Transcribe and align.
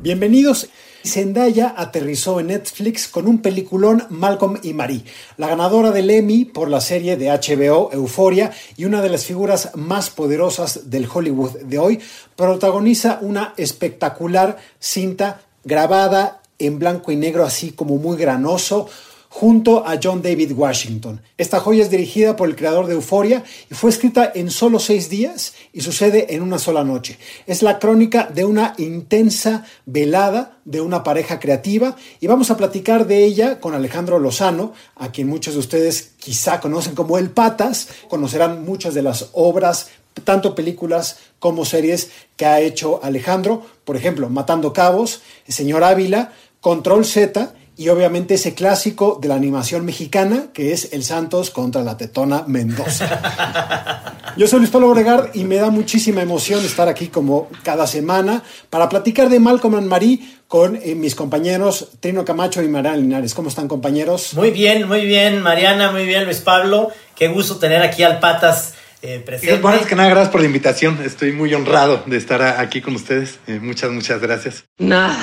Bienvenidos. 0.00 0.68
Zendaya 1.04 1.74
aterrizó 1.76 2.38
en 2.38 2.48
Netflix 2.48 3.08
con 3.08 3.26
un 3.26 3.42
peliculón 3.42 4.04
Malcolm 4.10 4.60
y 4.62 4.72
Marie, 4.72 5.02
la 5.38 5.48
ganadora 5.48 5.90
del 5.90 6.08
Emmy 6.08 6.44
por 6.44 6.70
la 6.70 6.80
serie 6.80 7.16
de 7.16 7.30
HBO 7.30 7.90
Euforia 7.92 8.52
y 8.76 8.84
una 8.84 9.02
de 9.02 9.08
las 9.08 9.24
figuras 9.24 9.72
más 9.74 10.10
poderosas 10.10 10.88
del 10.88 11.08
Hollywood 11.12 11.62
de 11.62 11.80
hoy, 11.80 12.00
protagoniza 12.36 13.18
una 13.22 13.54
espectacular 13.56 14.58
cinta 14.78 15.40
grabada 15.64 16.42
en 16.60 16.78
blanco 16.78 17.10
y 17.10 17.16
negro 17.16 17.44
así 17.44 17.72
como 17.72 17.96
muy 17.96 18.16
granoso, 18.16 18.88
junto 19.28 19.86
a 19.86 19.98
John 20.02 20.22
David 20.22 20.52
Washington. 20.52 21.20
Esta 21.36 21.60
joya 21.60 21.82
es 21.82 21.90
dirigida 21.90 22.36
por 22.36 22.48
el 22.48 22.56
creador 22.56 22.86
de 22.86 22.94
Euforia 22.94 23.44
y 23.70 23.74
fue 23.74 23.90
escrita 23.90 24.32
en 24.34 24.50
solo 24.50 24.78
seis 24.78 25.08
días 25.08 25.54
y 25.72 25.82
sucede 25.82 26.34
en 26.34 26.42
una 26.42 26.58
sola 26.58 26.84
noche. 26.84 27.18
Es 27.46 27.62
la 27.62 27.78
crónica 27.78 28.24
de 28.32 28.44
una 28.44 28.74
intensa 28.78 29.64
velada 29.86 30.58
de 30.64 30.80
una 30.80 31.02
pareja 31.04 31.38
creativa 31.38 31.96
y 32.20 32.26
vamos 32.26 32.50
a 32.50 32.56
platicar 32.56 33.06
de 33.06 33.24
ella 33.24 33.60
con 33.60 33.74
Alejandro 33.74 34.18
Lozano, 34.18 34.72
a 34.96 35.12
quien 35.12 35.28
muchos 35.28 35.54
de 35.54 35.60
ustedes 35.60 36.12
quizá 36.18 36.60
conocen 36.60 36.94
como 36.94 37.18
El 37.18 37.30
Patas, 37.30 37.88
conocerán 38.08 38.64
muchas 38.64 38.94
de 38.94 39.02
las 39.02 39.30
obras 39.32 39.88
tanto 40.24 40.54
películas 40.54 41.18
como 41.38 41.64
series 41.64 42.10
que 42.36 42.46
ha 42.46 42.60
hecho 42.60 43.00
Alejandro, 43.02 43.62
por 43.84 43.96
ejemplo, 43.96 44.28
Matando 44.28 44.72
Cabos, 44.72 45.22
Señor 45.46 45.84
Ávila, 45.84 46.32
Control 46.60 47.04
Z 47.04 47.54
y 47.78 47.88
obviamente 47.90 48.34
ese 48.34 48.54
clásico 48.54 49.18
de 49.22 49.28
la 49.28 49.36
animación 49.36 49.84
mexicana 49.84 50.46
que 50.52 50.72
es 50.72 50.92
El 50.92 51.04
Santos 51.04 51.50
contra 51.50 51.82
la 51.82 51.96
Tetona 51.96 52.42
Mendoza. 52.48 54.34
Yo 54.36 54.48
soy 54.48 54.58
Luis 54.58 54.70
Pablo 54.70 54.90
Obregard 54.90 55.30
y 55.34 55.44
me 55.44 55.56
da 55.56 55.70
muchísima 55.70 56.20
emoción 56.20 56.64
estar 56.64 56.88
aquí 56.88 57.06
como 57.06 57.48
cada 57.62 57.86
semana 57.86 58.42
para 58.68 58.88
platicar 58.88 59.28
de 59.28 59.38
Malcolm 59.38 59.76
and 59.76 59.86
Marie 59.86 60.20
con 60.48 60.76
eh, 60.82 60.96
mis 60.96 61.14
compañeros 61.14 61.90
Trino 62.00 62.24
Camacho 62.24 62.62
y 62.62 62.68
Mariana 62.68 62.96
Linares. 62.96 63.32
¿Cómo 63.32 63.48
están 63.48 63.68
compañeros? 63.68 64.34
Muy 64.34 64.50
bien, 64.50 64.88
muy 64.88 65.06
bien 65.06 65.40
Mariana, 65.40 65.92
muy 65.92 66.04
bien 66.04 66.24
Luis 66.24 66.38
Pablo. 66.38 66.90
Qué 67.14 67.28
gusto 67.28 67.56
tener 67.58 67.80
aquí 67.82 68.02
al 68.02 68.18
Patas. 68.18 68.74
Eh, 69.00 69.22
presente. 69.24 69.60
Bueno, 69.60 69.78
es 69.78 69.86
que 69.86 69.94
nada, 69.94 70.08
gracias 70.08 70.30
por 70.30 70.40
la 70.40 70.48
invitación. 70.48 70.98
Estoy 71.04 71.30
muy 71.30 71.54
honrado 71.54 72.02
de 72.06 72.16
estar 72.16 72.42
aquí 72.42 72.80
con 72.80 72.96
ustedes. 72.96 73.38
Eh, 73.46 73.60
muchas, 73.62 73.92
muchas 73.92 74.20
gracias. 74.20 74.64
Nada. 74.78 75.16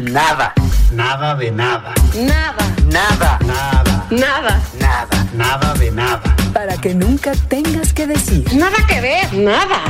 Nada. 0.00 0.52
Nada 0.92 1.34
de 1.36 1.50
nada. 1.50 1.94
Nada. 2.14 2.64
Nada. 2.86 3.38
Nada. 3.46 4.06
Nada. 4.10 4.62
Nada. 4.78 5.26
Nada 5.34 5.74
de 5.74 5.90
nada. 5.90 6.36
Para 6.52 6.76
que 6.76 6.94
nunca 6.94 7.32
tengas 7.48 7.92
que 7.94 8.06
decir. 8.06 8.44
Nada 8.54 8.76
que 8.86 9.00
ver. 9.00 9.32
Nada. 9.32 9.80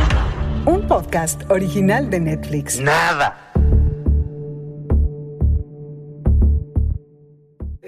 Un 0.65 0.87
podcast 0.87 1.43
original 1.51 2.09
de 2.09 2.21
Netflix. 2.21 2.79
Nada. 2.79 3.46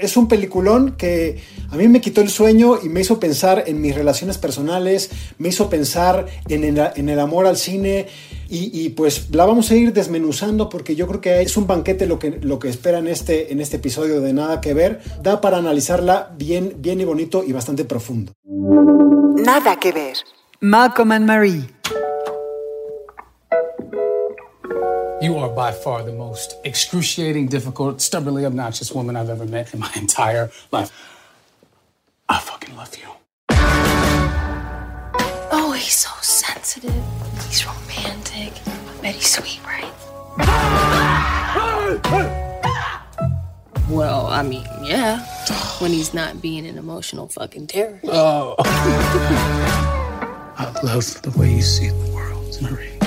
Es 0.01 0.17
un 0.17 0.29
peliculón 0.29 0.93
que 0.97 1.39
a 1.71 1.77
mí 1.77 1.89
me 1.89 2.01
quitó 2.01 2.21
el 2.21 2.31
sueño 2.31 2.79
y 2.83 2.89
me 2.89 3.01
hizo 3.01 3.19
pensar 3.19 3.65
en 3.67 3.81
mis 3.81 3.95
relaciones 3.95 4.39
personales, 4.39 5.11
me 5.39 5.49
hizo 5.49 5.69
pensar 5.69 6.27
en 6.49 6.65
el, 6.65 6.79
en 6.95 7.09
el 7.09 7.21
amor 7.21 7.47
al 7.47 7.57
cine 7.57 8.07
y, 8.49 8.71
y, 8.73 8.91
pues 8.91 9.29
la 9.31 9.45
vamos 9.45 9.71
a 9.71 9.77
ir 9.77 9.93
desmenuzando 9.93 10.69
porque 10.69 10.97
yo 10.97 11.07
creo 11.07 11.21
que 11.21 11.43
es 11.43 11.57
un 11.57 11.67
banquete 11.67 12.07
lo 12.07 12.19
que, 12.19 12.31
lo 12.31 12.59
que 12.59 12.69
espera 12.69 12.99
en 12.99 13.07
este, 13.09 13.53
en 13.53 13.61
este 13.61 13.77
episodio 13.77 14.23
de 14.23 14.33
Nada 14.33 14.61
que 14.61 14.73
Ver. 14.73 15.01
Da 15.23 15.41
para 15.41 15.59
analizarla 15.59 16.35
bien, 16.37 16.75
bien 16.79 17.01
y 17.01 17.05
bonito 17.05 17.45
y 17.47 17.53
bastante 17.53 17.85
profundo. 17.85 18.33
Nada 19.45 19.79
que 19.79 19.93
ver. 19.93 20.17
Malcolm 20.61 21.13
and 21.13 21.27
Marie. 21.27 21.78
You 25.21 25.37
are 25.39 25.49
by 25.49 25.73
far 25.73 26.05
the 26.05 26.13
most 26.13 26.55
excruciating, 26.63 27.49
difficult, 27.49 28.01
stubbornly 28.01 28.47
obnoxious 28.47 28.93
woman 28.93 29.17
I've 29.17 29.29
ever 29.29 29.47
met 29.47 29.75
in 29.75 29.81
my 29.81 29.91
entire 29.97 30.49
life. 30.71 30.93
I 32.29 32.39
fucking 32.39 32.77
love 32.77 32.97
you. 32.97 33.09
Oh, 35.51 35.73
he's 35.77 35.95
so 35.95 36.11
sensitive. 36.21 36.95
He's 37.49 37.67
romantic. 37.67 38.53
I 38.65 39.03
bet 39.03 39.17
he's 39.17 39.29
sweet, 39.29 39.59
right? 39.65 39.93
Well, 43.91 44.27
I 44.27 44.45
mean, 44.45 44.67
yeah. 44.85 45.27
When 45.81 45.91
he's 45.91 46.15
not 46.15 46.41
being 46.41 46.65
an 46.65 46.79
emotional 46.79 47.27
fucking 47.27 47.67
terror. 47.67 47.99
Oh. 48.05 48.55
I 50.59 50.71
love 50.85 51.23
the 51.23 51.37
way 51.37 51.55
you 51.55 51.63
see 51.63 51.89
the 51.89 52.11
world, 52.15 52.57
Marie. 52.63 52.98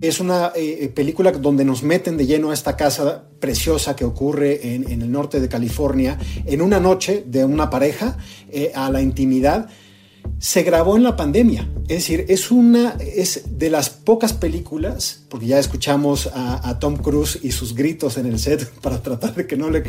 Es 0.00 0.20
una 0.20 0.52
eh, 0.54 0.90
película 0.94 1.32
donde 1.32 1.64
nos 1.64 1.82
meten 1.82 2.16
de 2.16 2.26
lleno 2.26 2.50
a 2.50 2.54
esta 2.54 2.76
casa 2.76 3.24
preciosa 3.40 3.96
que 3.96 4.04
ocurre 4.04 4.74
en, 4.74 4.90
en 4.90 5.02
el 5.02 5.10
norte 5.10 5.40
de 5.40 5.48
California 5.48 6.18
en 6.46 6.62
una 6.62 6.80
noche 6.80 7.24
de 7.26 7.44
una 7.44 7.68
pareja 7.70 8.16
eh, 8.50 8.72
a 8.74 8.90
la 8.90 9.00
intimidad. 9.00 9.68
Se 10.38 10.62
grabó 10.62 10.96
en 10.96 11.02
la 11.02 11.16
pandemia, 11.16 11.68
es 11.88 11.98
decir, 11.98 12.26
es 12.28 12.50
una 12.50 12.96
es 13.00 13.58
de 13.58 13.70
las 13.70 13.90
pocas 13.90 14.32
películas, 14.32 15.24
porque 15.28 15.46
ya 15.46 15.58
escuchamos 15.58 16.28
a, 16.32 16.68
a 16.68 16.78
Tom 16.78 16.96
Cruise 16.96 17.40
y 17.42 17.50
sus 17.50 17.74
gritos 17.74 18.18
en 18.18 18.26
el 18.26 18.38
set 18.38 18.70
para 18.82 19.02
tratar 19.02 19.34
de 19.34 19.46
que 19.46 19.56
no 19.56 19.70
le, 19.70 19.82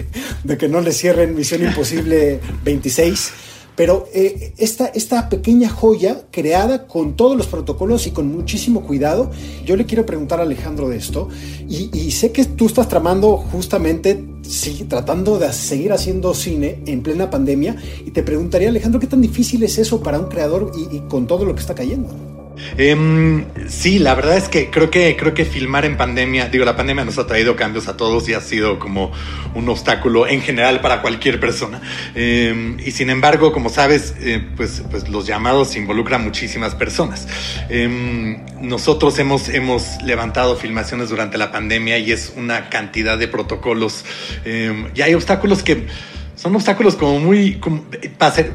de 0.43 0.57
que 0.57 0.67
no 0.67 0.81
le 0.81 0.91
cierren 0.91 1.35
Misión 1.35 1.63
Imposible 1.63 2.39
26 2.63 3.31
pero 3.79 4.09
eh, 4.13 4.51
esta, 4.57 4.87
esta 4.87 5.29
pequeña 5.29 5.69
joya 5.69 6.23
creada 6.31 6.85
con 6.85 7.15
todos 7.15 7.37
los 7.37 7.47
protocolos 7.47 8.07
y 8.07 8.11
con 8.11 8.27
muchísimo 8.27 8.83
cuidado, 8.83 9.31
yo 9.65 9.77
le 9.77 9.85
quiero 9.85 10.05
preguntar 10.05 10.41
a 10.41 10.43
Alejandro 10.43 10.89
de 10.89 10.97
esto, 10.97 11.29
y, 11.69 12.11
sé 12.11 12.33
que 12.33 12.43
tú 12.43 12.65
estás 12.65 12.89
tramando 12.89 13.37
justamente, 13.37 14.21
sí, 14.41 14.85
tratando 14.89 15.39
de 15.39 15.53
seguir 15.53 15.93
haciendo 15.93 16.33
cine 16.33 16.81
en 16.87 17.01
plena 17.01 17.29
pandemia, 17.29 17.77
y 18.05 18.11
te 18.11 18.21
preguntaría, 18.21 18.67
Alejandro, 18.67 18.99
¿qué 18.99 19.07
tan 19.07 19.21
difícil 19.21 19.63
es 19.63 19.77
eso 19.77 20.03
para 20.03 20.19
un 20.19 20.27
creador 20.27 20.73
y 20.75 20.99
con 21.07 21.25
todo 21.25 21.45
lo 21.45 21.55
que 21.55 21.61
está 21.61 21.73
cayendo? 21.73 22.38
Eh, 22.77 23.45
sí, 23.67 23.99
la 23.99 24.15
verdad 24.15 24.37
es 24.37 24.49
que 24.49 24.69
creo 24.69 24.89
que 24.89 25.15
creo 25.17 25.33
que 25.33 25.45
filmar 25.45 25.85
en 25.85 25.97
pandemia, 25.97 26.49
digo, 26.49 26.65
la 26.65 26.75
pandemia 26.75 27.05
nos 27.05 27.17
ha 27.17 27.27
traído 27.27 27.55
cambios 27.55 27.87
a 27.87 27.97
todos 27.97 28.27
y 28.29 28.33
ha 28.33 28.41
sido 28.41 28.79
como 28.79 29.11
un 29.53 29.67
obstáculo 29.69 30.27
en 30.27 30.41
general 30.41 30.81
para 30.81 31.01
cualquier 31.01 31.39
persona. 31.39 31.81
Eh, 32.15 32.77
y 32.85 32.91
sin 32.91 33.09
embargo, 33.09 33.51
como 33.51 33.69
sabes, 33.69 34.13
eh, 34.19 34.45
pues, 34.55 34.83
pues 34.89 35.09
los 35.09 35.25
llamados 35.25 35.75
involucran 35.75 36.23
muchísimas 36.23 36.75
personas. 36.75 37.27
Em, 37.69 38.45
nosotros 38.61 39.17
hemos, 39.19 39.49
hemos 39.49 40.01
levantado 40.03 40.55
filmaciones 40.55 41.09
durante 41.09 41.37
la 41.37 41.51
pandemia 41.51 41.97
y 41.97 42.11
es 42.11 42.33
una 42.35 42.69
cantidad 42.69 43.17
de 43.17 43.27
protocolos 43.27 44.05
em, 44.45 44.87
y 44.95 45.01
hay 45.01 45.13
obstáculos 45.13 45.63
que 45.63 45.87
son 46.35 46.55
obstáculos 46.55 46.95
como 46.95 47.19
muy, 47.19 47.55
como, 47.55 47.83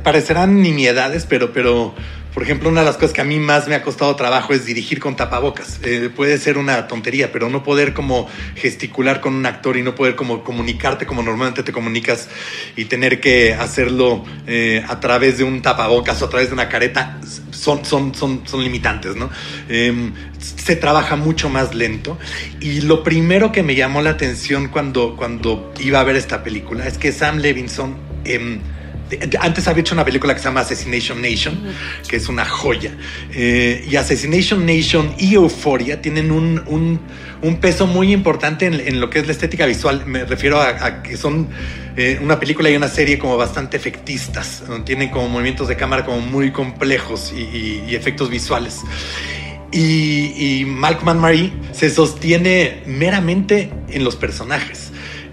parecerán 0.02 0.62
nimiedades, 0.62 1.26
pero, 1.28 1.52
pero 1.52 1.94
por 2.34 2.42
ejemplo, 2.42 2.68
una 2.68 2.80
de 2.80 2.86
las 2.86 2.96
cosas 2.96 3.12
que 3.12 3.20
a 3.20 3.24
mí 3.24 3.38
más 3.38 3.68
me 3.68 3.76
ha 3.76 3.82
costado 3.82 4.16
trabajo 4.16 4.52
es 4.52 4.66
dirigir 4.66 4.98
con 4.98 5.14
tapabocas. 5.14 5.78
Eh, 5.84 6.10
puede 6.14 6.36
ser 6.38 6.58
una 6.58 6.88
tontería, 6.88 7.30
pero 7.30 7.48
no 7.48 7.62
poder 7.62 7.94
como 7.94 8.28
gesticular 8.56 9.20
con 9.20 9.34
un 9.34 9.46
actor 9.46 9.76
y 9.76 9.82
no 9.82 9.94
poder 9.94 10.16
como 10.16 10.42
comunicarte 10.42 11.06
como 11.06 11.22
normalmente 11.22 11.62
te 11.62 11.72
comunicas 11.72 12.28
y 12.74 12.86
tener 12.86 13.20
que 13.20 13.54
hacerlo 13.54 14.24
eh, 14.48 14.84
a 14.88 14.98
través 14.98 15.38
de 15.38 15.44
un 15.44 15.62
tapabocas 15.62 16.20
o 16.22 16.24
a 16.24 16.28
través 16.28 16.48
de 16.48 16.54
una 16.54 16.68
careta 16.68 17.20
son, 17.52 17.84
son, 17.84 18.14
son, 18.16 18.42
son 18.46 18.64
limitantes, 18.64 19.14
¿no? 19.14 19.30
Eh, 19.68 20.10
se 20.40 20.74
trabaja 20.74 21.14
mucho 21.14 21.48
más 21.48 21.72
lento. 21.72 22.18
Y 22.60 22.80
lo 22.80 23.04
primero 23.04 23.52
que 23.52 23.62
me 23.62 23.76
llamó 23.76 24.02
la 24.02 24.10
atención 24.10 24.68
cuando, 24.68 25.14
cuando 25.16 25.72
iba 25.78 26.00
a 26.00 26.04
ver 26.04 26.16
esta 26.16 26.42
película 26.42 26.86
es 26.88 26.98
que 26.98 27.12
Sam 27.12 27.38
Levinson 27.38 27.96
antes 29.40 29.68
había 29.68 29.80
hecho 29.80 29.94
una 29.94 30.04
película 30.04 30.34
que 30.34 30.40
se 30.40 30.46
llama 30.46 30.60
Assassination 30.60 31.20
Nation, 31.20 31.58
que 32.08 32.16
es 32.16 32.28
una 32.28 32.44
joya. 32.44 32.92
Eh, 33.32 33.86
y 33.88 33.96
Assassination 33.96 34.64
Nation 34.64 35.14
y 35.18 35.34
Euphoria 35.34 36.00
tienen 36.00 36.30
un, 36.30 36.62
un, 36.66 37.00
un 37.42 37.56
peso 37.56 37.86
muy 37.86 38.12
importante 38.12 38.66
en, 38.66 38.74
en, 38.74 39.00
lo 39.00 39.10
que 39.10 39.18
es 39.20 39.26
la 39.26 39.32
estética 39.32 39.66
visual. 39.66 40.04
Me 40.06 40.24
refiero 40.24 40.60
a, 40.60 40.68
a 40.68 41.02
que 41.02 41.16
son 41.16 41.48
eh, 41.96 42.18
una 42.22 42.38
película 42.40 42.70
y 42.70 42.76
una 42.76 42.88
serie 42.88 43.18
como 43.18 43.36
bastante 43.36 43.76
efectistas. 43.76 44.62
Tienen 44.84 45.10
como 45.10 45.28
movimientos 45.28 45.68
de 45.68 45.76
cámara 45.76 46.04
como 46.04 46.20
muy 46.20 46.50
complejos 46.50 47.32
y, 47.36 47.40
y, 47.40 47.84
y 47.88 47.94
efectos 47.94 48.30
visuales. 48.30 48.80
Y, 49.72 50.60
y 50.60 50.64
Malcolm 50.64 51.08
and 51.08 51.20
Marie 51.20 51.52
se 51.72 51.90
sostiene 51.90 52.82
meramente 52.86 53.70
en 53.90 54.04
los 54.04 54.14
personajes 54.14 54.83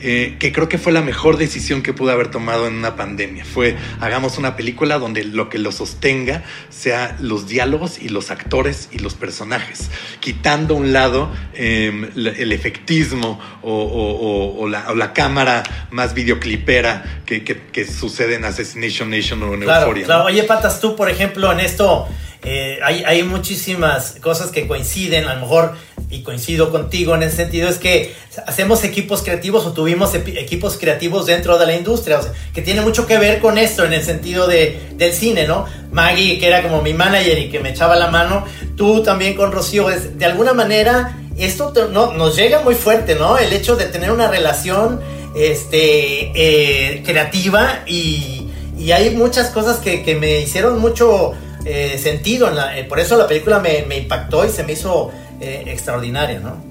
eh, 0.03 0.37
que 0.39 0.51
creo 0.51 0.67
que 0.67 0.77
fue 0.77 0.91
la 0.91 1.01
mejor 1.01 1.37
decisión 1.37 1.81
que 1.83 1.93
pude 1.93 2.11
haber 2.11 2.29
tomado 2.29 2.67
en 2.67 2.75
una 2.75 2.95
pandemia. 2.95 3.45
Fue, 3.45 3.75
hagamos 3.99 4.37
una 4.37 4.55
película 4.55 4.97
donde 4.97 5.23
lo 5.23 5.49
que 5.49 5.59
lo 5.59 5.71
sostenga 5.71 6.43
sea 6.69 7.15
los 7.19 7.47
diálogos 7.47 7.99
y 7.99 8.09
los 8.09 8.31
actores 8.31 8.89
y 8.91 8.99
los 8.99 9.13
personajes, 9.13 9.89
quitando 10.19 10.75
a 10.75 10.77
un 10.77 10.93
lado 10.93 11.31
eh, 11.53 12.09
el 12.15 12.51
efectismo 12.51 13.39
o, 13.61 13.71
o, 13.71 14.11
o, 14.11 14.61
o, 14.61 14.67
la, 14.67 14.89
o, 14.89 14.95
la, 14.95 15.13
cámara 15.13 15.63
más 15.91 16.13
videoclipera 16.13 17.21
que, 17.25 17.43
que, 17.43 17.57
que, 17.71 17.85
sucede 17.85 18.35
en 18.35 18.45
Assassination 18.45 19.09
Nation 19.09 19.43
o 19.43 19.53
en 19.53 19.61
claro, 19.61 19.81
Euphoria. 19.81 20.05
Claro, 20.05 20.21
¿no? 20.21 20.25
oye, 20.27 20.43
Patas, 20.43 20.79
tú, 20.79 20.95
por 20.95 21.09
ejemplo, 21.09 21.51
en 21.51 21.59
esto... 21.59 22.07
Eh, 22.43 22.79
hay, 22.83 23.03
hay, 23.05 23.21
muchísimas 23.21 24.15
cosas 24.19 24.49
que 24.49 24.67
coinciden, 24.67 25.25
a 25.27 25.35
lo 25.35 25.41
mejor 25.41 25.75
y 26.09 26.23
coincido 26.23 26.71
contigo 26.71 27.13
en 27.13 27.21
ese 27.21 27.37
sentido, 27.37 27.69
es 27.69 27.77
que 27.77 28.15
hacemos 28.47 28.83
equipos 28.83 29.21
creativos 29.21 29.65
o 29.65 29.73
tuvimos 29.73 30.15
equipos 30.15 30.77
creativos 30.77 31.27
dentro 31.27 31.59
de 31.59 31.67
la 31.67 31.75
industria, 31.75 32.17
o 32.17 32.23
sea, 32.23 32.33
que 32.53 32.63
tiene 32.63 32.81
mucho 32.81 33.05
que 33.05 33.17
ver 33.19 33.39
con 33.39 33.59
esto 33.59 33.85
en 33.85 33.93
el 33.93 34.03
sentido 34.03 34.47
de, 34.47 34.89
del 34.95 35.13
cine, 35.13 35.47
¿no? 35.47 35.65
Maggie, 35.91 36.39
que 36.39 36.47
era 36.47 36.63
como 36.63 36.81
mi 36.81 36.93
manager 36.93 37.37
y 37.37 37.49
que 37.49 37.59
me 37.59 37.69
echaba 37.69 37.95
la 37.95 38.09
mano, 38.09 38.43
tú 38.75 39.03
también 39.03 39.35
con 39.35 39.51
Rocío, 39.51 39.89
es, 39.89 40.17
de 40.17 40.25
alguna 40.25 40.53
manera 40.53 41.15
esto 41.37 41.73
no, 41.91 42.13
nos 42.13 42.35
llega 42.35 42.61
muy 42.61 42.75
fuerte, 42.75 43.15
¿no? 43.15 43.37
El 43.37 43.53
hecho 43.53 43.75
de 43.75 43.85
tener 43.85 44.11
una 44.11 44.27
relación 44.27 44.99
este, 45.35 46.31
eh, 46.35 47.03
creativa 47.03 47.83
y, 47.85 48.49
y, 48.77 48.91
hay 48.91 49.11
muchas 49.11 49.49
cosas 49.49 49.77
que, 49.77 50.03
que 50.03 50.15
me 50.15 50.41
hicieron 50.41 50.79
mucho 50.79 51.33
eh, 51.65 51.97
sentido, 51.97 52.47
en 52.47 52.55
la, 52.55 52.77
eh, 52.77 52.83
por 52.83 52.99
eso 52.99 53.17
la 53.17 53.27
película 53.27 53.59
me, 53.59 53.83
me, 53.87 53.97
impactó 53.97 54.45
y 54.45 54.49
se 54.49 54.63
me 54.63 54.73
hizo 54.73 55.11
extraordinaria, 55.39 56.39
¿no? 56.39 56.70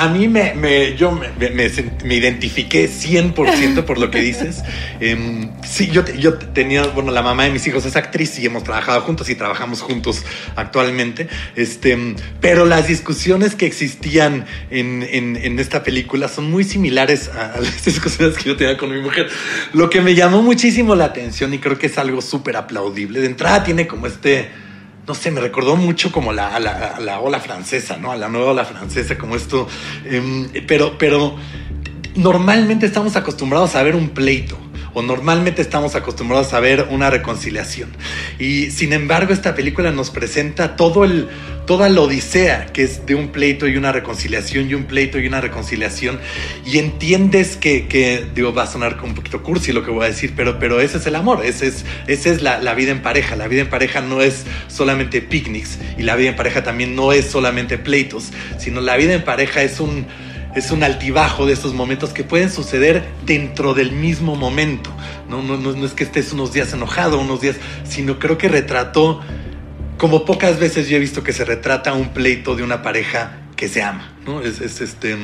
A 0.00 0.08
mí 0.08 0.28
me, 0.28 0.54
me 0.54 0.96
yo 0.96 1.12
me, 1.12 1.28
me, 1.50 2.14
identifiqué 2.14 2.88
100% 2.88 3.84
por 3.84 3.98
lo 3.98 4.10
que 4.10 4.20
dices. 4.20 4.62
Em, 5.00 5.50
sí, 5.62 5.90
yo, 5.90 6.04
yo 6.06 6.34
tenía, 6.34 6.86
bueno, 6.88 7.10
la 7.10 7.22
mamá 7.22 7.44
de 7.44 7.50
mis 7.50 7.66
hijos 7.66 7.84
es 7.84 7.96
actriz 7.96 8.38
y 8.38 8.46
hemos 8.46 8.64
trabajado 8.64 9.02
juntos 9.02 9.28
y 9.28 9.34
trabajamos 9.34 9.82
juntos 9.82 10.24
actualmente. 10.56 11.28
Este, 11.54 12.14
pero 12.40 12.64
las 12.64 12.88
discusiones 12.88 13.54
que 13.54 13.66
existían 13.66 14.46
en, 14.70 15.02
en, 15.02 15.36
en 15.36 15.58
esta 15.58 15.82
película 15.82 16.28
son 16.28 16.50
muy 16.50 16.64
similares 16.64 17.28
a, 17.28 17.52
a, 17.52 17.60
las 17.60 17.84
discusiones 17.84 18.38
que 18.38 18.44
yo 18.44 18.56
tenía 18.56 18.78
con 18.78 18.90
mi 18.90 19.02
mujer. 19.02 19.28
Lo 19.74 19.90
que 19.90 20.00
me 20.00 20.14
llamó 20.14 20.40
muchísimo 20.40 20.94
la 20.94 21.06
atención 21.06 21.52
y 21.52 21.58
creo 21.58 21.78
que 21.78 21.88
es 21.88 21.98
algo 21.98 22.22
súper 22.22 22.56
aplaudible. 22.56 23.20
De 23.20 23.26
entrada 23.26 23.64
tiene 23.64 23.86
como 23.86 24.06
este 24.06 24.48
no 25.10 25.14
sé, 25.16 25.32
me 25.32 25.40
recordó 25.40 25.74
mucho 25.74 26.12
como 26.12 26.32
la, 26.32 26.60
la, 26.60 27.18
ola 27.18 27.40
francesa, 27.40 27.96
¿no? 27.96 28.12
A 28.12 28.16
la 28.16 28.28
nueva 28.28 28.52
ola 28.52 28.64
francesa, 28.64 29.18
como 29.18 29.34
esto. 29.34 29.66
Em, 30.04 30.48
pero, 30.68 30.96
pero 30.98 31.34
normalmente 32.14 32.86
estamos 32.86 33.16
acostumbrados 33.16 33.74
a 33.74 33.82
ver 33.82 33.96
un 33.96 34.10
pleito 34.10 34.56
o 34.94 35.02
normalmente 35.02 35.62
estamos 35.62 35.94
acostumbrados 35.94 36.52
a 36.52 36.60
ver 36.60 36.88
una 36.90 37.10
reconciliación. 37.10 37.90
Y 38.38 38.70
sin 38.70 38.92
embargo, 38.92 39.32
esta 39.32 39.54
película 39.54 39.90
nos 39.92 40.10
presenta 40.10 40.76
todo 40.76 41.04
el, 41.04 41.28
toda 41.66 41.88
la 41.88 42.00
odisea 42.00 42.66
que 42.72 42.82
es 42.82 43.06
de 43.06 43.14
un 43.14 43.28
pleito 43.28 43.68
y 43.68 43.76
una 43.76 43.92
reconciliación 43.92 44.68
y 44.68 44.74
un 44.74 44.84
pleito 44.84 45.18
y 45.18 45.26
una 45.26 45.40
reconciliación. 45.40 46.18
Y 46.64 46.78
entiendes 46.78 47.56
que, 47.56 47.86
que 47.86 48.26
digo, 48.34 48.52
va 48.52 48.64
a 48.64 48.66
sonar 48.66 48.96
como 48.96 49.08
un 49.10 49.14
poquito 49.14 49.42
cursi 49.42 49.72
lo 49.72 49.84
que 49.84 49.90
voy 49.90 50.04
a 50.04 50.08
decir, 50.08 50.32
pero, 50.34 50.58
pero 50.58 50.80
ese 50.80 50.98
es 50.98 51.06
el 51.06 51.14
amor, 51.14 51.44
ese 51.44 51.68
es, 51.68 51.84
ese 52.06 52.30
es 52.30 52.42
la, 52.42 52.58
la 52.58 52.74
vida 52.74 52.90
en 52.90 53.02
pareja. 53.02 53.36
La 53.36 53.48
vida 53.48 53.62
en 53.62 53.70
pareja 53.70 54.00
no 54.00 54.20
es 54.20 54.44
solamente 54.68 55.20
picnics 55.20 55.78
y 55.96 56.02
la 56.02 56.16
vida 56.16 56.30
en 56.30 56.36
pareja 56.36 56.62
también 56.62 56.96
no 56.96 57.12
es 57.12 57.26
solamente 57.26 57.78
pleitos, 57.78 58.32
sino 58.58 58.80
la 58.80 58.96
vida 58.96 59.14
en 59.14 59.22
pareja 59.22 59.62
es 59.62 59.80
un 59.80 60.06
es 60.54 60.70
un 60.70 60.82
altibajo 60.82 61.46
de 61.46 61.52
estos 61.52 61.74
momentos 61.74 62.10
que 62.12 62.24
pueden 62.24 62.50
suceder 62.50 63.04
dentro 63.24 63.74
del 63.74 63.92
mismo 63.92 64.36
momento. 64.36 64.90
No, 65.28 65.42
no, 65.42 65.56
no, 65.56 65.84
es 65.84 65.92
que 65.92 66.04
estés 66.04 66.32
unos 66.32 66.52
días 66.52 66.72
enojado, 66.72 67.18
unos 67.18 67.40
días, 67.40 67.56
sino 67.84 68.18
creo 68.18 68.36
que 68.36 68.48
retrató, 68.48 69.20
como 69.96 70.24
pocas 70.24 70.58
veces 70.58 70.88
yo 70.88 70.96
he 70.96 71.00
visto 71.00 71.22
que 71.22 71.32
se 71.32 71.44
retrata 71.44 71.92
un 71.92 72.12
pleito 72.12 72.56
de 72.56 72.62
una 72.62 72.82
pareja 72.82 73.40
que 73.56 73.68
se 73.68 73.82
ama. 73.82 74.12
¿no? 74.26 74.42
Es, 74.42 74.60
este 74.60 75.16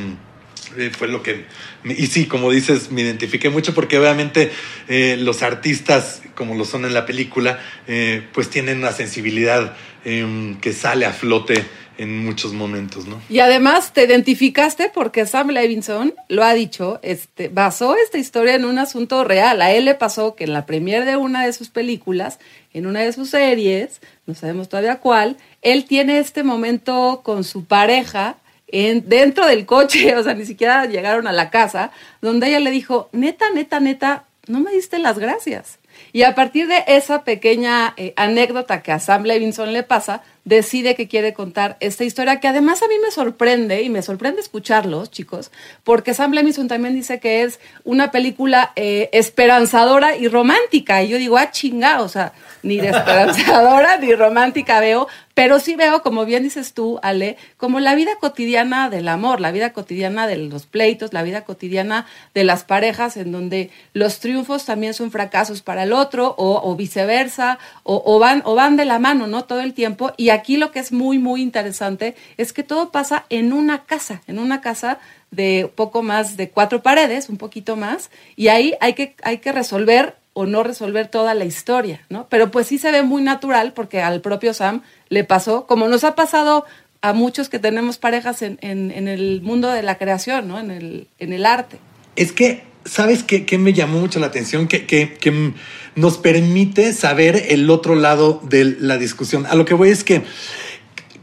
eh, 0.76 0.90
fue 0.96 1.08
lo 1.08 1.23
que... 1.23 1.46
y 1.84 2.06
sí, 2.06 2.26
como 2.26 2.50
dices, 2.50 2.90
me 2.90 3.02
identifiqué 3.02 3.50
mucho 3.50 3.75
porque 3.75 3.99
obviamente 3.99 4.50
eh, 4.88 5.17
los 5.19 5.43
artistas, 5.43 6.23
como 6.34 6.55
lo 6.55 6.64
son 6.64 6.84
en 6.84 6.94
la 6.94 7.06
película, 7.06 7.58
eh, 7.87 8.26
pues 8.32 8.50
tienen 8.50 8.78
una 8.78 8.93
sensibilidad 8.93 9.76
em, 10.05 10.58
que 10.61 10.73
sale 10.73 11.06
a 11.06 11.12
flote 11.12 11.64
en 11.98 12.25
muchos 12.25 12.52
momentos, 12.52 13.06
¿no? 13.06 13.20
Y 13.28 13.40
además 13.40 13.93
te 13.93 14.04
identificaste 14.04 14.90
porque 14.93 15.26
Sam 15.26 15.48
Levinson 15.48 16.14
lo 16.28 16.44
ha 16.44 16.54
dicho, 16.54 16.98
este, 17.02 17.48
basó 17.48 17.96
esta 17.96 18.19
historia 18.19 18.54
en 18.54 18.64
un 18.64 18.78
asunto 18.78 19.25
real. 19.25 19.62
A 19.62 19.72
él 19.72 19.84
le 19.84 19.94
pasó 19.94 20.34
que 20.34 20.44
en 20.44 20.52
la 20.52 20.66
premier 20.66 21.04
de 21.04 21.16
una 21.16 21.44
de 21.44 21.52
sus 21.52 21.69
películas, 21.69 22.38
en 22.72 22.87
una 22.87 23.00
de 23.00 23.12
sus 23.12 23.31
series, 23.31 24.00
no 24.26 24.34
sabemos 24.34 24.69
todavía 24.69 25.00
cuál, 25.00 25.37
él 25.62 25.84
tiene 25.84 26.19
este 26.19 26.43
momento 26.43 27.20
con 27.25 27.44
su 27.44 27.64
pareja 27.64 28.37
en, 28.69 29.08
dentro 29.08 29.46
del 29.46 29.66
coche, 29.66 30.16
o 30.16 30.22
sea, 30.22 30.34
ni 30.34 30.44
siquiera 30.44 30.87
llegaron 30.87 31.26
a 31.26 31.32
la 31.32 31.50
casa, 31.50 31.90
donde 32.20 32.49
ella 32.49 32.60
le 32.60 32.70
dijo, 32.70 33.08
neta, 33.12 33.50
neta, 33.50 33.81
neta, 33.81 34.25
no 34.46 34.60
me 34.60 34.72
diste 34.72 34.99
las 34.99 35.19
gracias. 35.19 35.78
Y 36.12 36.22
a 36.22 36.34
partir 36.34 36.69
de 36.69 36.84
esa 36.87 37.25
pequeña 37.25 37.94
eh, 37.96 38.12
anécdota 38.16 38.82
que 38.82 38.92
a 38.92 38.99
Sam 38.99 39.25
Levinson 39.25 39.72
le 39.72 39.82
pasa, 39.82 40.22
decide 40.46 40.94
que 40.94 41.08
quiere 41.08 41.34
contar 41.34 41.76
esta 41.81 42.04
historia, 42.04 42.38
que 42.38 42.46
además 42.46 42.81
a 42.82 42.88
mí 42.88 42.94
me 43.04 43.10
sorprende 43.10 43.82
y 43.82 43.90
me 43.90 44.00
sorprende 44.00 44.40
escucharlos, 44.40 45.10
chicos, 45.10 45.50
porque 45.82 46.14
Sam 46.14 46.32
Levinson 46.32 46.69
también 46.69 46.94
dice 46.94 47.19
que 47.19 47.43
es 47.43 47.58
una 47.84 48.12
película 48.12 48.72
eh, 48.76 49.10
esperanzadora 49.12 50.16
y 50.16 50.28
romántica. 50.28 51.02
Y 51.02 51.08
yo 51.08 51.19
digo, 51.19 51.37
ah, 51.37 51.50
chinga, 51.50 52.00
o 52.00 52.08
sea, 52.08 52.32
ni 52.62 52.78
de 52.78 52.90
esperanzadora 52.90 53.96
ni 54.00 54.14
romántica 54.14 54.78
veo, 54.78 55.08
pero 55.36 55.60
sí 55.60 55.76
veo, 55.76 56.00
como 56.00 56.24
bien 56.24 56.44
dices 56.44 56.72
tú, 56.72 56.98
Ale, 57.02 57.36
como 57.58 57.78
la 57.78 57.94
vida 57.94 58.12
cotidiana 58.18 58.88
del 58.88 59.06
amor, 59.06 59.42
la 59.42 59.52
vida 59.52 59.74
cotidiana 59.74 60.26
de 60.26 60.38
los 60.38 60.64
pleitos, 60.64 61.12
la 61.12 61.22
vida 61.22 61.44
cotidiana 61.44 62.06
de 62.32 62.42
las 62.42 62.64
parejas, 62.64 63.18
en 63.18 63.32
donde 63.32 63.68
los 63.92 64.18
triunfos 64.18 64.64
también 64.64 64.94
son 64.94 65.10
fracasos 65.10 65.60
para 65.60 65.82
el 65.82 65.92
otro, 65.92 66.34
o, 66.38 66.74
viceversa, 66.74 67.58
o, 67.82 68.18
van, 68.18 68.40
o 68.46 68.54
van 68.54 68.76
de 68.76 68.86
la 68.86 68.98
mano, 68.98 69.26
¿no? 69.26 69.44
Todo 69.44 69.60
el 69.60 69.74
tiempo. 69.74 70.10
Y 70.16 70.30
aquí 70.30 70.56
lo 70.56 70.70
que 70.70 70.78
es 70.78 70.90
muy, 70.90 71.18
muy 71.18 71.42
interesante 71.42 72.16
es 72.38 72.54
que 72.54 72.62
todo 72.62 72.90
pasa 72.90 73.26
en 73.28 73.52
una 73.52 73.84
casa, 73.84 74.22
en 74.26 74.38
una 74.38 74.62
casa 74.62 75.00
de 75.30 75.70
poco 75.74 76.02
más 76.02 76.38
de 76.38 76.48
cuatro 76.48 76.82
paredes, 76.82 77.28
un 77.28 77.36
poquito 77.36 77.76
más, 77.76 78.10
y 78.36 78.48
ahí 78.48 78.72
hay 78.80 78.94
que, 78.94 79.14
hay 79.22 79.36
que 79.36 79.52
resolver 79.52 80.16
o 80.38 80.44
no 80.44 80.62
resolver 80.62 81.08
toda 81.08 81.32
la 81.32 81.46
historia, 81.46 82.02
¿no? 82.10 82.26
Pero 82.28 82.50
pues 82.50 82.66
sí 82.66 82.76
se 82.76 82.92
ve 82.92 83.02
muy 83.02 83.22
natural 83.22 83.72
porque 83.72 84.02
al 84.02 84.20
propio 84.20 84.52
Sam 84.52 84.82
le 85.08 85.24
pasó, 85.24 85.66
como 85.66 85.88
nos 85.88 86.04
ha 86.04 86.14
pasado 86.14 86.66
a 87.00 87.14
muchos 87.14 87.48
que 87.48 87.58
tenemos 87.58 87.96
parejas 87.96 88.42
en, 88.42 88.58
en, 88.60 89.08
el 89.08 89.40
mundo 89.40 89.70
de 89.70 89.82
la 89.82 89.96
creación, 89.96 90.46
¿no? 90.46 90.60
En 90.60 90.70
el, 90.70 91.08
en 91.18 91.32
el 91.32 91.46
arte. 91.46 91.78
Es 92.16 92.32
que, 92.32 92.64
¿sabes 92.84 93.22
qué, 93.22 93.46
qué 93.46 93.56
me 93.56 93.72
llamó 93.72 93.98
mucho 93.98 94.20
la 94.20 94.26
atención? 94.26 94.68
Que, 94.68 94.84
que, 94.84 95.14
que 95.14 95.54
nos 95.94 96.18
permite 96.18 96.92
saber 96.92 97.46
el 97.48 97.70
otro 97.70 97.94
lado 97.94 98.38
de 98.44 98.76
la 98.78 98.98
discusión. 98.98 99.46
A 99.46 99.54
lo 99.54 99.64
que 99.64 99.72
voy 99.72 99.88
es 99.88 100.04
que 100.04 100.22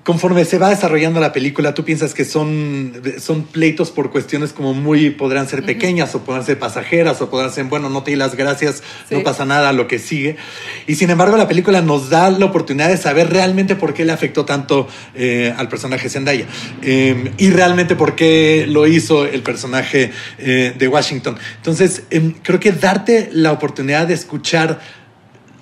conforme 0.04 0.44
se 0.44 0.58
va 0.58 0.70
desarrollando 0.70 1.20
la 1.20 1.32
película, 1.32 1.74
tú 1.74 1.86
piensas 1.86 2.14
que 2.14 2.26
son, 2.26 2.94
son 3.20 3.44
pleitos 3.44 3.90
por 3.90 4.12
cuestiones 4.12 4.52
como 4.52 4.74
muy, 4.74 5.12
podrán 5.12 5.48
ser 5.48 5.64
pequeñas 5.64 6.14
o 6.14 6.24
podrán 6.24 6.46
ser 6.46 6.60
pasajeras 6.60 7.22
o 7.22 7.30
podrán 7.30 7.52
ser, 7.52 7.66
bueno, 7.66 7.90
no 7.90 8.04
te 8.04 8.12
di 8.12 8.18
las 8.18 8.36
gracias, 8.36 8.84
no 9.10 9.24
pasa 9.24 9.46
nada, 9.46 9.72
lo 9.72 9.88
que 9.88 10.00
sigue. 10.00 10.36
Y 10.88 10.96
sin 10.96 11.10
embargo, 11.10 11.38
la 11.38 11.48
película 11.48 11.82
nos 11.82 12.10
da 12.10 12.30
la 12.30 12.46
oportunidad 12.46 12.90
de 12.90 12.98
saber 12.98 13.30
realmente 13.30 13.76
por 13.76 13.94
qué 13.94 14.04
le 14.04 14.12
afectó 14.12 14.44
tanto 14.44 14.88
eh, 15.16 15.54
al 15.56 15.70
personaje 15.70 16.10
Zendaya 16.10 16.48
em, 16.82 17.32
y 17.38 17.50
realmente 17.52 17.96
por 17.96 18.16
qué 18.16 18.66
lo 18.68 18.88
hizo 18.88 19.26
el 19.26 19.42
personaje 19.42 20.12
eh, 20.38 20.74
de 20.78 20.88
Washington. 20.88 21.38
Entonces, 21.58 22.04
em, 22.10 22.34
creo 22.44 22.60
que 22.60 22.74
darte 22.74 23.30
la 23.32 23.54
oportunidad 23.54 24.08
de 24.08 24.16
escuchar 24.16 24.80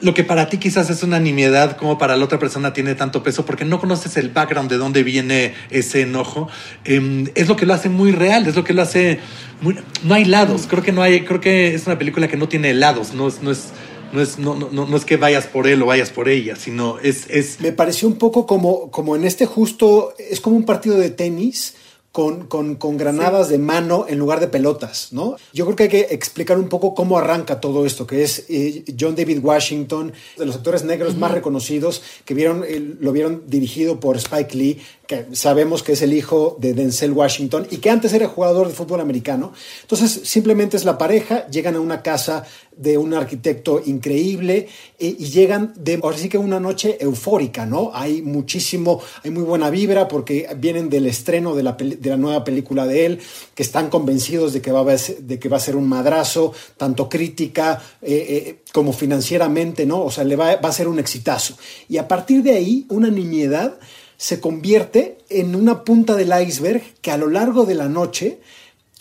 lo 0.02 0.14
que 0.14 0.24
para 0.24 0.50
ti 0.50 0.58
quizás 0.58 0.90
es 0.90 1.04
una 1.04 1.20
nimiedad, 1.20 1.78
como 1.78 1.98
para 1.98 2.18
la 2.18 2.26
otra 2.26 2.40
persona 2.40 2.74
tiene 2.74 2.96
tanto 2.96 3.24
peso, 3.24 3.46
porque 3.46 3.66
no 3.66 3.80
conoces 3.80 4.18
el 4.18 4.30
background 4.30 4.70
de 4.70 4.78
dónde 4.78 5.04
viene 5.04 5.54
ese 5.70 6.02
enojo, 6.02 6.50
em, 6.84 7.28
es 7.36 7.48
lo 7.48 7.56
que 7.56 7.66
lo 7.66 7.74
hace 7.74 7.90
muy 7.90 8.12
real, 8.12 8.48
es 8.48 8.56
lo 8.56 8.64
que 8.64 8.74
lo 8.74 8.82
hace 8.82 9.20
muy, 9.62 9.78
no 10.04 10.16
hay 10.16 10.26
lados, 10.26 10.66
creo 10.68 10.84
que 10.84 10.92
no 10.92 11.02
hay, 11.02 11.24
creo 11.24 11.40
que 11.40 11.76
es 11.76 11.86
una 11.86 11.98
película 11.98 12.28
que 12.28 12.38
no 12.38 12.48
tiene 12.50 12.72
helados, 12.72 13.14
no 13.14 13.28
es, 13.28 13.42
no 13.42 13.52
es, 13.52 13.70
no 14.12 14.22
es, 14.22 14.40
no 14.40 14.98
es 14.98 15.06
que 15.06 15.18
vayas 15.18 15.48
por 15.48 15.68
él 15.68 15.82
o 15.82 15.86
vayas 15.86 16.10
por 16.10 16.28
ella, 16.28 16.56
sino 16.56 17.00
es, 17.00 17.30
es... 17.30 17.62
Me 17.62 17.72
pareció 17.72 18.08
un 18.08 18.18
poco 18.18 18.46
como, 18.46 18.92
como 18.92 19.16
en 19.16 19.24
este 19.24 19.46
justo, 19.46 20.14
es 20.18 20.42
como 20.42 20.58
un 20.58 20.66
partido 20.66 20.98
de 20.98 21.12
tenis 21.12 21.76
con, 22.12 22.48
con, 22.48 22.76
con 22.76 22.98
granadas 22.98 23.48
de 23.48 23.58
mano 23.58 24.06
en 24.08 24.20
lugar 24.20 24.42
de 24.42 24.48
pelotas, 24.48 25.14
¿no? 25.14 25.38
Yo 25.54 25.66
creo 25.66 25.76
que 25.76 25.84
hay 25.84 25.90
que 25.90 26.08
explicar 26.14 26.60
un 26.60 26.68
poco 26.68 26.94
cómo 26.94 27.18
arranca 27.18 27.62
todo 27.62 27.86
esto, 27.86 28.06
que 28.06 28.24
es 28.24 28.46
eh, 28.50 28.84
John 29.00 29.16
David 29.16 29.40
Washington, 29.42 30.12
de 30.38 30.46
los 30.46 30.56
actores 30.56 30.84
negros 30.84 31.16
más 31.16 31.32
reconocidos, 31.32 32.02
que 32.26 32.34
vieron, 32.34 32.66
eh, 32.68 32.96
lo 33.00 33.14
vieron 33.14 33.44
dirigido 33.48 34.00
por 34.00 34.18
Spike 34.18 34.58
Lee, 34.58 34.82
que 35.12 35.36
sabemos 35.36 35.84
que 35.84 35.92
es 35.92 36.02
el 36.02 36.14
hijo 36.14 36.56
de 36.58 36.74
Denzel 36.74 37.12
Washington 37.12 37.68
y 37.70 37.78
que 37.78 37.90
antes 37.90 38.14
era 38.14 38.30
jugador 38.30 38.68
de 38.70 38.74
fútbol 38.74 39.02
americano. 39.02 39.52
Entonces, 39.82 40.22
simplemente 40.24 40.78
es 40.78 40.86
la 40.86 40.98
pareja, 40.98 41.48
llegan 41.48 41.76
a 41.76 41.82
una 41.82 42.02
casa 42.02 42.46
de 42.78 42.98
un 42.98 43.14
arquitecto 43.14 43.82
increíble 43.86 44.70
y, 44.98 45.16
llegan 45.26 45.74
de, 45.76 46.00
ahora 46.02 46.18
sí 46.18 46.30
que 46.30 46.38
una 46.38 46.62
noche 46.62 46.98
eufórica, 47.02 47.66
¿no? 47.66 47.92
Hay 47.94 48.22
muchísimo, 48.22 49.02
hay 49.22 49.32
muy 49.32 49.44
buena 49.44 49.70
vibra 49.70 50.08
porque 50.08 50.48
vienen 50.58 50.90
del 50.90 51.06
estreno 51.08 51.56
de 51.56 51.64
la, 51.64 52.18
nueva 52.18 52.46
película 52.46 52.88
de 52.88 53.06
él, 53.06 53.20
que 53.54 53.64
están 53.64 53.90
convencidos 53.90 54.54
de 54.54 54.62
que 54.62 54.72
va 54.72 54.80
a, 54.80 54.96
de 54.96 55.40
que 55.40 55.50
va 55.50 55.58
a 55.58 55.60
ser 55.60 55.76
un 55.76 55.90
madrazo, 55.90 56.54
tanto 56.78 57.10
crítica 57.10 57.82
eh, 58.02 58.14
eh, 58.30 58.64
como 58.72 58.94
financieramente, 58.94 59.86
¿no? 59.86 60.06
O 60.06 60.10
sea, 60.12 60.24
le 60.24 60.38
va, 60.38 60.56
va 60.56 60.70
a 60.70 60.74
ser 60.74 60.88
un 60.88 61.00
exitazo. 61.00 61.58
Y 61.90 61.98
a 61.98 62.08
partir 62.08 62.44
de 62.44 62.52
ahí, 62.52 62.86
una 62.88 63.10
niñedad 63.10 63.78
se 64.22 64.40
convierte 64.40 65.18
en 65.30 65.56
una 65.56 65.84
punta 65.84 66.16
del 66.16 66.32
iceberg 66.48 66.84
que 67.02 67.10
a 67.10 67.18
lo 67.18 67.28
largo 67.28 67.66
de 67.66 67.74
la 67.74 67.90
noche 67.90 68.38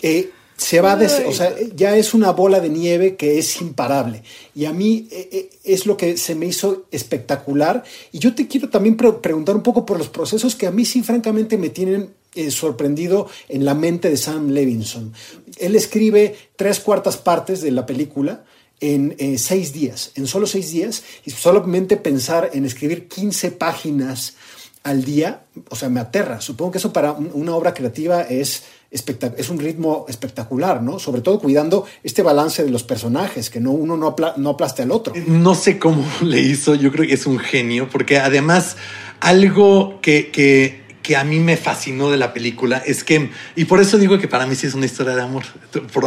eh, 0.01 0.31
se 0.57 0.81
va, 0.81 0.97
des- 0.97 1.23
o 1.27 1.33
sea, 1.35 1.55
ya 1.77 1.95
es 1.95 2.15
una 2.15 2.31
bola 2.33 2.59
de 2.61 2.71
nieve 2.71 3.17
que 3.17 3.39
es 3.39 3.61
imparable. 3.61 4.23
Y 4.55 4.65
a 4.65 4.73
mí 4.73 5.09
eh, 5.11 5.29
eh, 5.31 5.51
es 5.65 5.85
lo 5.85 5.99
que 5.99 6.17
se 6.17 6.35
me 6.35 6.47
hizo 6.47 6.87
espectacular. 6.91 7.85
Y 8.13 8.19
yo 8.19 8.35
te 8.35 8.49
quiero 8.49 8.71
también 8.71 8.97
pre- 8.97 9.13
preguntar 9.13 9.55
un 9.57 9.63
poco 9.63 9.85
por 9.85 9.99
los 9.99 10.09
procesos 10.09 10.57
que 10.57 10.67
a 10.67 10.71
mí 10.71 10.87
sí 10.87 11.03
francamente 11.03 11.59
me 11.59 11.69
tienen 11.69 12.15
eh, 12.35 12.51
sorprendido 12.51 13.29
en 13.51 13.67
la 13.67 13.75
mente 13.75 14.09
de 14.09 14.17
Sam 14.17 14.49
Levinson. 14.51 15.13
Él 15.59 15.77
escribe 15.77 16.35
tres 16.57 16.81
cuartas 16.81 17.19
partes 17.19 17.61
de 17.61 17.73
la 17.73 17.85
película 17.85 18.45
en 18.83 19.15
eh, 19.19 19.37
seis 19.37 19.75
días, 19.75 20.13
en 20.15 20.27
solo 20.27 20.47
seis 20.47 20.71
días, 20.71 21.03
y 21.27 21.31
solamente 21.33 21.99
pensar 21.99 22.51
en 22.55 22.65
escribir 22.65 23.09
15 23.09 23.51
páginas 23.51 24.35
al 24.83 25.05
día, 25.05 25.43
o 25.69 25.77
sea, 25.77 25.89
me 25.91 26.01
aterra. 26.01 26.41
Supongo 26.41 26.73
que 26.73 26.79
eso 26.79 26.93
para 26.93 27.13
un- 27.13 27.31
una 27.35 27.55
obra 27.55 27.75
creativa 27.75 28.23
es, 28.23 28.63
es 28.91 29.51
un 29.51 29.59
ritmo 29.59 30.07
espectacular, 30.09 30.83
¿no? 30.83 30.99
Sobre 30.99 31.21
todo 31.21 31.39
cuidando 31.39 31.85
este 32.03 32.23
balance 32.23 32.65
de 32.65 32.71
los 32.71 32.83
personajes, 32.83 33.51
que 33.51 33.61
no 33.61 33.73
uno 33.73 33.97
no, 33.97 34.07
apla- 34.17 34.35
no 34.39 34.51
aplaste 34.51 34.83
al 34.83 34.91
otro. 34.91 35.13
No 35.27 35.55
sé 35.55 35.79
cómo 35.79 36.05
le 36.23 36.41
hizo, 36.41 36.75
yo 36.75 36.91
creo 36.91 37.07
que 37.07 37.15
es 37.15 37.27
un 37.27 37.39
genio, 37.39 37.89
porque 37.91 38.19
además 38.19 38.77
algo 39.21 40.01
que, 40.01 40.31
que, 40.31 40.80
que 41.03 41.17
a 41.17 41.25
mí 41.25 41.41
me 41.41 41.57
fascinó 41.57 42.11
de 42.11 42.17
la 42.17 42.33
película 42.33 42.83
es 42.85 43.05
que, 43.05 43.31
y 43.57 43.65
por 43.65 43.81
eso 43.81 43.99
digo 43.99 44.19
que 44.19 44.29
para 44.29 44.47
mí 44.47 44.55
sí 44.55 44.67
es 44.67 44.75
una 44.75 44.87
historia 44.87 45.15
de 45.15 45.23
amor, 45.23 45.45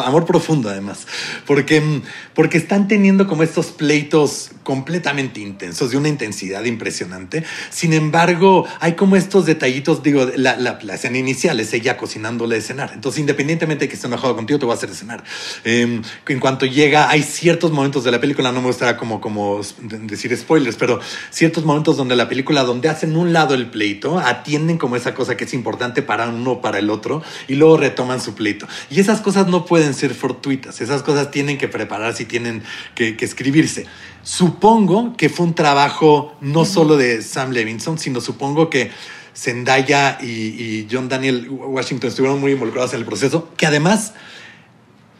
amor 0.03 0.25
profundo 0.25 0.69
además, 0.69 1.07
porque, 1.45 2.01
porque 2.33 2.57
están 2.57 2.87
teniendo 2.87 3.27
como 3.27 3.43
estos 3.43 3.67
pleitos 3.67 4.51
completamente 4.63 5.39
intensos, 5.39 5.91
de 5.91 5.97
una 5.97 6.09
intensidad 6.09 6.63
impresionante. 6.63 7.43
Sin 7.69 7.93
embargo, 7.93 8.65
hay 8.79 8.93
como 8.93 9.15
estos 9.15 9.45
detallitos, 9.45 10.03
digo, 10.03 10.27
la, 10.35 10.55
la, 10.57 10.79
la 10.81 10.95
escena 10.95 11.17
inicial 11.17 11.59
es 11.59 11.73
ella 11.73 11.97
cocinándole 11.97 12.55
de 12.55 12.61
cenar. 12.61 12.91
Entonces, 12.93 13.19
independientemente 13.19 13.85
de 13.85 13.89
que 13.89 13.95
esté 13.95 14.07
enojado 14.07 14.35
contigo, 14.35 14.59
te 14.59 14.65
voy 14.65 14.73
a 14.73 14.77
hacer 14.77 14.89
de 14.89 14.95
cenar. 14.95 15.23
Eh, 15.65 16.01
en 16.27 16.39
cuanto 16.39 16.65
llega, 16.65 17.09
hay 17.09 17.23
ciertos 17.23 17.71
momentos 17.71 18.03
de 18.03 18.11
la 18.11 18.21
película, 18.21 18.51
no 18.51 18.61
me 18.61 18.67
gustaría 18.67 18.97
como, 18.97 19.19
como 19.19 19.61
decir 19.81 20.35
spoilers, 20.37 20.77
pero 20.77 20.99
ciertos 21.29 21.65
momentos 21.65 21.97
donde 21.97 22.15
la 22.15 22.29
película, 22.29 22.63
donde 22.63 22.89
hacen 22.89 23.15
un 23.15 23.33
lado 23.33 23.53
el 23.53 23.67
pleito, 23.67 24.19
atienden 24.19 24.77
como 24.83 24.97
esa 24.97 25.15
cosa 25.15 25.37
que 25.37 25.45
es 25.45 25.53
importante 25.53 26.01
para 26.01 26.27
uno, 26.27 26.59
para 26.59 26.77
el 26.77 26.89
otro, 26.89 27.23
y 27.47 27.55
luego 27.55 27.77
retoman 27.77 28.19
su 28.19 28.35
pleito. 28.35 28.67
Y 28.89 28.99
esas 28.99 29.21
cosas 29.21 29.47
no 29.47 29.65
pueden 29.65 29.93
ser 29.93 30.13
fortuitas, 30.13 30.81
esas 30.81 31.03
cosas 31.03 31.31
tienen 31.31 31.57
que 31.57 31.69
prepararse 31.69 32.23
y 32.23 32.25
tienen 32.25 32.63
que, 32.93 33.15
que 33.15 33.23
escribirse. 33.23 33.85
Supongo 34.23 35.15
que 35.15 35.29
fue 35.29 35.45
un 35.45 35.55
trabajo 35.55 36.35
no 36.41 36.65
solo 36.65 36.97
de 36.97 37.21
Sam 37.21 37.51
Levinson, 37.51 37.97
sino 37.97 38.19
supongo 38.19 38.69
que 38.69 38.91
Zendaya 39.33 40.17
y, 40.21 40.25
y, 40.25 40.87
John 40.91 41.07
Daniel 41.07 41.47
Washington 41.49 42.09
estuvieron 42.09 42.41
muy 42.41 42.51
involucrados 42.51 42.93
en 42.93 42.99
el 42.99 43.05
proceso, 43.05 43.53
que 43.55 43.65
además 43.65 44.15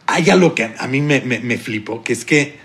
hay 0.06 0.28
algo 0.28 0.54
que 0.54 0.74
a 0.76 0.86
mí 0.88 1.00
me, 1.00 1.22
me, 1.22 1.38
me 1.38 1.56
flipó, 1.56 2.04
que 2.04 2.12
es 2.12 2.26
que 2.26 2.58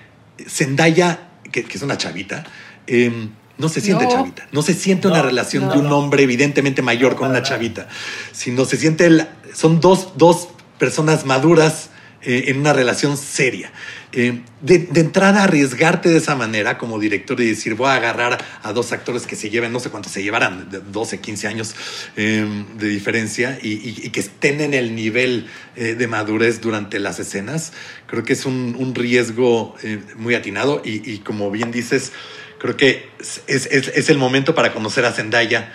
Zendaya, 0.49 1.29
que, 1.49 1.63
que 1.63 1.77
es 1.77 1.81
una 1.81 1.97
chavita, 1.97 2.43
eh, 2.87 3.29
no 3.59 3.69
se 3.69 3.81
siente 3.81 4.05
No. 4.05 4.11
chavita, 4.11 4.47
no 4.51 4.61
se 4.63 4.73
siente 4.73 5.07
No, 5.07 5.13
una 5.13 5.21
relación 5.21 5.67
no, 5.67 5.73
de 5.73 5.79
un 5.79 5.91
hombre 5.91 6.23
evidentemente 6.23 6.81
mayor 6.81 7.15
con 7.15 7.29
una 7.29 7.43
chavita, 7.43 7.87
sino 8.31 8.65
se 8.65 8.77
siente, 8.77 9.05
el- 9.05 9.27
son 9.53 9.79
dos, 9.79 10.13
dos 10.17 10.47
personas 10.79 11.25
maduras 11.25 11.89
eh, 12.21 12.45
en 12.47 12.59
una 12.59 12.73
relación 12.73 13.15
seria. 13.15 13.71
Eh, 14.11 14.41
de, 14.61 14.79
de 14.79 14.99
entrada, 15.01 15.43
arriesgarte 15.43 16.09
de 16.09 16.17
esa 16.17 16.35
manera 16.35 16.77
como 16.77 16.99
director 16.99 17.39
y 17.39 17.45
decir, 17.47 17.75
voy 17.75 17.87
a 17.87 17.93
agarrar 17.93 18.37
a 18.61 18.73
dos 18.73 18.91
actores 18.91 19.25
que 19.25 19.37
se 19.37 19.49
lleven, 19.49 19.71
no 19.71 19.79
sé 19.79 19.89
cuántos 19.89 20.11
se 20.11 20.21
llevarán, 20.23 20.69
de 20.69 20.79
12, 20.81 21.19
15 21.21 21.47
años 21.47 21.75
eh, 22.17 22.45
de 22.77 22.87
diferencia 22.89 23.57
y, 23.61 23.69
y- 23.69 24.01
y 24.03 24.09
que 24.09 24.19
estén 24.19 24.59
en 24.59 24.73
el 24.73 24.95
nivel 24.95 25.47
eh, 25.77 25.95
de 25.95 26.07
madurez 26.07 26.59
durante 26.59 26.99
las 26.99 27.19
escenas, 27.19 27.71
creo 28.07 28.23
que 28.23 28.33
es 28.33 28.45
un, 28.45 28.75
un 28.77 28.95
riesgo 28.95 29.75
muy 30.17 30.35
atinado 30.35 30.81
y, 30.83 31.09
y 31.09 31.19
como 31.19 31.51
bien 31.51 31.71
dices, 31.71 32.11
creo 32.59 32.77
que 32.77 33.09
es, 33.19 33.41
es- 33.47 33.87
es 33.87 34.09
el 34.09 34.17
momento 34.17 34.53
para 34.53 34.71
conocer 34.73 35.05
a 35.05 35.11
Zendaya. 35.11 35.73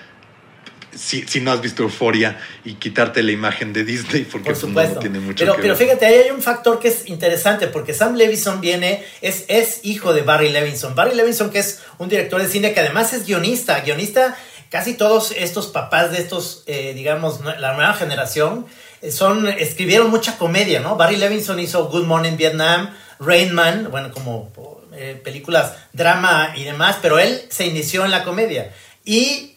Si, 0.97 1.27
si 1.27 1.41
no 1.41 1.51
has 1.51 1.61
visto 1.61 1.83
Euforia 1.83 2.39
y 2.65 2.75
quitarte 2.75 3.21
la 3.25 3.33
imagen 3.33 3.73
de 3.73 3.83
Disney 3.83 4.23
porque 4.23 4.51
Por 4.51 4.53
pues, 4.53 4.59
supuesto. 4.61 4.95
no 4.95 5.01
tiene 5.01 5.19
mucho 5.19 5.45
pero, 5.45 5.57
que 5.57 5.63
pero 5.63 5.75
ver. 5.77 5.83
fíjate, 5.89 6.07
ahí 6.07 6.15
hay 6.27 6.31
un 6.31 6.41
factor 6.41 6.79
que 6.79 6.87
es 6.87 7.09
interesante 7.09 7.67
porque 7.67 7.93
Sam 7.93 8.15
Levinson 8.15 8.61
viene, 8.61 9.05
es, 9.21 9.45
es 9.49 9.81
hijo 9.83 10.13
de 10.13 10.23
Barry 10.23 10.51
Levinson. 10.51 10.95
Barry 10.95 11.17
Levinson, 11.17 11.51
que 11.51 11.59
es 11.59 11.81
un 11.99 12.09
director 12.09 12.41
de 12.41 12.49
cine 12.49 12.73
que 12.75 12.79
además 12.79 13.13
es 13.13 13.27
guionista. 13.27 13.81
Guionista, 13.81 14.37
casi 14.71 14.95
todos 14.95 15.33
estos 15.37 15.67
papás 15.67 16.13
de 16.13 16.19
estos, 16.19 16.63
eh, 16.69 16.93
digamos, 16.95 17.41
la 17.45 17.75
nueva 17.75 17.95
generación, 17.95 18.67
eh, 19.03 19.11
son, 19.11 19.49
escribieron 19.49 20.11
mucha 20.11 20.39
comedia, 20.39 20.79
¿no? 20.79 20.95
Barry 20.95 21.17
Levinson 21.17 21.59
hizo 21.59 21.89
Good 21.89 22.05
Morning 22.05 22.37
Vietnam, 22.37 22.91
Rain 23.19 23.53
Man, 23.53 23.89
bueno, 23.91 24.13
como 24.13 24.53
eh, 24.97 25.21
películas, 25.23 25.73
drama 25.93 26.53
y 26.57 26.65
demás, 26.65 26.97
pero 27.03 27.19
él 27.19 27.43
se 27.49 27.67
inició 27.67 28.05
en 28.05 28.11
la 28.11 28.25
comedia. 28.25 28.73
Y 29.05 29.55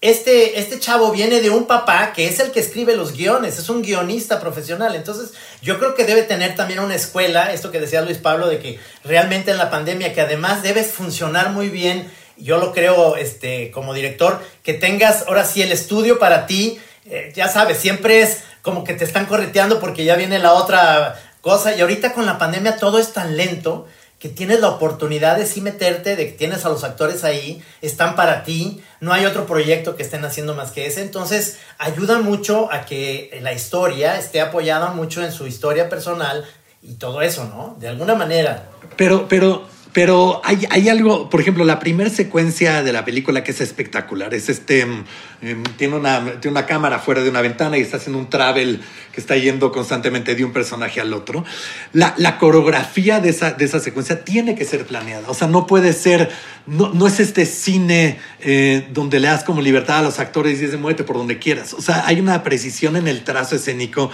este, 0.00 0.58
este 0.58 0.78
chavo 0.78 1.10
viene 1.10 1.40
de 1.40 1.50
un 1.50 1.66
papá 1.66 2.12
que 2.12 2.28
es 2.28 2.38
el 2.38 2.52
que 2.52 2.60
escribe 2.60 2.94
los 2.94 3.12
guiones, 3.12 3.58
es 3.58 3.68
un 3.68 3.82
guionista 3.82 4.40
profesional. 4.40 4.94
Entonces, 4.94 5.32
yo 5.62 5.78
creo 5.78 5.94
que 5.94 6.04
debe 6.04 6.22
tener 6.22 6.54
también 6.54 6.80
una 6.80 6.94
escuela, 6.94 7.52
esto 7.52 7.70
que 7.70 7.80
decía 7.80 8.02
Luis 8.02 8.18
Pablo, 8.18 8.46
de 8.46 8.58
que 8.58 8.78
realmente 9.04 9.50
en 9.50 9.58
la 9.58 9.70
pandemia, 9.70 10.12
que 10.12 10.20
además 10.20 10.62
debes 10.62 10.92
funcionar 10.92 11.50
muy 11.50 11.70
bien, 11.70 12.10
yo 12.36 12.58
lo 12.58 12.72
creo 12.72 13.16
este, 13.16 13.70
como 13.70 13.94
director, 13.94 14.42
que 14.62 14.74
tengas 14.74 15.24
ahora 15.26 15.44
sí 15.44 15.62
el 15.62 15.72
estudio 15.72 16.18
para 16.18 16.46
ti. 16.46 16.78
Eh, 17.06 17.32
ya 17.34 17.48
sabes, 17.48 17.78
siempre 17.78 18.20
es 18.20 18.42
como 18.62 18.84
que 18.84 18.94
te 18.94 19.04
están 19.04 19.26
correteando 19.26 19.80
porque 19.80 20.04
ya 20.04 20.16
viene 20.16 20.38
la 20.38 20.52
otra 20.52 21.20
cosa. 21.40 21.74
Y 21.74 21.80
ahorita 21.80 22.12
con 22.12 22.26
la 22.26 22.38
pandemia 22.38 22.76
todo 22.76 22.98
es 22.98 23.12
tan 23.12 23.36
lento 23.36 23.88
tienes 24.28 24.60
la 24.60 24.68
oportunidad 24.68 25.36
de 25.36 25.46
sí 25.46 25.60
meterte, 25.60 26.16
de 26.16 26.26
que 26.26 26.32
tienes 26.32 26.64
a 26.64 26.68
los 26.68 26.84
actores 26.84 27.24
ahí, 27.24 27.62
están 27.82 28.16
para 28.16 28.44
ti, 28.44 28.82
no 29.00 29.12
hay 29.12 29.26
otro 29.26 29.46
proyecto 29.46 29.96
que 29.96 30.02
estén 30.02 30.24
haciendo 30.24 30.54
más 30.54 30.72
que 30.72 30.86
ese, 30.86 31.02
entonces 31.02 31.58
ayuda 31.78 32.18
mucho 32.20 32.72
a 32.72 32.86
que 32.86 33.38
la 33.42 33.52
historia 33.52 34.18
esté 34.18 34.40
apoyada 34.40 34.92
mucho 34.92 35.22
en 35.22 35.32
su 35.32 35.46
historia 35.46 35.88
personal 35.88 36.44
y 36.82 36.94
todo 36.94 37.22
eso, 37.22 37.44
¿no? 37.44 37.76
De 37.78 37.88
alguna 37.88 38.14
manera. 38.14 38.68
Pero, 38.96 39.26
pero, 39.28 39.66
pero 39.96 40.42
hay, 40.44 40.90
algo, 40.90 41.30
por 41.30 41.40
ejemplo, 41.40 41.64
la 41.64 41.78
primera 41.78 42.10
secuencia 42.10 42.82
de 42.82 42.92
la 42.92 43.06
película 43.06 43.42
que 43.42 43.52
es 43.52 43.62
espectacular. 43.62 44.34
Es 44.34 44.50
este, 44.50 44.84
mm, 44.84 45.04
em, 45.40 45.62
tiene, 45.78 45.96
una, 45.96 46.38
tiene 46.38 46.50
una 46.50 46.66
cámara 46.66 46.98
fuera 46.98 47.22
de 47.22 47.30
una 47.30 47.40
ventana 47.40 47.78
y 47.78 47.80
está 47.80 47.96
haciendo 47.96 48.18
un 48.18 48.28
travel 48.28 48.82
que 49.10 49.22
está 49.22 49.38
yendo 49.38 49.72
constantemente 49.72 50.34
de 50.34 50.44
un 50.44 50.52
personaje 50.52 51.00
al 51.00 51.14
otro. 51.14 51.46
La, 51.94 52.12
la 52.18 52.36
coreografía 52.36 53.20
de 53.20 53.30
esa, 53.30 53.52
de 53.52 53.64
esa 53.64 53.80
secuencia 53.80 54.22
tiene 54.22 54.54
que 54.54 54.66
ser 54.66 54.84
planeada. 54.84 55.30
O 55.30 55.34
sea, 55.34 55.48
no 55.48 55.66
puede 55.66 55.94
ser, 55.94 56.28
no, 56.66 56.92
no 56.92 57.06
es 57.06 57.18
este 57.18 57.46
cine 57.46 58.18
eh, 58.40 58.86
donde 58.92 59.18
le 59.18 59.28
das 59.28 59.44
como 59.44 59.62
libertad 59.62 60.00
a 60.00 60.02
los 60.02 60.18
actores 60.18 60.58
y 60.58 60.64
dices, 60.66 60.78
muévete 60.78 61.04
por 61.04 61.16
donde 61.16 61.38
quieras. 61.38 61.72
O 61.72 61.80
sea, 61.80 62.06
hay 62.06 62.20
una 62.20 62.42
precisión 62.42 62.96
en 62.96 63.08
el 63.08 63.24
trazo 63.24 63.56
escénico 63.56 64.10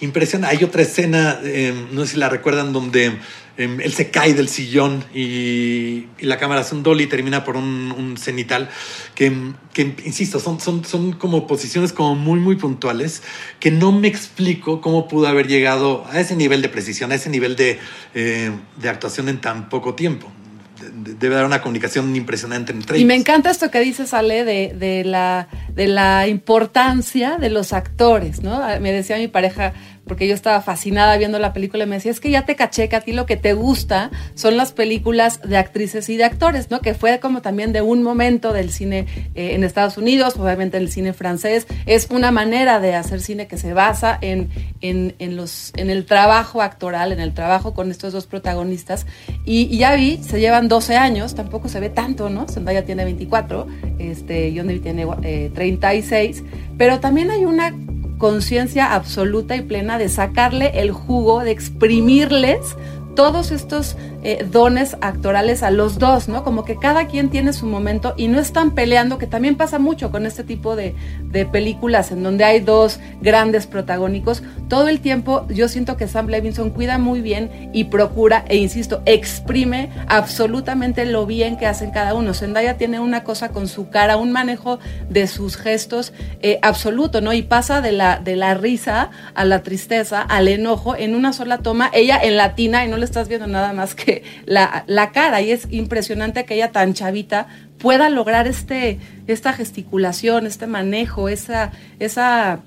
impresionante. 0.00 0.56
Hay 0.56 0.64
otra 0.64 0.82
escena, 0.82 1.38
eh, 1.44 1.72
no 1.92 2.04
sé 2.04 2.14
si 2.14 2.16
la 2.16 2.28
recuerdan, 2.28 2.72
donde 2.72 3.16
él 3.64 3.92
se 3.92 4.10
cae 4.10 4.34
del 4.34 4.48
sillón 4.48 5.04
y, 5.14 6.06
y 6.18 6.22
la 6.22 6.38
cámara 6.38 6.60
hace 6.62 6.74
un 6.74 6.82
dolly 6.82 7.04
y 7.04 7.06
termina 7.06 7.44
por 7.44 7.56
un, 7.56 7.92
un 7.96 8.16
cenital 8.16 8.68
que, 9.14 9.32
que, 9.72 9.94
insisto, 10.04 10.40
son, 10.40 10.60
son, 10.60 10.84
son 10.84 11.12
como 11.12 11.46
posiciones 11.46 11.92
como 11.92 12.14
muy, 12.14 12.40
muy 12.40 12.56
puntuales 12.56 13.22
que 13.58 13.70
no 13.70 13.92
me 13.92 14.08
explico 14.08 14.80
cómo 14.80 15.08
pudo 15.08 15.26
haber 15.28 15.46
llegado 15.48 16.04
a 16.10 16.20
ese 16.20 16.36
nivel 16.36 16.62
de 16.62 16.68
precisión, 16.68 17.12
a 17.12 17.16
ese 17.16 17.30
nivel 17.30 17.56
de, 17.56 17.78
eh, 18.14 18.50
de 18.80 18.88
actuación 18.88 19.28
en 19.28 19.40
tan 19.40 19.68
poco 19.68 19.94
tiempo. 19.94 20.30
De- 20.80 21.10
de- 21.12 21.14
Debe 21.18 21.34
haber 21.34 21.46
una 21.46 21.60
comunicación 21.60 22.16
impresionante 22.16 22.72
entre 22.72 22.98
Y 22.98 23.04
me 23.04 23.12
ellos. 23.14 23.22
encanta 23.22 23.50
esto 23.50 23.70
que 23.70 23.80
dices, 23.80 24.14
Ale, 24.14 24.44
de, 24.44 24.74
de, 24.74 25.04
la, 25.04 25.46
de 25.80 25.88
la 25.88 26.28
importancia 26.28 27.38
de 27.38 27.48
los 27.48 27.72
actores, 27.72 28.42
¿no? 28.42 28.62
Ah, 28.62 28.78
Me 28.80 28.92
decía 28.92 29.16
mi 29.16 29.28
pareja, 29.28 29.72
porque 30.04 30.28
yo 30.28 30.34
estaba 30.34 30.60
fascinada 30.60 31.16
viendo 31.16 31.38
la 31.38 31.54
película, 31.54 31.84
y 31.84 31.86
me 31.86 31.96
decía, 31.96 32.10
es 32.10 32.20
que 32.20 32.30
ya 32.30 32.44
te 32.44 32.54
caché 32.54 32.90
que 32.90 32.96
a 32.96 33.00
ti 33.00 33.14
lo 33.14 33.24
que 33.24 33.38
te 33.38 33.54
gusta 33.54 34.10
son 34.34 34.58
las 34.58 34.72
películas 34.72 35.40
de 35.40 35.56
actrices 35.56 36.10
y 36.10 36.18
de 36.18 36.24
actores, 36.24 36.70
¿no? 36.70 36.80
Que 36.80 36.92
fue 36.92 37.18
como 37.18 37.40
también 37.40 37.72
de 37.72 37.80
un 37.80 38.02
momento 38.02 38.52
del 38.52 38.72
cine 38.72 39.06
eh, 39.34 39.54
en 39.54 39.64
Estados 39.64 39.96
Unidos, 39.96 40.36
obviamente 40.36 40.76
el 40.76 40.90
cine 40.90 41.14
francés, 41.14 41.66
es 41.86 42.08
una 42.10 42.30
manera 42.30 42.78
de 42.78 42.94
hacer 42.94 43.22
cine 43.22 43.46
que 43.46 43.56
se 43.56 43.72
basa 43.72 44.18
en, 44.20 44.50
en, 44.82 45.14
en 45.18 45.34
los, 45.34 45.72
en 45.76 45.88
el 45.88 46.04
trabajo 46.04 46.60
actoral, 46.60 47.10
en 47.10 47.20
el 47.20 47.32
trabajo 47.32 47.72
con 47.72 47.90
estos 47.90 48.12
dos 48.12 48.26
protagonistas. 48.26 49.06
Y, 49.46 49.62
y 49.74 49.78
ya 49.78 49.94
vi, 49.94 50.18
se 50.22 50.40
llevan 50.40 50.68
12 50.68 50.96
años, 50.98 51.34
tampoco 51.34 51.70
se 51.70 51.80
ve 51.80 51.88
tanto, 51.88 52.28
¿no? 52.28 52.46
Zendaya 52.48 52.84
tiene 52.84 53.04
24, 53.06 53.66
este, 53.98 54.52
John 54.54 54.66
David 54.66 54.82
tiene 54.82 55.06
eh, 55.22 55.50
36, 55.78 56.42
pero 56.76 57.00
también 57.00 57.30
hay 57.30 57.44
una 57.44 57.74
conciencia 58.18 58.94
absoluta 58.94 59.56
y 59.56 59.62
plena 59.62 59.98
de 59.98 60.08
sacarle 60.08 60.80
el 60.80 60.90
jugo, 60.90 61.40
de 61.40 61.52
exprimirles 61.52 62.76
todos 63.14 63.50
estos 63.50 63.96
eh, 64.22 64.46
dones 64.50 64.96
actorales 65.00 65.62
a 65.62 65.70
los 65.70 65.98
dos, 65.98 66.28
¿no? 66.28 66.44
Como 66.44 66.64
que 66.64 66.76
cada 66.76 67.06
quien 67.06 67.30
tiene 67.30 67.52
su 67.52 67.66
momento 67.66 68.14
y 68.16 68.28
no 68.28 68.38
están 68.40 68.72
peleando, 68.72 69.18
que 69.18 69.26
también 69.26 69.56
pasa 69.56 69.78
mucho 69.78 70.10
con 70.10 70.26
este 70.26 70.44
tipo 70.44 70.76
de, 70.76 70.94
de 71.24 71.46
películas 71.46 72.10
en 72.10 72.22
donde 72.22 72.44
hay 72.44 72.60
dos 72.60 73.00
grandes 73.20 73.66
protagónicos. 73.66 74.42
Todo 74.68 74.88
el 74.88 75.00
tiempo 75.00 75.46
yo 75.48 75.68
siento 75.68 75.96
que 75.96 76.08
Sam 76.08 76.28
Levinson 76.28 76.70
cuida 76.70 76.98
muy 76.98 77.20
bien 77.20 77.70
y 77.72 77.84
procura, 77.84 78.44
e 78.48 78.56
insisto, 78.56 79.02
exprime 79.06 79.90
absolutamente 80.06 81.04
lo 81.06 81.26
bien 81.26 81.56
que 81.56 81.66
hacen 81.66 81.90
cada 81.90 82.14
uno. 82.14 82.34
Zendaya 82.34 82.76
tiene 82.76 83.00
una 83.00 83.24
cosa 83.24 83.50
con 83.50 83.68
su 83.68 83.90
cara, 83.90 84.16
un 84.16 84.32
manejo 84.32 84.78
de 85.08 85.26
sus 85.26 85.56
gestos 85.56 86.12
eh, 86.42 86.58
absoluto, 86.62 87.20
¿no? 87.20 87.32
Y 87.32 87.42
pasa 87.42 87.80
de 87.80 87.92
la, 87.92 88.18
de 88.18 88.36
la 88.36 88.54
risa 88.54 89.10
a 89.34 89.44
la 89.44 89.62
tristeza, 89.62 90.22
al 90.22 90.48
enojo, 90.48 90.96
en 90.96 91.14
una 91.14 91.32
sola 91.32 91.58
toma, 91.58 91.90
ella 91.92 92.18
en 92.22 92.36
latina 92.36 92.84
y 92.84 92.88
no 92.88 92.96
le 92.96 93.04
estás 93.04 93.28
viendo 93.28 93.46
nada 93.46 93.72
más 93.72 93.94
que 93.94 94.09
la, 94.46 95.10
cara 95.12 95.40
y 95.40 95.52
es 95.52 95.66
impresionante 95.70 96.44
que 96.44 96.54
ella 96.54 96.72
tan 96.72 96.94
chavita 96.94 97.46
pueda 97.78 98.08
lograr 98.08 98.46
este, 98.46 98.98
esta 99.26 99.52
gesticulación, 99.52 100.46
este 100.46 100.66
manejo, 100.66 101.28
esa, 101.28 101.72
esa 101.98 102.60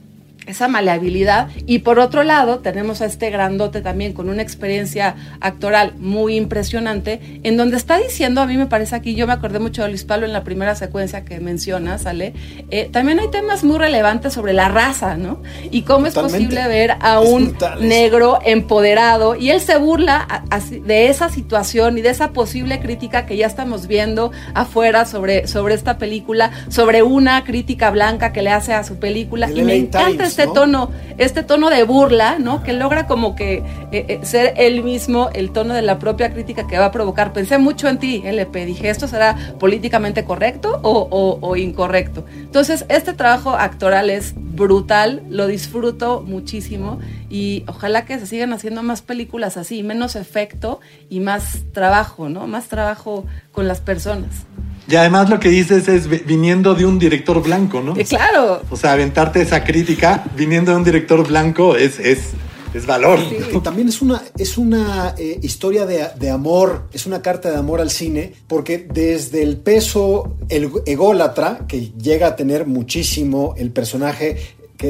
esa 0.46 0.68
maleabilidad. 0.68 1.50
Y 1.66 1.80
por 1.80 2.00
otro 2.00 2.24
lado, 2.24 2.60
tenemos 2.60 3.02
a 3.02 3.06
este 3.06 3.30
grandote 3.30 3.82
también 3.82 4.14
con 4.14 4.30
una 4.30 4.42
experiencia 4.42 5.16
actoral 5.40 5.94
muy 5.98 6.36
impresionante, 6.36 7.20
en 7.44 7.58
donde 7.58 7.78
está 7.78 7.98
diciendo, 7.98 8.42
a 8.42 8.46
mí 8.46 8.58
me 8.58 8.68
parece 8.68 8.96
aquí, 8.96 9.16
yo 9.16 9.28
me 9.28 9.34
acordé 9.34 9.60
mucho 9.60 9.84
de 9.84 9.90
Luis 9.90 10.04
Pablo 10.04 10.26
en 10.26 10.34
la 10.34 10.44
primera 10.44 10.76
secuencia 10.76 11.26
que 11.26 11.40
menciona, 11.40 11.98
¿sale? 11.98 12.34
Eh, 12.70 12.90
también 12.92 13.20
hay 13.20 13.30
temas 13.30 13.64
muy 13.64 13.78
relevantes 13.78 14.34
sobre 14.34 14.54
la 14.54 14.70
raza, 14.70 15.18
¿no? 15.18 15.42
Y 15.72 15.84
cómo 15.84 16.08
es 16.08 16.14
posible 16.14 16.68
ver 16.68 16.96
a 17.00 17.20
un 17.20 17.56
negro 17.80 18.40
empoderado 18.46 19.36
y 19.36 19.50
él 19.50 19.62
se 19.62 19.78
burla 19.78 20.44
de 20.86 21.08
esa 21.08 21.30
situación 21.30 21.98
y 21.98 22.02
de 22.02 22.10
esa 22.10 22.32
posible 22.32 22.80
crítica 22.80 23.26
que 23.26 23.38
ya 23.38 23.48
estamos 23.48 23.88
viendo 23.88 24.32
afuera 24.54 25.06
sobre, 25.06 25.48
sobre 25.48 25.76
esta 25.76 25.98
película, 25.98 26.52
sobre 26.70 27.04
una 27.04 27.44
crítica 27.44 27.92
blanca 27.92 28.34
que 28.34 28.42
le 28.42 28.50
hace 28.50 28.74
a 28.74 28.84
su 28.84 28.98
película. 28.98 29.50
y 29.50 29.62
me 29.62 29.76
encanta 29.76 30.26
este 30.34 30.48
tono, 30.48 30.90
este 31.20 31.44
tono 31.44 31.70
de 31.70 31.84
burla, 31.84 32.40
¿no? 32.40 32.63
Que 32.63 32.74
logra 32.74 33.06
como 33.06 33.36
que 33.36 33.58
eh, 33.92 34.06
eh, 34.08 34.20
ser 34.24 34.56
él 34.58 34.84
mismo 34.84 35.30
el 35.34 35.52
tono 35.52 35.75
de 35.75 35.84
la 35.84 36.00
propia 36.00 36.34
crítica 36.34 36.66
que 36.66 36.80
va 36.80 36.86
a 36.86 36.92
provocar. 36.92 37.34
Pensé 37.34 37.60
mucho 37.60 37.88
en 37.88 38.00
ti, 38.00 38.24
LP, 38.25 38.66
dije, 38.66 38.90
¿esto 38.90 39.08
será 39.08 39.38
políticamente 39.60 40.25
correcto 40.25 40.80
o, 40.82 41.56
incorrecto? 41.56 42.25
Entonces, 42.36 42.86
este 42.90 43.13
trabajo 43.13 43.52
actoral 43.52 44.10
es 44.10 44.34
brutal, 44.36 45.22
lo 45.30 45.46
disfruto 45.46 46.24
muchísimo 46.25 47.00
y 47.30 47.63
ojalá 47.68 48.06
que 48.06 48.18
se 48.18 48.25
sigan 48.25 48.54
haciendo 48.54 48.82
más 48.82 49.04
películas 49.04 49.58
así, 49.58 49.84
menos 49.84 50.16
efecto 50.16 50.80
y 51.10 51.20
más 51.20 51.60
trabajo, 51.74 52.28
¿no? 52.28 52.48
Más 52.48 52.68
trabajo 52.70 53.25
con 53.52 53.68
las 53.68 53.82
personas. 53.82 54.46
Y 54.88 54.96
además 54.96 55.30
lo 55.30 55.40
que 55.40 55.50
dices 55.50 55.88
es 55.88 56.08
viniendo 56.25 56.75
de 56.75 56.86
un 56.86 57.00
director 57.00 57.42
blanco, 57.42 57.82
¿no? 57.82 57.94
claro. 57.94 58.62
O 58.70 58.75
sea, 58.75 58.94
aventarte 58.94 59.42
esa 59.42 59.63
crítica 59.63 60.25
viniendo 60.36 60.72
de 60.72 60.78
un 60.78 60.84
director 60.84 61.25
blanco 61.25 61.75
es, 61.75 62.00
es, 62.00 62.32
es 62.74 62.86
valor. 62.86 63.20
También 63.63 63.88
es 63.88 64.02
una, 64.02 64.22
es 64.38 64.58
una 64.58 65.16
eh, 65.18 65.40
historia 65.42 65.86
de, 65.86 66.06
de, 66.20 66.30
amor, 66.30 66.90
es 66.92 67.06
una 67.06 67.22
carta 67.22 67.50
de 67.50 67.58
amor 67.58 67.80
al 67.80 67.92
cine, 67.92 68.34
porque 68.48 68.78
desde 68.78 69.42
el 69.42 69.58
peso 69.58 70.36
el 70.50 70.70
ególatra, 70.86 71.66
que 71.68 71.92
llega 71.92 72.28
a 72.28 72.36
tener 72.36 72.68
muchísimo 72.68 73.54
el 73.58 73.72
personaje 73.72 74.38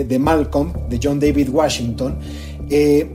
de 0.02 0.20
Malcolm, 0.20 0.74
de 0.90 1.00
John 1.02 1.20
David 1.20 1.50
Washington, 1.50 2.18
eh, 2.70 3.08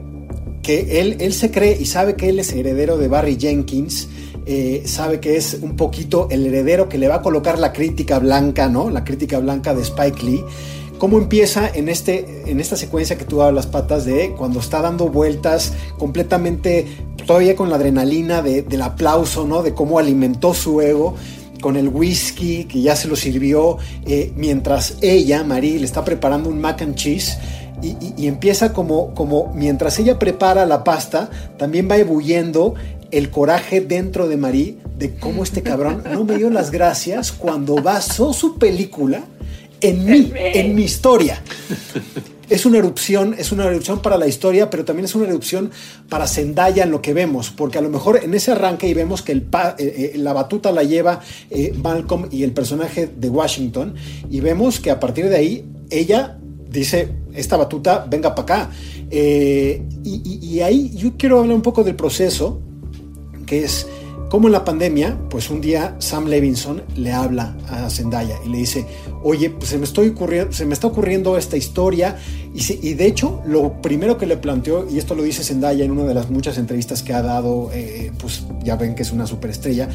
que 0.63 1.01
él, 1.01 1.17
él 1.19 1.33
se 1.33 1.51
cree 1.51 1.77
y 1.79 1.85
sabe 1.85 2.15
que 2.15 2.29
él 2.29 2.39
es 2.39 2.53
heredero 2.53 2.97
de 2.97 3.07
Barry 3.07 3.37
Jenkins, 3.37 4.07
eh, 4.51 4.81
sabe 4.87 5.19
que 5.19 5.37
es 5.37 5.59
un 5.61 5.75
poquito 5.75 6.27
el 6.31 6.43
heredero 6.47 6.89
que 6.89 6.97
le 6.97 7.07
va 7.07 7.17
a 7.17 7.21
colocar 7.21 7.59
la 7.59 7.71
crítica 7.71 8.17
blanca, 8.17 8.67
¿no? 8.67 8.89
La 8.89 9.03
crítica 9.03 9.37
blanca 9.37 9.75
de 9.75 9.83
Spike 9.83 10.25
Lee. 10.25 10.43
¿Cómo 10.97 11.19
empieza 11.19 11.69
en, 11.69 11.87
este, 11.87 12.49
en 12.49 12.59
esta 12.59 12.75
secuencia 12.75 13.15
que 13.15 13.25
tú 13.25 13.43
hablas, 13.43 13.67
patas, 13.67 14.05
de 14.05 14.33
cuando 14.35 14.59
está 14.59 14.81
dando 14.81 15.07
vueltas 15.07 15.73
completamente, 15.99 16.87
todavía 17.27 17.55
con 17.55 17.69
la 17.69 17.75
adrenalina 17.75 18.41
del 18.41 18.81
aplauso, 18.81 19.45
¿no? 19.45 19.61
De 19.61 19.75
cómo 19.75 19.99
alimentó 19.99 20.55
su 20.55 20.81
ego 20.81 21.13
con 21.61 21.77
el 21.77 21.89
whisky 21.89 22.65
que 22.65 22.81
ya 22.81 22.95
se 22.95 23.07
lo 23.07 23.15
sirvió, 23.15 23.77
eh, 24.07 24.33
mientras 24.35 24.97
ella, 25.01 25.43
Marie, 25.43 25.77
le 25.77 25.85
está 25.85 26.03
preparando 26.03 26.49
un 26.49 26.59
mac 26.59 26.81
and 26.81 26.95
cheese. 26.95 27.37
Y, 27.83 28.27
empieza 28.27 28.73
como, 28.73 29.13
como 29.13 29.53
mientras 29.53 29.99
ella 29.99 30.17
prepara 30.17 30.65
la 30.65 30.83
pasta, 30.83 31.29
también 31.57 31.87
va 31.89 31.97
ebulliendo 31.97 32.73
el 33.11 33.29
coraje 33.29 33.81
dentro 33.81 34.27
de 34.27 34.37
Marí 34.37 34.79
de 34.97 35.15
cómo 35.15 35.43
este 35.43 35.63
cabrón 35.63 36.03
no 36.11 36.23
me 36.23 36.37
dio 36.37 36.49
las 36.49 36.71
gracias 36.71 37.31
cuando 37.31 37.75
basó 37.75 38.33
su 38.33 38.57
película 38.57 39.23
en 39.81 40.05
mí, 40.05 40.31
en 40.35 40.75
mi 40.75 40.83
historia. 40.83 41.41
Es 42.49 42.65
una 42.65 42.79
erupción, 42.79 43.35
es 43.37 43.51
una 43.51 43.65
erupción 43.65 44.01
para 44.01 44.17
la 44.17 44.25
historia, 44.25 44.71
pero 44.71 44.83
también 44.83 45.05
es 45.05 45.13
una 45.13 45.27
erupción 45.27 45.69
para 46.09 46.27
Zendaya 46.27 46.83
en 46.83 46.89
lo 46.89 46.99
que 46.99 47.13
vemos, 47.13 47.51
porque 47.51 47.77
a 47.77 47.81
lo 47.81 47.89
mejor 47.89 48.23
en 48.23 48.33
ese 48.33 48.51
arranque 48.51 48.87
y 48.87 48.95
vemos 48.95 49.21
que 49.21 49.33
el 49.33 49.47
eh, 49.53 49.75
eh, 49.77 50.13
la 50.15 50.33
batuta 50.33 50.71
la 50.71 50.83
lleva 50.83 51.21
eh, 51.51 51.73
Malcolm 51.77 52.27
y 52.31 52.43
el 52.43 52.51
personaje 52.51 53.07
de 53.15 53.29
Washington, 53.29 53.93
y 54.31 54.39
vemos 54.39 54.79
que 54.79 54.89
a 54.89 54.99
partir 54.99 55.29
de 55.29 55.35
ahí 55.35 55.65
ella 55.91 56.39
dice, 56.67 57.09
esta 57.35 57.55
batuta, 57.55 58.07
venga 58.09 58.33
para 58.33 58.63
acá. 58.63 58.71
y, 59.11 60.59
ahí 60.61 60.91
yo 60.95 61.13
quiero 61.17 61.39
hablar 61.39 61.55
un 61.55 61.61
poco 61.61 61.83
del 61.83 61.95
proceso 61.95 62.61
que 63.49 63.63
es 63.63 63.87
como 64.29 64.47
en 64.47 64.51
la 64.51 64.63
pandemia, 64.63 65.17
pues 65.27 65.49
un 65.49 65.59
día 65.59 65.95
Sam 65.97 66.27
Levinson 66.27 66.83
le 66.95 67.11
habla 67.11 67.57
a 67.67 67.89
Zendaya 67.89 68.35
y 68.45 68.49
le 68.49 68.59
dice, 68.59 68.85
oye, 69.23 69.49
pues 69.49 69.71
se 69.71 69.77
me, 69.79 69.85
está 70.73 70.87
ocurriendo 70.87 71.35
esta 71.35 71.57
historia 71.57 72.15
y, 72.53 72.87
y, 72.87 72.93
de 72.93 73.07
hecho 73.07 73.41
lo 73.47 73.81
primero 73.81 74.19
que 74.19 74.27
le 74.27 74.37
planteó, 74.37 74.87
y 74.87 74.99
esto 74.99 75.15
lo 75.15 75.23
dice 75.23 75.43
Zendaya 75.43 75.83
en 75.83 75.89
una 75.89 76.03
de 76.03 76.13
las 76.13 76.29
muchas 76.29 76.59
entrevistas 76.59 77.01
que 77.01 77.13
ha 77.13 77.23
dado, 77.23 77.71
eh, 77.73 78.11
pues 78.19 78.43
ya 78.63 78.75
ven 78.75 78.93
que 78.93 79.01
es 79.01 79.11
una 79.11 79.25
superestrella, 79.25 79.89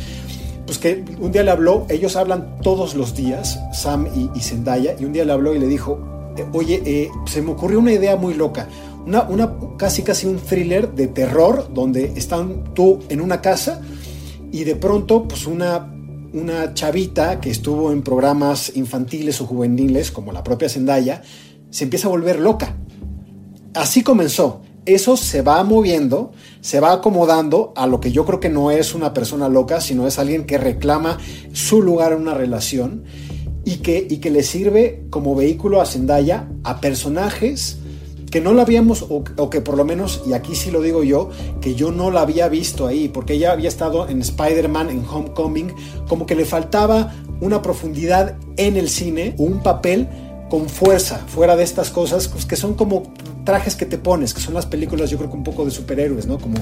pues 0.66 0.78
que 0.78 1.04
un 1.20 1.30
día 1.30 1.44
le 1.44 1.52
habló, 1.52 1.86
ellos 1.88 2.16
hablan 2.16 2.58
todos 2.60 2.96
los 2.96 3.14
días, 3.14 3.60
Sam 3.72 4.08
y, 4.34 4.40
Zendaya, 4.40 4.96
y 4.98 5.04
un 5.04 5.12
día 5.12 5.24
le 5.24 5.32
habló 5.32 5.54
y 5.54 5.60
le 5.60 5.68
dijo, 5.68 6.00
eh, 6.36 6.44
oye, 6.52 6.82
eh, 6.84 7.10
se 7.26 7.40
me 7.40 7.52
ocurrió 7.52 7.78
una 7.78 7.92
idea 7.92 8.16
muy 8.16 8.34
loca, 8.34 8.68
una, 9.06 9.56
casi 9.76 10.02
casi 10.02 10.26
un 10.26 10.38
thriller 10.38 10.92
de 10.92 11.08
terror 11.08 11.70
donde 11.72 12.12
están 12.16 12.74
tú 12.74 13.00
en 13.08 13.20
una 13.20 13.40
casa 13.40 13.80
y 14.50 14.64
de 14.64 14.76
pronto 14.76 15.28
pues 15.28 15.46
una, 15.46 15.94
una 16.32 16.74
chavita 16.74 17.40
que 17.40 17.50
estuvo 17.50 17.92
en 17.92 18.02
programas 18.02 18.72
infantiles 18.76 19.40
o 19.40 19.46
juveniles 19.46 20.10
como 20.10 20.32
la 20.32 20.42
propia 20.42 20.68
Zendaya 20.68 21.22
se 21.70 21.84
empieza 21.84 22.06
a 22.06 22.10
volver 22.10 22.38
loca. 22.38 22.76
Así 23.74 24.02
comenzó. 24.02 24.62
Eso 24.86 25.16
se 25.16 25.40
va 25.40 25.64
moviendo, 25.64 26.32
se 26.60 26.78
va 26.78 26.92
acomodando 26.92 27.72
a 27.74 27.86
lo 27.86 28.00
que 28.00 28.12
yo 28.12 28.26
creo 28.26 28.38
que 28.38 28.50
no 28.50 28.70
es 28.70 28.94
una 28.94 29.14
persona 29.14 29.48
loca, 29.48 29.80
sino 29.80 30.06
es 30.06 30.18
alguien 30.18 30.44
que 30.44 30.58
reclama 30.58 31.18
su 31.52 31.82
lugar 31.82 32.12
en 32.12 32.20
una 32.20 32.34
relación 32.34 33.04
y 33.64 33.76
que, 33.76 34.06
y 34.08 34.18
que 34.18 34.30
le 34.30 34.42
sirve 34.42 35.06
como 35.08 35.34
vehículo 35.34 35.80
a 35.80 35.86
Zendaya 35.86 36.48
a 36.64 36.80
personajes 36.80 37.78
que 38.34 38.40
no 38.40 38.52
la 38.52 38.62
habíamos, 38.62 39.06
o, 39.08 39.48
que 39.48 39.60
por 39.60 39.76
lo 39.76 39.84
menos, 39.84 40.22
y 40.26 40.32
aquí 40.32 40.56
sí 40.56 40.72
lo 40.72 40.80
digo 40.80 41.04
yo, 41.04 41.30
que 41.60 41.76
yo 41.76 41.92
no 41.92 42.10
la 42.10 42.22
había 42.22 42.48
visto 42.48 42.88
ahí, 42.88 43.06
porque 43.06 43.34
ella 43.34 43.52
había 43.52 43.68
estado 43.68 44.08
en 44.08 44.22
Spider-Man, 44.22 44.90
en 44.90 45.04
Homecoming, 45.08 45.72
como 46.08 46.26
que 46.26 46.34
le 46.34 46.44
faltaba 46.44 47.14
una 47.40 47.62
profundidad 47.62 48.34
en 48.56 48.76
el 48.76 48.88
cine, 48.88 49.36
un 49.38 49.62
papel 49.62 50.08
con 50.50 50.68
fuerza, 50.68 51.18
fuera 51.28 51.54
de 51.54 51.62
estas 51.62 51.90
cosas 51.90 52.26
pues, 52.26 52.44
que 52.44 52.56
son 52.56 52.74
como 52.74 53.14
trajes 53.44 53.76
que 53.76 53.86
te 53.86 53.98
pones, 53.98 54.34
que 54.34 54.40
son 54.40 54.54
las 54.54 54.66
películas, 54.66 55.10
yo 55.10 55.18
creo 55.18 55.30
que 55.30 55.36
un 55.36 55.44
poco 55.44 55.64
de 55.64 55.70
superhéroes, 55.70 56.26
¿no? 56.26 56.38
Como, 56.38 56.56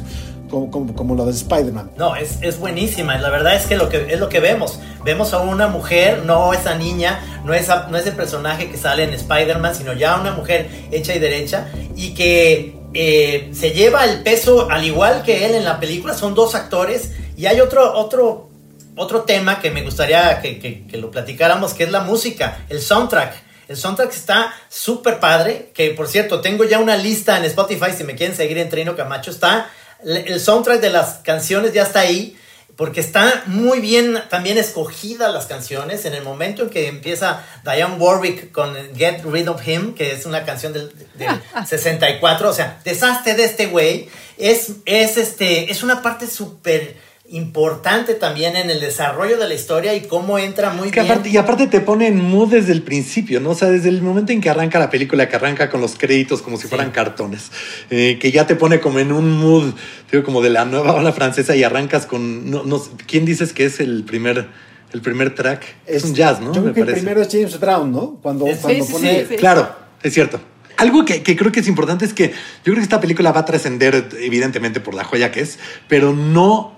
como, 0.70 0.94
como, 0.94 1.14
lo 1.14 1.24
de 1.24 1.32
Spider-Man. 1.32 1.92
No, 1.96 2.16
es, 2.16 2.36
es 2.42 2.58
buenísima. 2.58 3.16
La 3.16 3.30
verdad 3.30 3.54
es 3.54 3.64
que, 3.64 3.76
lo 3.76 3.88
que 3.88 4.12
es 4.12 4.20
lo 4.20 4.28
que 4.28 4.40
vemos. 4.40 4.78
Vemos 5.04 5.32
a 5.32 5.38
una 5.38 5.68
mujer, 5.68 6.24
no 6.24 6.52
esa 6.52 6.74
niña, 6.74 7.42
no, 7.44 7.54
esa, 7.54 7.88
no 7.88 7.98
ese 7.98 8.12
personaje 8.12 8.70
que 8.70 8.76
sale 8.76 9.04
en 9.04 9.12
Spider-Man, 9.12 9.74
sino 9.74 9.92
ya 9.92 10.20
una 10.20 10.32
mujer 10.32 10.68
hecha 10.92 11.14
y 11.14 11.18
derecha 11.18 11.68
y 11.96 12.14
que 12.14 12.76
eh, 12.94 13.50
se 13.52 13.70
lleva 13.72 14.04
el 14.04 14.22
peso 14.22 14.70
al 14.70 14.84
igual 14.84 15.22
que 15.22 15.46
él 15.46 15.54
en 15.54 15.64
la 15.64 15.80
película. 15.80 16.14
Son 16.14 16.34
dos 16.34 16.54
actores. 16.54 17.12
Y 17.36 17.46
hay 17.46 17.60
otro, 17.60 17.94
otro, 17.94 18.50
otro 18.96 19.22
tema 19.22 19.60
que 19.60 19.70
me 19.70 19.82
gustaría 19.82 20.40
que, 20.40 20.58
que, 20.58 20.86
que 20.86 20.96
lo 20.98 21.10
platicáramos, 21.10 21.74
que 21.74 21.84
es 21.84 21.90
la 21.90 22.00
música, 22.00 22.58
el 22.68 22.80
soundtrack. 22.80 23.34
El 23.68 23.76
soundtrack 23.76 24.12
está 24.12 24.54
súper 24.68 25.18
padre, 25.18 25.70
que 25.72 25.90
por 25.90 26.06
cierto, 26.06 26.40
tengo 26.40 26.64
ya 26.64 26.78
una 26.78 26.96
lista 26.96 27.38
en 27.38 27.44
Spotify, 27.44 27.92
si 27.96 28.04
me 28.04 28.14
quieren 28.14 28.36
seguir 28.36 28.58
en 28.58 28.68
Trino 28.68 28.94
Camacho, 28.96 29.30
está, 29.30 29.70
el 30.04 30.40
soundtrack 30.40 30.80
de 30.80 30.90
las 30.90 31.20
canciones 31.22 31.72
ya 31.72 31.84
está 31.84 32.00
ahí, 32.00 32.36
porque 32.82 33.00
están 33.00 33.30
muy 33.46 33.78
bien 33.78 34.20
también 34.28 34.58
escogidas 34.58 35.32
las 35.32 35.46
canciones. 35.46 36.04
En 36.04 36.14
el 36.14 36.24
momento 36.24 36.64
en 36.64 36.68
que 36.68 36.88
empieza 36.88 37.46
Diane 37.62 37.94
Warwick 37.94 38.50
con 38.50 38.74
Get 38.96 39.22
Rid 39.24 39.48
of 39.48 39.64
Him, 39.64 39.94
que 39.94 40.10
es 40.10 40.26
una 40.26 40.44
canción 40.44 40.72
del, 40.72 40.92
del 41.14 41.28
64, 41.64 42.50
o 42.50 42.52
sea, 42.52 42.80
desastre 42.82 43.36
de 43.36 43.44
este 43.44 43.66
güey, 43.66 44.08
es, 44.36 44.72
es, 44.84 45.16
este, 45.16 45.70
es 45.70 45.84
una 45.84 46.02
parte 46.02 46.26
súper 46.26 46.96
importante 47.32 48.14
también 48.14 48.56
en 48.56 48.68
el 48.68 48.78
desarrollo 48.78 49.38
de 49.38 49.48
la 49.48 49.54
historia 49.54 49.94
y 49.94 50.02
cómo 50.02 50.38
entra 50.38 50.70
muy 50.70 50.90
Que 50.90 51.00
bien. 51.00 51.12
aparte, 51.12 51.30
y 51.30 51.36
aparte 51.38 51.66
te 51.66 51.80
pone 51.80 52.06
en 52.06 52.20
mood 52.20 52.50
desde 52.50 52.72
el 52.72 52.82
principio, 52.82 53.40
¿no? 53.40 53.50
O 53.50 53.54
sea, 53.54 53.70
desde 53.70 53.88
el 53.88 54.02
momento 54.02 54.32
en 54.32 54.40
que 54.42 54.50
arranca 54.50 54.78
la 54.78 54.90
película, 54.90 55.28
que 55.28 55.36
arranca 55.36 55.70
con 55.70 55.80
los 55.80 55.96
créditos 55.96 56.42
como 56.42 56.58
si 56.58 56.68
fueran 56.68 56.90
cartones, 56.90 57.50
eh, 57.90 58.18
que 58.20 58.30
ya 58.32 58.46
te 58.46 58.54
pone 58.54 58.80
como 58.80 58.98
en 58.98 59.12
un 59.12 59.32
mood, 59.32 59.72
digo, 60.10 60.24
como 60.24 60.42
de 60.42 60.50
la 60.50 60.66
nueva 60.66 60.94
ola 60.94 61.12
francesa 61.12 61.56
y 61.56 61.64
arrancas 61.64 62.04
con, 62.04 62.50
no, 62.50 62.64
no, 62.64 62.82
¿quién 63.06 63.24
dices 63.24 63.54
que 63.54 63.64
es 63.64 63.80
el 63.80 64.04
primer, 64.04 64.48
el 64.92 65.00
primer 65.00 65.34
track? 65.34 65.64
Es, 65.86 66.04
un 66.04 66.14
jazz, 66.14 66.38
¿no? 66.40 66.52
Yo 66.54 66.60
Me 66.60 66.72
creo 66.72 66.84
que 66.84 66.92
el 66.92 66.96
primero 66.98 67.22
es 67.22 67.28
James 67.32 67.58
Brown, 67.58 67.90
¿no? 67.90 68.18
Cuando, 68.22 68.46
Sí, 68.46 68.52
cuando 68.60 68.84
sí, 68.84 68.92
pone... 68.92 69.20
sí, 69.20 69.26
sí. 69.30 69.36
Claro, 69.36 69.74
es 70.02 70.12
cierto. 70.12 70.38
Algo 70.76 71.04
que, 71.04 71.22
que 71.22 71.36
creo 71.36 71.52
que 71.52 71.60
es 71.60 71.68
importante 71.68 72.04
es 72.04 72.12
que 72.12 72.28
yo 72.28 72.34
creo 72.64 72.76
que 72.76 72.82
esta 72.82 73.00
película 73.00 73.30
va 73.30 73.40
a 73.40 73.44
trascender 73.44 74.08
evidentemente 74.20 74.80
por 74.80 74.94
la 74.94 75.04
joya 75.04 75.30
que 75.30 75.40
es, 75.40 75.58
pero 75.86 76.12
no, 76.12 76.71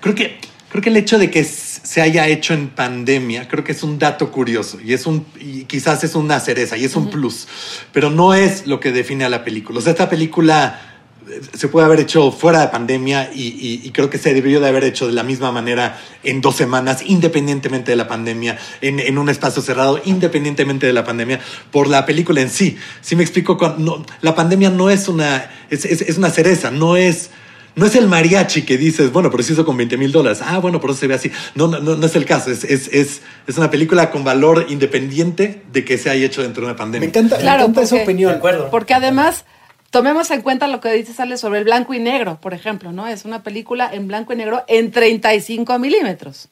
creo 0.00 0.14
que, 0.14 0.38
creo 0.70 0.82
que 0.82 0.90
el 0.90 0.96
hecho 0.96 1.18
de 1.18 1.30
que 1.30 1.44
se 1.44 2.00
haya 2.00 2.26
hecho 2.28 2.54
en 2.54 2.68
pandemia, 2.68 3.48
creo 3.48 3.64
que 3.64 3.72
es 3.72 3.82
un 3.82 3.98
dato 3.98 4.30
curioso 4.30 4.78
y 4.84 4.92
es 4.92 5.06
un, 5.06 5.26
y 5.40 5.64
quizás 5.64 6.04
es 6.04 6.14
una 6.14 6.38
cereza 6.40 6.76
y 6.76 6.84
es 6.84 6.96
un 6.96 7.10
plus, 7.10 7.48
pero 7.92 8.10
no 8.10 8.34
es 8.34 8.66
lo 8.66 8.80
que 8.80 8.92
define 8.92 9.24
a 9.24 9.28
la 9.28 9.44
película. 9.44 9.78
O 9.78 9.82
sea, 9.82 9.92
esta 9.92 10.08
película 10.08 10.80
eh, 11.28 11.40
se 11.54 11.68
puede 11.68 11.86
haber 11.86 12.00
hecho 12.00 12.30
fuera 12.32 12.60
de 12.60 12.68
pandemia 12.68 13.30
y, 13.34 13.42
y- 13.48 13.80
y 13.84 13.90
creo 13.90 14.08
que 14.10 14.18
se 14.18 14.32
debió 14.32 14.60
de 14.60 14.68
haber 14.68 14.84
hecho 14.84 15.06
de 15.06 15.12
la 15.12 15.22
misma 15.22 15.50
manera 15.52 15.98
en 16.22 16.40
dos 16.40 16.56
semanas, 16.56 17.02
independientemente 17.04 17.90
de 17.90 17.96
la 17.96 18.08
pandemia, 18.08 18.58
en, 18.80 19.00
en 19.00 19.18
un 19.18 19.28
espacio 19.28 19.62
cerrado, 19.62 20.00
independientemente 20.04 20.86
de 20.86 20.92
la 20.92 21.04
pandemia, 21.04 21.40
por 21.70 21.88
la 21.88 22.06
película 22.06 22.40
en 22.40 22.50
sí. 22.50 22.76
Si 23.00 23.16
me 23.16 23.22
explico, 23.22 23.74
no, 23.78 24.04
la 24.22 24.34
pandemia 24.34 24.70
no 24.70 24.88
es 24.90 25.08
una, 25.08 25.50
es, 25.70 25.84
es- 25.84 26.02
es 26.02 26.16
una 26.18 26.30
cereza, 26.30 26.70
no 26.70 26.96
es... 26.96 27.30
No 27.76 27.86
es 27.86 27.94
el 27.94 28.08
mariachi 28.08 28.62
que 28.62 28.76
dices, 28.76 29.12
bueno, 29.12 29.30
pero 29.30 29.42
se 29.42 29.52
hizo 29.52 29.64
con 29.64 29.76
20 29.76 29.96
mil 29.96 30.10
dólares. 30.12 30.40
Ah, 30.44 30.58
bueno, 30.58 30.80
por 30.80 30.90
eso 30.90 31.00
se 31.00 31.06
ve 31.06 31.14
así. 31.14 31.30
No, 31.54 31.68
no, 31.68 31.78
no, 31.80 31.96
no 31.96 32.06
es 32.06 32.16
el 32.16 32.24
caso. 32.24 32.50
Es, 32.50 32.64
es, 32.64 32.88
es, 32.88 33.22
es 33.46 33.58
una 33.58 33.70
película 33.70 34.10
con 34.10 34.24
valor 34.24 34.66
independiente 34.68 35.62
de 35.72 35.84
que 35.84 35.96
se 35.96 36.10
haya 36.10 36.26
hecho 36.26 36.42
dentro 36.42 36.62
de 36.62 36.68
una 36.70 36.76
pandemia. 36.76 37.06
Me 37.06 37.10
encanta, 37.10 37.36
me 37.36 37.42
Claro, 37.42 37.62
encanta 37.62 37.82
esa 37.82 37.90
porque- 37.90 38.02
opinión. 38.04 38.32
De 38.32 38.38
acuerdo. 38.38 38.70
Porque 38.70 38.94
además, 38.94 39.44
tomemos 39.90 40.30
en 40.30 40.42
cuenta 40.42 40.66
lo 40.66 40.80
que 40.80 40.92
dice 40.92 41.12
Sale 41.14 41.36
sobre 41.36 41.58
el 41.60 41.64
blanco 41.64 41.94
y 41.94 42.00
negro, 42.00 42.38
por 42.40 42.54
ejemplo, 42.54 42.92
¿no? 42.92 43.06
Es 43.06 43.24
una 43.24 43.42
película 43.42 43.88
en 43.92 44.08
blanco 44.08 44.32
y 44.32 44.36
negro 44.36 44.64
en 44.66 44.90
35 44.90 45.78
milímetros. 45.78 46.48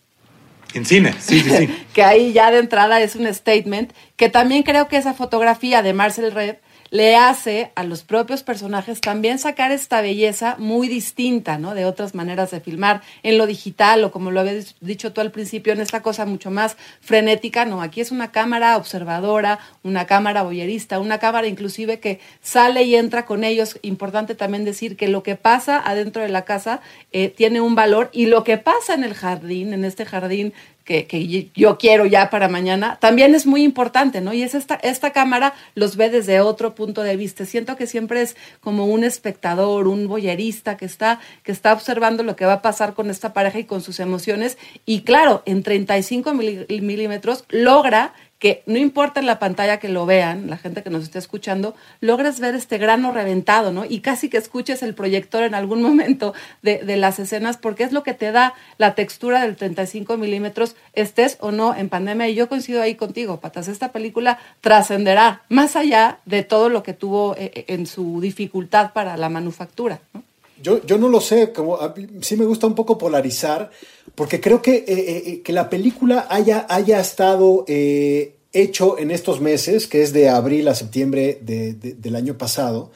En 0.74 0.84
cine, 0.84 1.14
sí, 1.18 1.40
sí, 1.40 1.50
sí. 1.50 1.68
que 1.94 2.02
ahí 2.04 2.32
ya 2.32 2.50
de 2.50 2.58
entrada 2.58 3.00
es 3.00 3.16
un 3.16 3.26
statement, 3.32 3.90
que 4.16 4.28
también 4.28 4.62
creo 4.62 4.86
que 4.86 4.98
esa 4.98 5.14
fotografía 5.14 5.82
de 5.82 5.94
Marcel 5.94 6.30
Red 6.30 6.56
le 6.90 7.16
hace 7.16 7.72
a 7.74 7.84
los 7.84 8.02
propios 8.02 8.42
personajes 8.42 9.00
también 9.00 9.38
sacar 9.38 9.72
esta 9.72 10.00
belleza 10.00 10.56
muy 10.58 10.88
distinta, 10.88 11.58
¿no? 11.58 11.74
De 11.74 11.84
otras 11.84 12.14
maneras 12.14 12.50
de 12.50 12.60
filmar 12.60 13.02
en 13.22 13.38
lo 13.38 13.46
digital 13.46 14.04
o 14.04 14.10
como 14.10 14.30
lo 14.30 14.40
habías 14.40 14.76
dicho 14.80 15.12
tú 15.12 15.20
al 15.20 15.30
principio, 15.30 15.72
en 15.72 15.80
esta 15.80 16.02
cosa 16.02 16.26
mucho 16.26 16.50
más 16.50 16.76
frenética, 17.00 17.64
no, 17.64 17.82
aquí 17.82 18.00
es 18.00 18.10
una 18.10 18.30
cámara 18.32 18.76
observadora, 18.76 19.58
una 19.82 20.06
cámara 20.06 20.42
boyerista, 20.42 20.98
una 20.98 21.18
cámara 21.18 21.46
inclusive 21.46 22.00
que 22.00 22.20
sale 22.40 22.82
y 22.84 22.96
entra 22.96 23.26
con 23.26 23.44
ellos. 23.44 23.78
Importante 23.82 24.34
también 24.34 24.64
decir 24.64 24.96
que 24.96 25.08
lo 25.08 25.22
que 25.22 25.36
pasa 25.36 25.78
adentro 25.78 26.22
de 26.22 26.28
la 26.28 26.44
casa 26.44 26.80
eh, 27.12 27.28
tiene 27.28 27.60
un 27.60 27.74
valor 27.74 28.10
y 28.12 28.26
lo 28.26 28.44
que 28.44 28.58
pasa 28.58 28.94
en 28.94 29.04
el 29.04 29.14
jardín, 29.14 29.72
en 29.72 29.84
este 29.84 30.04
jardín 30.04 30.52
que, 30.88 31.50
yo 31.54 31.76
quiero 31.76 32.06
ya 32.06 32.30
para 32.30 32.48
mañana, 32.48 32.96
también 32.98 33.34
es 33.34 33.46
muy 33.46 33.62
importante, 33.62 34.20
¿no? 34.22 34.32
Y 34.32 34.42
es 34.42 34.54
esta, 34.54 34.76
esta 34.76 35.12
cámara 35.12 35.52
los 35.74 35.96
ve 35.96 36.08
desde 36.08 36.40
otro 36.40 36.74
punto 36.74 37.02
de 37.02 37.16
vista. 37.16 37.44
Siento 37.44 37.76
que 37.76 37.86
siempre 37.86 38.22
es 38.22 38.36
como 38.60 38.86
un 38.86 39.04
espectador, 39.04 39.86
un 39.86 40.08
boyerista 40.08 40.76
que 40.78 40.86
está, 40.86 41.20
que 41.42 41.52
está 41.52 41.72
observando 41.74 42.22
lo 42.22 42.36
que 42.36 42.46
va 42.46 42.54
a 42.54 42.62
pasar 42.62 42.94
con 42.94 43.10
esta 43.10 43.32
pareja 43.34 43.58
y 43.58 43.64
con 43.64 43.82
sus 43.82 44.00
emociones. 44.00 44.56
Y 44.86 45.02
claro, 45.02 45.42
en 45.44 45.62
35 45.62 46.32
mili- 46.32 46.80
milímetros 46.80 47.44
logra 47.50 48.14
que 48.38 48.62
no 48.66 48.78
importa 48.78 49.18
en 49.18 49.26
la 49.26 49.38
pantalla 49.38 49.78
que 49.78 49.88
lo 49.88 50.06
vean, 50.06 50.48
la 50.48 50.56
gente 50.56 50.82
que 50.82 50.90
nos 50.90 51.02
esté 51.02 51.18
escuchando, 51.18 51.74
logres 52.00 52.38
ver 52.38 52.54
este 52.54 52.78
grano 52.78 53.10
reventado, 53.10 53.72
¿no? 53.72 53.84
Y 53.84 54.00
casi 54.00 54.28
que 54.28 54.36
escuches 54.36 54.82
el 54.82 54.94
proyector 54.94 55.42
en 55.42 55.54
algún 55.54 55.82
momento 55.88 56.34
de, 56.62 56.78
de 56.78 56.96
las 56.96 57.18
escenas, 57.18 57.56
porque 57.56 57.82
es 57.82 57.92
lo 57.92 58.02
que 58.02 58.14
te 58.14 58.30
da 58.30 58.54
la 58.78 58.94
textura 58.94 59.42
del 59.42 59.56
35 59.56 60.16
milímetros, 60.16 60.76
estés 60.92 61.36
o 61.40 61.50
no 61.50 61.74
en 61.74 61.88
pandemia. 61.88 62.28
Y 62.28 62.34
yo 62.34 62.48
coincido 62.48 62.80
ahí 62.80 62.94
contigo, 62.94 63.40
Patas. 63.40 63.68
Esta 63.68 63.90
película 63.90 64.38
trascenderá 64.60 65.42
más 65.48 65.74
allá 65.74 66.18
de 66.24 66.44
todo 66.44 66.68
lo 66.68 66.82
que 66.82 66.92
tuvo 66.92 67.34
eh, 67.36 67.64
en 67.68 67.86
su 67.86 68.20
dificultad 68.20 68.92
para 68.92 69.16
la 69.16 69.28
manufactura, 69.28 70.00
¿no? 70.14 70.27
Yo, 70.62 70.84
yo 70.84 70.98
no 70.98 71.08
lo 71.08 71.20
sé, 71.20 71.52
como 71.52 71.78
sí 72.22 72.36
me 72.36 72.44
gusta 72.44 72.66
un 72.66 72.74
poco 72.74 72.98
polarizar, 72.98 73.70
porque 74.14 74.40
creo 74.40 74.60
que, 74.60 74.76
eh, 74.76 74.84
eh, 74.88 75.42
que 75.42 75.52
la 75.52 75.68
película 75.70 76.26
haya, 76.30 76.66
haya 76.68 77.00
estado 77.00 77.64
eh, 77.68 78.34
hecho 78.52 78.98
en 78.98 79.10
estos 79.10 79.40
meses, 79.40 79.86
que 79.86 80.02
es 80.02 80.12
de 80.12 80.28
abril 80.28 80.66
a 80.68 80.74
septiembre 80.74 81.38
de- 81.42 81.74
de- 81.74 81.94
del 81.94 82.16
año 82.16 82.36
pasado, 82.38 82.90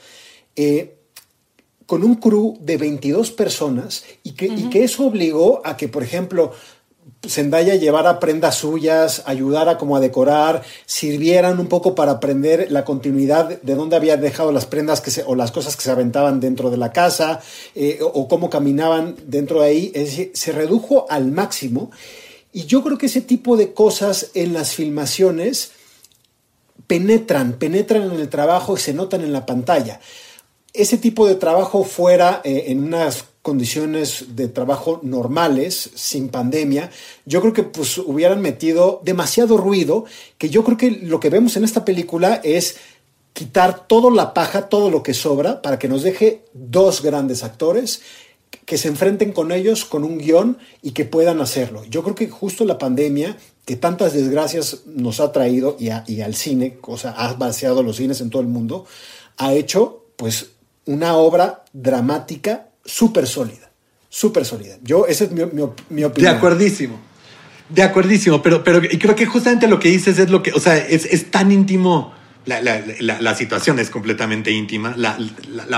eh, 0.57 0.94
con 1.87 2.05
un 2.05 2.14
crew 2.16 2.57
de 2.61 2.77
22 2.79 3.31
personas 3.33 4.05
y 4.22 4.33
que, 4.33 4.46
y 4.46 4.70
que 4.70 4.85
eso 4.85 5.07
obligó 5.07 5.61
a 5.64 5.77
que, 5.77 5.88
por 5.88 6.03
ejemplo, 6.03 6.53
Zendaya 7.27 7.77
llevara 7.77 8.19
prendas 8.19 8.57
suyas, 8.57 9.23
ayudara 9.27 9.79
como 9.79 9.97
a 9.97 10.01
decorar, 10.01 10.62
sirvieran 10.87 11.61
un 11.61 11.67
poco 11.67 11.95
para 11.95 12.12
aprender 12.12 12.71
la 12.71 12.85
continuidad 12.85 13.61
de 13.62 13.75
dónde 13.75 13.97
había 13.97 14.17
dejado 14.17 14.51
las 14.51 14.67
prendas 14.67 15.01
que 15.01 15.11
se, 15.11 15.23
o 15.25 15.35
las 15.35 15.53
cosas 15.53 15.77
que 15.77 15.83
se 15.83 15.91
aventaban 15.91 16.41
dentro 16.41 16.71
de 16.71 16.77
la 16.77 16.93
casa 16.93 17.41
eh, 17.75 17.99
o, 18.03 18.07
o 18.07 18.29
cómo 18.29 18.51
caminaban 18.51 19.17
dentro 19.27 19.61
de 19.62 19.69
ahí. 19.69 19.93
Es 19.95 20.11
decir, 20.11 20.33
se 20.35 20.53
redujo 20.53 21.07
al 21.11 21.31
máximo 21.31 21.91
y 22.53 22.67
yo 22.67 22.83
creo 22.83 22.99
que 22.99 23.07
ese 23.07 23.21
tipo 23.21 23.57
de 23.57 23.73
cosas 23.73 24.31
en 24.35 24.53
las 24.53 24.75
filmaciones 24.75 25.73
penetran, 26.87 27.55
penetran 27.55 28.03
en 28.03 28.21
el 28.21 28.29
trabajo 28.29 28.77
y 28.77 28.81
se 28.81 28.93
notan 28.93 29.23
en 29.23 29.33
la 29.33 29.47
pantalla. 29.47 30.01
Ese 30.75 30.99
tipo 30.99 31.27
de 31.27 31.37
trabajo 31.37 31.85
fuera 31.85 32.41
eh, 32.45 32.65
en 32.69 32.85
unas 32.85 33.25
condiciones 33.42 34.37
de 34.37 34.48
trabajo 34.48 35.00
normales, 35.02 35.90
sin 35.94 36.28
pandemia, 36.28 36.90
yo 37.26 37.40
creo 37.40 37.52
que 37.52 37.64
pues 37.64 37.98
hubieran 37.98 38.40
metido 38.40 39.00
demasiado 39.05 39.57
ruido, 39.57 40.05
que 40.38 40.48
yo 40.48 40.62
creo 40.64 40.76
que 40.76 40.90
lo 40.90 41.18
que 41.18 41.28
vemos 41.28 41.57
en 41.57 41.64
esta 41.64 41.85
película 41.85 42.40
es 42.44 42.76
quitar 43.33 43.87
toda 43.88 44.11
la 44.11 44.33
paja, 44.33 44.68
todo 44.68 44.90
lo 44.90 45.02
que 45.02 45.12
sobra, 45.12 45.61
para 45.61 45.78
que 45.78 45.88
nos 45.88 46.02
deje 46.02 46.44
dos 46.52 47.02
grandes 47.02 47.42
actores 47.42 48.02
que 48.64 48.78
se 48.78 48.88
enfrenten 48.88 49.33
con 49.33 49.50
ellos 49.50 49.85
con 49.85 50.05
un 50.05 50.18
guion 50.18 50.59
y 50.83 50.92
que 50.92 51.05
puedan 51.05 51.40
hacerlo. 51.40 51.85
Yo 51.85 52.02
creo 52.02 52.14
que 52.14 52.28
justo 52.28 52.64
la 52.64 52.78
pandemia, 52.78 53.37
que 53.64 53.76
tantas 53.76 54.12
desgracias 54.12 54.83
nos 54.87 55.18
ha 55.20 55.33
traído 55.33 55.76
y, 55.81 55.88
y 56.07 56.20
al 56.20 56.35
cine, 56.35 56.78
o 56.83 56.96
sea, 56.96 57.11
ha 57.12 57.33
vaciado 57.33 57.83
los 57.83 57.96
cines 57.96 58.20
en 58.20 58.31
todo 58.31 58.42
el 58.42 58.48
mundo, 58.48 58.85
ha 59.37 59.55
hecho 59.55 60.05
pues 60.16 60.50
una 60.85 61.16
obra 61.16 61.64
dramática 61.72 62.68
súper 62.85 63.27
sólida, 63.27 63.71
súper 64.09 64.45
sólida. 64.45 64.77
Yo, 64.83 65.07
esa 65.07 65.25
es 65.25 65.31
mi, 65.33 65.45
mi 65.47 65.62
op- 65.62 65.81
mi 65.90 66.01
De 66.03 66.07
opinión. 66.07 66.37
acuerdísimo. 66.37 67.01
De 67.68 67.83
acuerdísimo, 67.83 68.42
pero, 68.42 68.62
pero 68.62 68.81
creo 68.83 69.14
que 69.16 69.25
justamente 69.27 69.66
lo 69.66 69.79
que 69.79 69.88
dices 69.88 70.18
es 70.18 70.29
lo 70.31 70.42
que, 70.42 70.53
o 70.53 70.61
sea, 70.61 70.77
es, 70.77 71.07
es 71.07 71.31
tan 71.31 71.51
íntimo, 71.51 72.12
la, 72.45 72.61
la- 72.61 73.35
situación 73.37 73.79
es 73.79 73.88
completamente 73.88 74.51
íntima, 74.51 74.95
la, 74.97 75.16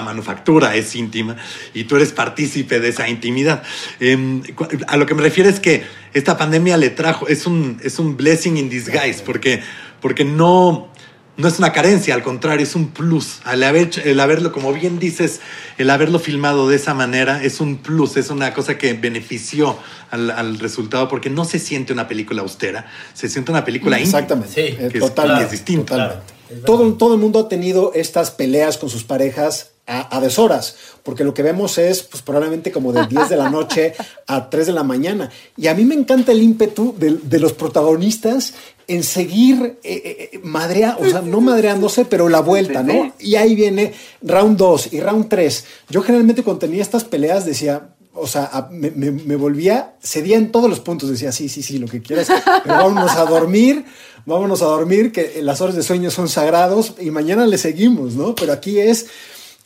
manufactura 0.01 0.75
es 0.75 0.97
íntima 0.97 1.37
y 1.75 1.85
tú 1.85 1.97
eres 1.97 2.11
partícipe 2.13 2.81
de 2.81 2.89
esa 2.89 3.09
intimidad. 3.09 3.63
Em, 4.01 4.43
a 4.89 4.97
lo 4.97 5.07
que 5.07 5.15
me 5.15 5.23
refiero 5.23 5.49
es 5.49 5.61
que 5.61 5.85
esta 6.15 6.37
pandemia 6.37 6.77
le 6.79 6.91
trajo, 6.91 7.29
es 7.29 7.47
un, 7.47 7.79
es 7.85 7.99
un 8.01 8.17
blessing 8.17 8.57
in 8.57 8.69
disguise, 8.71 9.23
porque, 9.25 9.63
porque 10.01 10.25
no, 10.25 10.89
no 11.37 11.49
es 11.49 11.59
una 11.59 11.73
carencia, 11.73 12.15
al 12.15 12.23
contrario, 12.23 12.65
es 12.65 12.75
un 12.77 12.89
plus. 12.89 13.39
Al 13.45 13.63
haber, 13.65 13.91
el 14.05 14.21
haberlo, 14.21 14.53
como 14.53 14.73
bien 14.73 14.99
dices, 14.99 15.41
el 15.79 15.91
haberlo 15.91 16.19
filmado 16.21 16.69
de 16.69 16.77
esa 16.77 16.95
manera 16.95 17.43
es 17.43 17.61
un 17.61 17.79
plus, 17.79 18.17
es 18.17 18.31
una 18.31 18.55
cosa 18.55 18.79
que 18.79 18.93
benefició 18.95 19.77
al, 20.11 20.31
al 20.31 20.59
resultado 20.61 21.09
porque 21.09 21.31
no 21.31 21.45
se 21.45 21.59
siente 21.59 21.93
una 21.93 22.07
película 22.07 22.43
austera, 22.43 22.87
se 23.15 23.29
siente 23.29 23.51
una 23.51 23.65
película 23.65 23.99
íntima. 23.99 24.19
Exactamente. 24.21 24.55
Sí, 24.55 24.61
Eh, 24.61 24.77
que 24.77 24.87
es- 24.87 24.93
que 24.93 24.99
es 24.99 25.05
totalmente. 25.05 25.57
Verdad. 25.91 26.23
todo, 26.67 26.93
todo 26.95 27.15
el 27.15 27.21
mundo 27.21 27.41
ha 27.41 27.49
tenido 27.49 27.93
estas 27.95 28.31
peleas 28.31 28.79
con 28.79 28.89
sus 28.89 29.03
parejas 29.03 29.71
a, 29.87 30.17
a 30.17 30.21
deshoras, 30.21 30.77
porque 31.03 31.25
lo 31.25 31.35
que 31.35 31.43
vemos 31.43 31.77
es 31.79 32.03
pues, 32.05 32.23
probablemente 32.23 32.71
como 32.73 32.93
de 32.93 33.07
10 33.07 33.29
de 33.29 33.37
la 33.37 33.51
noche 33.51 33.93
a 34.27 34.49
3 34.49 34.67
de 34.69 34.73
la 34.73 34.83
mañana. 34.83 35.31
Y 35.59 35.67
a 35.67 35.75
mí 35.75 35.85
me 35.85 35.95
encanta 35.95 36.33
el 36.33 36.43
ímpetu 36.43 36.95
de, 36.99 37.19
de 37.23 37.39
los 37.39 37.53
protagonistas 37.53 38.55
en 38.89 39.03
seguir 39.03 39.79
eh, 39.83 40.31
eh, 40.33 40.41
madrea, 40.43 40.97
o 41.01 41.09
sea, 41.09 41.23
no 41.23 41.41
madreándose, 41.41 42.05
pero 42.05 42.29
la 42.29 42.41
vuelta, 42.41 42.83
¿no? 42.83 43.15
Y 43.19 43.37
ahí 43.37 43.55
viene 43.55 43.93
round 44.23 44.57
2 44.59 44.93
y 44.93 45.01
round 45.01 45.29
3. 45.29 45.65
Yo 45.91 46.03
generalmente 46.03 46.43
cuando 46.43 46.61
tenía 46.61 46.83
estas 46.83 47.05
peleas 47.05 47.45
decía, 47.47 47.89
o 48.15 48.27
sea, 48.27 48.69
me, 48.71 48.91
me- 48.91 49.11
me 49.11 49.37
volvía, 49.37 49.95
cedía 50.03 50.37
en 50.37 50.53
todos 50.53 50.69
los 50.71 50.81
puntos, 50.81 51.11
decía, 51.11 51.33
sí, 51.33 51.49
sí, 51.49 51.63
sí, 51.63 51.79
lo 51.79 51.89
que 51.89 52.01
quieras, 52.03 52.29
pero 52.63 52.77
vámonos 52.77 53.11
a 53.17 53.25
dormir, 53.25 53.85
vámonos 54.27 54.63
a 54.63 54.67
dormir, 54.67 55.11
que 55.13 55.41
las 55.43 55.61
horas 55.61 55.75
de 55.75 55.83
sueño 55.83 56.11
son 56.11 56.29
sagrados 56.29 56.95
y 57.01 57.11
mañana 57.11 57.47
le 57.47 57.59
seguimos, 57.59 58.15
¿no? 58.15 58.35
Pero 58.35 58.53
aquí 58.53 58.79
es 58.79 59.07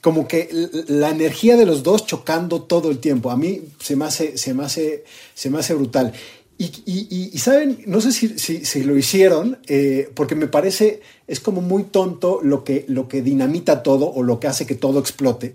como 0.00 0.28
que 0.28 0.48
la 0.87 1.11
energía 1.11 1.57
de 1.57 1.66
los 1.66 1.83
dos 1.83 2.07
chocando 2.07 2.62
todo 2.62 2.88
el 2.88 2.98
tiempo. 3.00 3.31
A 3.33 3.37
mí 3.37 3.62
se 3.83 3.96
me 3.96 4.04
hace, 4.04 4.38
se 4.38 4.54
me 4.54 4.64
hace, 4.64 5.02
se 5.35 5.50
me 5.50 5.59
hace 5.59 5.74
brutal. 5.74 6.12
Y, 6.61 6.64
y- 6.87 7.31
y- 7.33 7.38
saben, 7.38 7.79
no 7.87 8.01
sé 8.01 8.11
si, 8.11 8.37
si- 8.38 8.64
si 8.64 8.83
lo 8.83 8.97
hicieron, 8.99 9.59
eh, 9.68 10.11
porque 10.14 10.35
me 10.35 10.49
parece, 10.49 11.01
es 11.29 11.38
como 11.38 11.61
muy 11.61 11.85
tonto 11.85 12.40
lo 12.42 12.64
que, 12.64 12.85
lo 12.88 13.07
que 13.07 13.23
dinamita 13.23 13.85
todo 13.85 14.11
o 14.11 14.25
lo 14.25 14.40
que 14.40 14.49
hace 14.49 14.66
que 14.66 14.75
todo 14.75 14.99
explote, 14.99 15.55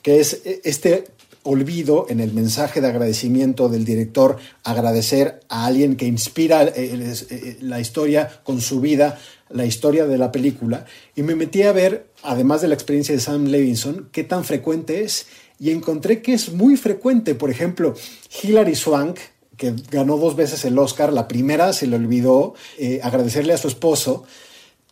que 0.00 0.20
es 0.20 0.40
eh, 0.46 0.62
este 0.64 1.04
olvido 1.42 2.06
en 2.08 2.20
el 2.20 2.32
mensaje 2.32 2.80
de 2.80 2.86
agradecimiento 2.88 3.68
del 3.68 3.84
director, 3.84 4.38
agradecer 4.64 5.40
a 5.50 5.66
alguien 5.66 5.96
que 5.96 6.06
inspira 6.06 6.62
eh, 6.64 6.90
el- 6.94 7.02
eh, 7.02 7.58
la 7.60 7.78
historia 7.80 8.40
con 8.42 8.62
su 8.62 8.80
vida, 8.80 9.18
la 9.50 9.66
historia 9.66 10.06
de 10.06 10.16
la 10.16 10.32
película, 10.32 10.86
y 11.14 11.22
me 11.24 11.34
metí 11.34 11.62
a 11.62 11.72
ver, 11.72 12.06
además 12.22 12.62
de 12.62 12.68
la 12.68 12.74
experiencia 12.74 13.14
de 13.14 13.20
Sam 13.20 13.44
Levinson, 13.48 14.08
qué 14.12 14.24
tan 14.24 14.44
frecuente 14.44 15.02
es, 15.04 15.26
y 15.60 15.70
encontré 15.72 16.22
que 16.22 16.32
es 16.32 16.52
muy 16.52 16.76
frecuente. 16.78 17.34
Por 17.34 17.50
ejemplo, 17.50 17.94
Hilary 18.42 18.74
Swank, 18.76 19.18
que 19.58 19.74
ganó 19.90 20.16
dos 20.16 20.34
veces 20.36 20.64
el 20.64 20.78
Oscar, 20.78 21.12
la 21.12 21.28
primera 21.28 21.74
se 21.74 21.86
le 21.86 21.96
olvidó 21.96 22.54
eh, 22.78 23.00
agradecerle 23.02 23.52
a 23.52 23.58
su 23.58 23.68
esposo, 23.68 24.24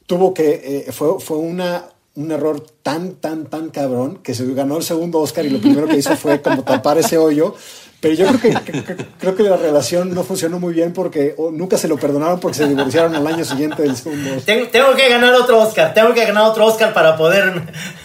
tuvo 0.06 0.34
que, 0.34 0.84
eh, 0.88 0.92
fue, 0.92 1.18
fue 1.20 1.38
una, 1.38 1.84
un 2.16 2.30
error 2.32 2.60
tan, 2.82 3.12
tan, 3.14 3.46
tan 3.46 3.70
cabrón 3.70 4.18
que 4.22 4.34
se 4.34 4.44
ganó 4.52 4.76
el 4.76 4.82
segundo 4.82 5.20
Oscar 5.20 5.46
y 5.46 5.50
lo 5.50 5.60
primero 5.60 5.86
que 5.88 5.96
hizo 5.96 6.14
fue 6.16 6.42
como 6.42 6.62
tapar 6.64 6.98
ese 6.98 7.16
hoyo. 7.16 7.54
Pero 7.98 8.12
yo 8.14 8.26
creo 8.26 8.40
que, 8.40 8.72
que- 8.72 8.84
que- 8.84 9.06
creo 9.18 9.34
que 9.34 9.42
la 9.42 9.56
relación 9.56 10.14
no 10.14 10.22
funcionó 10.22 10.60
muy 10.60 10.74
bien 10.74 10.92
porque 10.92 11.34
o 11.38 11.50
nunca 11.50 11.78
se 11.78 11.88
lo 11.88 11.96
perdonaron 11.96 12.38
porque 12.38 12.58
se 12.58 12.68
divorciaron 12.68 13.14
al 13.14 13.26
año 13.26 13.42
siguiente 13.44 13.82
del 13.82 13.96
segundo 13.96 14.28
Oscar. 14.36 14.42
Tengo, 14.44 14.68
tengo 14.68 14.94
que 14.94 15.08
ganar 15.08 15.32
otro 15.34 15.58
Oscar, 15.60 15.94
tengo 15.94 16.12
que 16.12 16.24
ganar 16.26 16.44
otro 16.50 16.66
Oscar 16.66 16.92
para 16.92 17.16
poder... 17.16 17.62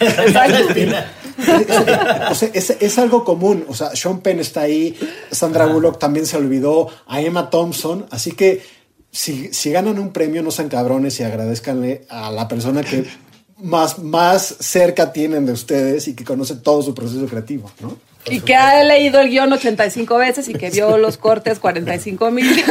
O 2.30 2.34
sea, 2.34 2.50
es, 2.52 2.70
es 2.70 2.98
algo 2.98 3.24
común. 3.24 3.64
O 3.68 3.74
sea, 3.74 3.94
Sean 3.94 4.20
Penn 4.20 4.40
está 4.40 4.62
ahí, 4.62 4.96
Sandra 5.30 5.66
Bullock 5.66 5.98
también 5.98 6.26
se 6.26 6.36
olvidó, 6.36 6.88
a 7.06 7.20
Emma 7.20 7.50
Thompson. 7.50 8.06
Así 8.10 8.32
que 8.32 8.62
si, 9.10 9.52
si 9.52 9.70
ganan 9.70 9.98
un 9.98 10.12
premio, 10.12 10.42
no 10.42 10.50
sean 10.50 10.68
cabrones 10.68 11.20
y 11.20 11.22
agradezcanle 11.22 12.06
a 12.08 12.30
la 12.30 12.48
persona 12.48 12.82
que 12.82 13.06
más, 13.58 13.98
más 13.98 14.56
cerca 14.60 15.12
tienen 15.12 15.46
de 15.46 15.52
ustedes 15.52 16.08
y 16.08 16.14
que 16.14 16.24
conoce 16.24 16.56
todo 16.56 16.82
su 16.82 16.94
proceso 16.94 17.26
creativo, 17.26 17.70
¿no? 17.80 17.96
Y 18.26 18.40
que 18.40 18.54
ha 18.54 18.84
leído 18.84 19.20
el 19.20 19.30
guion 19.30 19.52
85 19.52 20.16
veces 20.16 20.48
y 20.48 20.54
que 20.54 20.70
vio 20.70 20.96
los 20.96 21.16
cortes 21.16 21.58
45 21.58 22.30
mil 22.30 22.64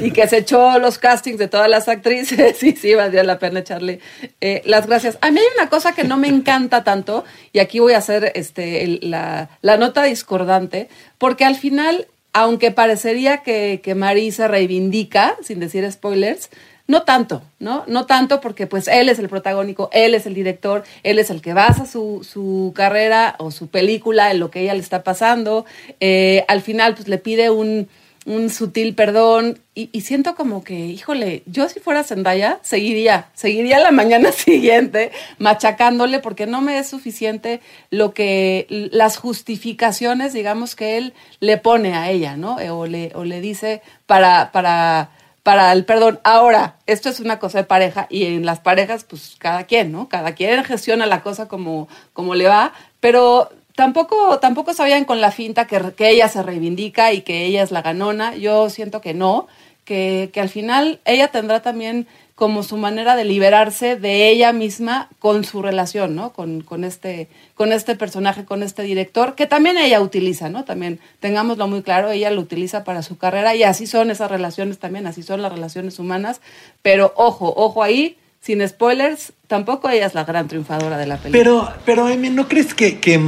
y 0.00 0.12
que 0.12 0.28
se 0.28 0.38
echó 0.38 0.78
los 0.78 0.98
castings 0.98 1.38
de 1.38 1.48
todas 1.48 1.68
las 1.68 1.88
actrices 1.88 2.62
y 2.62 2.72
sí, 2.76 2.94
valdría 2.94 3.24
la 3.24 3.40
pena 3.40 3.60
echarle 3.60 3.98
eh, 4.40 4.62
las 4.64 4.86
gracias. 4.86 5.18
A 5.20 5.32
mí 5.32 5.40
hay 5.40 5.46
una 5.58 5.68
cosa 5.68 5.92
que 5.92 6.04
no 6.04 6.16
me 6.16 6.28
encanta 6.28 6.84
tanto 6.84 7.24
y 7.52 7.58
aquí 7.58 7.80
voy 7.80 7.94
a 7.94 7.98
hacer 7.98 8.30
este, 8.36 9.00
la, 9.02 9.50
la 9.62 9.76
nota 9.76 10.04
discordante 10.04 10.88
porque 11.18 11.44
al 11.44 11.56
final, 11.56 12.06
aunque 12.32 12.70
parecería 12.70 13.38
que, 13.38 13.80
que 13.82 13.96
Marie 13.96 14.30
se 14.30 14.46
reivindica, 14.46 15.36
sin 15.42 15.58
decir 15.58 15.90
spoilers, 15.90 16.50
no 16.86 17.02
tanto, 17.02 17.42
¿no? 17.58 17.84
No 17.86 18.06
tanto 18.06 18.40
porque 18.40 18.66
pues 18.66 18.88
él 18.88 19.08
es 19.08 19.18
el 19.18 19.28
protagónico, 19.28 19.88
él 19.92 20.14
es 20.14 20.26
el 20.26 20.34
director, 20.34 20.84
él 21.02 21.18
es 21.18 21.30
el 21.30 21.40
que 21.40 21.54
basa 21.54 21.86
su, 21.86 22.26
su 22.28 22.72
carrera 22.74 23.36
o 23.38 23.50
su 23.50 23.68
película 23.68 24.30
en 24.30 24.40
lo 24.40 24.50
que 24.50 24.60
ella 24.60 24.74
le 24.74 24.80
está 24.80 25.02
pasando. 25.02 25.64
Eh, 26.00 26.44
al 26.48 26.60
final 26.60 26.94
pues 26.94 27.08
le 27.08 27.18
pide 27.18 27.50
un, 27.50 27.88
un 28.26 28.50
sutil 28.50 28.94
perdón 28.94 29.58
y, 29.74 29.88
y 29.92 30.02
siento 30.02 30.34
como 30.34 30.62
que, 30.64 30.74
híjole, 30.74 31.42
yo 31.46 31.68
si 31.68 31.80
fuera 31.80 32.04
Zendaya 32.04 32.58
seguiría, 32.62 33.28
seguiría 33.34 33.78
la 33.78 33.90
mañana 33.90 34.30
siguiente 34.32 35.12
machacándole 35.38 36.18
porque 36.18 36.46
no 36.46 36.60
me 36.60 36.78
es 36.78 36.88
suficiente 36.88 37.60
lo 37.90 38.12
que 38.12 38.66
las 38.92 39.16
justificaciones, 39.16 40.32
digamos, 40.32 40.74
que 40.74 40.98
él 40.98 41.14
le 41.40 41.56
pone 41.58 41.94
a 41.94 42.10
ella, 42.10 42.36
¿no? 42.36 42.58
Eh, 42.60 42.70
O 42.70 42.86
le, 42.86 43.12
o 43.14 43.24
le 43.24 43.40
dice 43.40 43.82
para, 44.06 44.52
para 44.52 45.10
para 45.42 45.72
el 45.72 45.84
perdón. 45.84 46.20
Ahora, 46.24 46.76
esto 46.86 47.08
es 47.08 47.20
una 47.20 47.38
cosa 47.38 47.58
de 47.58 47.64
pareja 47.64 48.06
y 48.10 48.24
en 48.24 48.46
las 48.46 48.60
parejas, 48.60 49.04
pues 49.04 49.36
cada 49.38 49.64
quien, 49.64 49.92
¿no? 49.92 50.08
Cada 50.08 50.34
quien 50.34 50.62
gestiona 50.64 51.06
la 51.06 51.22
cosa 51.22 51.48
como, 51.48 51.88
como 52.12 52.34
le 52.34 52.46
va, 52.46 52.72
pero 53.00 53.50
tampoco, 53.74 54.38
tampoco 54.38 54.72
sabían 54.74 55.04
con 55.04 55.20
la 55.20 55.30
finta 55.30 55.66
que, 55.66 55.92
que 55.96 56.10
ella 56.10 56.28
se 56.28 56.42
reivindica 56.42 57.12
y 57.12 57.22
que 57.22 57.44
ella 57.44 57.62
es 57.62 57.72
la 57.72 57.82
ganona. 57.82 58.36
Yo 58.36 58.70
siento 58.70 59.00
que 59.00 59.14
no, 59.14 59.48
que, 59.84 60.30
que 60.32 60.40
al 60.40 60.48
final 60.48 61.00
ella 61.04 61.28
tendrá 61.28 61.60
también 61.60 62.06
como 62.34 62.62
su 62.62 62.76
manera 62.76 63.14
de 63.14 63.24
liberarse 63.24 63.96
de 63.96 64.28
ella 64.28 64.52
misma 64.52 65.08
con 65.18 65.44
su 65.44 65.62
relación, 65.62 66.14
¿no? 66.14 66.32
Con, 66.32 66.62
con, 66.62 66.84
este, 66.84 67.28
con 67.54 67.72
este 67.72 67.94
personaje, 67.94 68.44
con 68.44 68.62
este 68.62 68.82
director, 68.82 69.34
que 69.34 69.46
también 69.46 69.76
ella 69.76 70.00
utiliza, 70.00 70.48
¿no? 70.48 70.64
También, 70.64 70.98
tengámoslo 71.20 71.68
muy 71.68 71.82
claro, 71.82 72.10
ella 72.10 72.30
lo 72.30 72.40
utiliza 72.40 72.84
para 72.84 73.02
su 73.02 73.18
carrera 73.18 73.54
y 73.54 73.62
así 73.62 73.86
son 73.86 74.10
esas 74.10 74.30
relaciones 74.30 74.78
también, 74.78 75.06
así 75.06 75.22
son 75.22 75.42
las 75.42 75.52
relaciones 75.52 75.98
humanas, 75.98 76.40
pero 76.80 77.12
ojo, 77.16 77.52
ojo 77.54 77.82
ahí, 77.82 78.16
sin 78.40 78.66
spoilers, 78.66 79.34
tampoco 79.46 79.88
ella 79.88 80.06
es 80.06 80.14
la 80.14 80.24
gran 80.24 80.48
triunfadora 80.48 80.98
de 80.98 81.06
la 81.06 81.18
película. 81.18 81.44
Pero, 81.44 81.72
pero, 81.84 82.06
Amy, 82.06 82.30
¿no 82.30 82.48
crees 82.48 82.74
que, 82.74 82.98
que, 82.98 83.20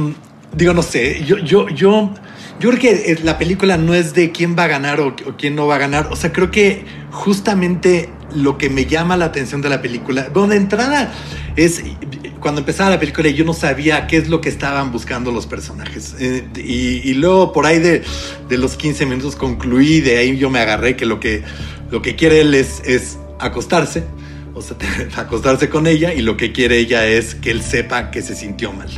digo, 0.51 0.73
no 0.73 0.81
sé, 0.81 1.23
yo, 1.23 1.37
yo, 1.37 1.69
yo, 1.69 2.09
yo 2.59 2.69
creo 2.69 2.79
que 2.79 3.11
eh, 3.11 3.19
la 3.23 3.37
película 3.37 3.77
no 3.77 3.93
es 3.93 4.13
de 4.13 4.31
quién 4.31 4.57
va 4.57 4.63
a 4.63 4.67
ganar 4.67 4.99
o, 4.99 5.09
o 5.09 5.37
quién 5.37 5.55
no 5.55 5.67
va 5.67 5.75
a 5.75 5.77
ganar. 5.77 6.07
O 6.11 6.17
sea, 6.17 6.33
creo 6.33 6.51
que 6.51 6.83
justamente 7.11 8.09
lo 8.33 8.57
que 8.57 8.69
me 8.69 8.85
llama 8.85 9.17
la 9.17 9.25
atención 9.25 9.61
de 9.61 9.69
la 9.69 9.81
película, 9.81 10.29
bueno, 10.33 10.49
de 10.49 10.57
entrada 10.57 11.13
es 11.55 11.83
cuando 12.39 12.61
empezaba 12.61 12.91
la 12.91 12.99
película 12.99 13.29
yo 13.29 13.43
no 13.43 13.53
sabía 13.53 14.07
qué 14.07 14.17
es 14.17 14.29
lo 14.29 14.39
que 14.39 14.49
estaban 14.49 14.91
buscando 14.91 15.31
los 15.31 15.47
personajes. 15.47 16.15
Eh, 16.19 16.47
y, 16.57 17.09
y 17.09 17.13
luego 17.15 17.51
por 17.51 17.65
ahí 17.65 17.79
de, 17.79 18.03
de 18.47 18.57
los 18.57 18.75
15 18.75 19.05
minutos 19.05 19.35
concluí, 19.35 20.01
de 20.01 20.17
ahí 20.17 20.37
yo 20.37 20.49
me 20.49 20.59
agarré 20.59 20.95
que 20.95 21.05
lo 21.05 21.19
que, 21.19 21.43
lo 21.91 22.01
que 22.01 22.15
quiere 22.15 22.41
él 22.41 22.53
es, 22.53 22.81
es 22.85 23.17
acostarse 23.39 24.03
o 24.55 24.61
sea, 24.61 24.77
acostarse 25.17 25.69
con 25.69 25.85
ella 25.85 26.13
y 26.13 26.21
lo 26.21 26.37
que 26.37 26.51
quiere 26.51 26.77
ella 26.77 27.05
es 27.05 27.35
que 27.35 27.51
él 27.51 27.61
sepa 27.61 28.09
que 28.09 28.21
se 28.21 28.35
sintió 28.35 28.71
mal. 28.71 28.89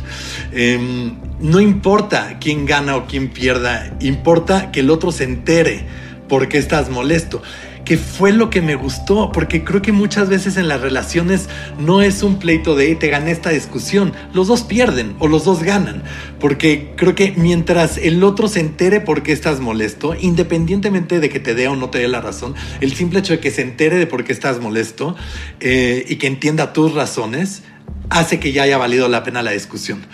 Eh, 0.52 1.12
no 1.40 1.60
importa 1.60 2.38
quién 2.40 2.64
gana 2.64 2.96
o 2.96 3.06
quién 3.06 3.28
pierda, 3.28 3.96
importa 4.00 4.70
que 4.70 4.80
el 4.80 4.90
otro 4.90 5.12
se 5.12 5.24
entere 5.24 5.84
por 6.28 6.48
qué 6.48 6.58
estás 6.58 6.88
molesto. 6.90 7.42
Que 7.88 7.96
fue 7.96 8.32
lo 8.32 8.50
que 8.50 8.60
me 8.60 8.74
gustó, 8.74 9.32
porque 9.32 9.64
creo 9.64 9.80
que 9.80 9.92
muchas 9.92 10.28
veces 10.28 10.58
en 10.58 10.68
las 10.68 10.82
relaciones 10.82 11.48
no 11.78 12.02
es 12.02 12.22
un 12.22 12.38
pleito 12.38 12.76
de 12.76 12.88
"Hey, 12.88 12.96
te 13.00 13.08
gané 13.08 13.30
esta 13.30 13.48
discusión, 13.48 14.12
los 14.34 14.46
dos 14.46 14.62
pierden 14.62 15.16
o 15.20 15.26
los 15.26 15.46
dos 15.46 15.62
ganan, 15.62 16.02
porque 16.38 16.92
creo 16.96 17.14
que 17.14 17.32
mientras 17.38 17.96
el 17.96 18.22
otro 18.22 18.46
se 18.46 18.60
entere 18.60 19.00
por 19.00 19.22
qué 19.22 19.32
estás 19.32 19.60
molesto, 19.60 20.14
independientemente 20.20 21.18
de 21.18 21.30
que 21.30 21.40
te 21.40 21.54
dé 21.54 21.66
o 21.68 21.76
no 21.76 21.88
te 21.88 21.96
dé 21.96 22.08
la 22.08 22.20
razón, 22.20 22.54
el 22.82 22.92
simple 22.92 23.20
hecho 23.20 23.32
de 23.32 23.40
que 23.40 23.50
se 23.50 23.62
entere 23.62 23.96
de 23.96 24.06
por 24.06 24.22
qué 24.22 24.34
estás 24.34 24.60
molesto 24.60 25.16
eh, 25.60 26.04
y 26.06 26.16
que 26.16 26.26
entienda 26.26 26.74
tus 26.74 26.92
razones, 26.92 27.62
hace 28.10 28.38
que 28.38 28.52
ya 28.52 28.64
haya 28.64 28.76
valido 28.76 29.08
la 29.08 29.22
pena 29.22 29.42
la 29.42 29.52
discusión. 29.52 30.04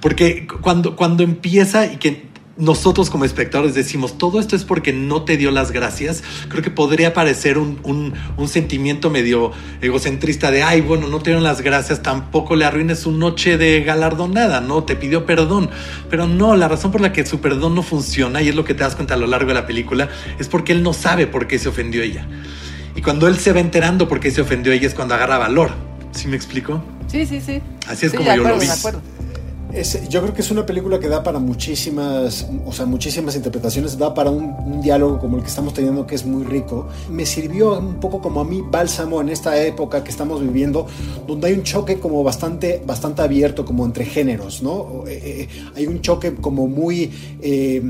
Porque 0.00 0.46
cuando, 0.60 0.94
cuando 0.94 1.24
empieza 1.24 1.86
y 1.92 1.96
que 1.96 2.32
nosotros 2.56 3.10
como 3.10 3.24
espectadores 3.24 3.74
decimos 3.74 4.16
todo 4.18 4.38
esto 4.38 4.54
es 4.54 4.64
porque 4.64 4.92
no 4.92 5.22
te 5.22 5.36
dio 5.36 5.50
las 5.50 5.72
gracias, 5.72 6.22
creo 6.48 6.62
que 6.62 6.70
podría 6.70 7.12
parecer 7.12 7.58
un, 7.58 7.80
un, 7.82 8.14
un, 8.36 8.48
sentimiento 8.48 9.10
medio 9.10 9.52
egocentrista 9.80 10.50
de, 10.50 10.62
ay, 10.62 10.80
bueno, 10.80 11.08
no 11.08 11.18
te 11.18 11.30
dieron 11.30 11.42
las 11.42 11.62
gracias, 11.62 12.02
tampoco 12.02 12.56
le 12.56 12.64
arruines 12.64 13.00
su 13.00 13.12
noche 13.12 13.58
de 13.58 13.82
galardonada, 13.82 14.60
¿no? 14.60 14.84
Te 14.84 14.96
pidió 14.96 15.26
perdón. 15.26 15.70
Pero 16.10 16.26
no, 16.26 16.56
la 16.56 16.68
razón 16.68 16.92
por 16.92 17.00
la 17.00 17.12
que 17.12 17.26
su 17.26 17.40
perdón 17.40 17.74
no 17.74 17.82
funciona, 17.82 18.42
y 18.42 18.48
es 18.48 18.54
lo 18.54 18.64
que 18.64 18.74
te 18.74 18.84
das 18.84 18.94
cuenta 18.94 19.14
a 19.14 19.16
lo 19.16 19.26
largo 19.26 19.48
de 19.48 19.54
la 19.54 19.66
película, 19.66 20.08
es 20.38 20.48
porque 20.48 20.72
él 20.72 20.82
no 20.82 20.92
sabe 20.92 21.26
por 21.26 21.46
qué 21.46 21.58
se 21.58 21.68
ofendió 21.68 22.02
ella. 22.02 22.26
Y 22.96 23.02
cuando 23.02 23.26
él 23.26 23.38
se 23.38 23.52
va 23.52 23.60
enterando 23.60 24.06
por 24.06 24.20
qué 24.20 24.30
se 24.30 24.40
ofendió 24.40 24.72
ella 24.72 24.86
es 24.86 24.94
cuando 24.94 25.14
agarra 25.14 25.38
valor. 25.38 25.70
¿Sí 26.12 26.28
me 26.28 26.36
explico? 26.36 26.84
Sí, 27.08 27.26
sí, 27.26 27.40
sí. 27.40 27.60
Así 27.88 28.06
es 28.06 28.12
sí, 28.12 28.18
como 28.18 28.32
yo 28.32 28.46
acuerdo, 28.46 28.58
lo 28.58 28.60
vi. 28.60 28.68
Es, 29.74 30.08
yo 30.08 30.22
creo 30.22 30.32
que 30.32 30.42
es 30.42 30.50
una 30.52 30.64
película 30.64 31.00
que 31.00 31.08
da 31.08 31.22
para 31.22 31.40
muchísimas, 31.40 32.46
o 32.64 32.72
sea, 32.72 32.86
muchísimas 32.86 33.34
interpretaciones, 33.34 33.98
da 33.98 34.14
para 34.14 34.30
un, 34.30 34.44
un, 34.44 34.80
diálogo 34.80 35.18
como 35.18 35.36
el 35.36 35.42
que 35.42 35.48
estamos 35.48 35.74
teniendo 35.74 36.06
que 36.06 36.14
es 36.14 36.24
muy 36.24 36.44
rico. 36.44 36.86
Me 37.10 37.26
sirvió 37.26 37.76
un 37.78 37.98
poco 37.98 38.20
como 38.20 38.40
a 38.40 38.44
mí 38.44 38.62
bálsamo 38.64 39.20
en 39.20 39.30
esta 39.30 39.60
época 39.60 40.04
que 40.04 40.10
estamos 40.10 40.40
viviendo, 40.40 40.86
donde 41.26 41.48
hay 41.48 41.54
un 41.54 41.64
choque 41.64 41.98
como 41.98 42.22
bastante, 42.22 42.82
bastante 42.86 43.22
abierto, 43.22 43.64
como 43.64 43.84
entre 43.84 44.04
géneros, 44.04 44.62
¿no? 44.62 45.04
Eh, 45.08 45.20
eh, 45.24 45.48
hay 45.74 45.86
un 45.86 46.00
choque 46.00 46.34
como 46.34 46.68
muy... 46.68 47.10
Eh, 47.42 47.82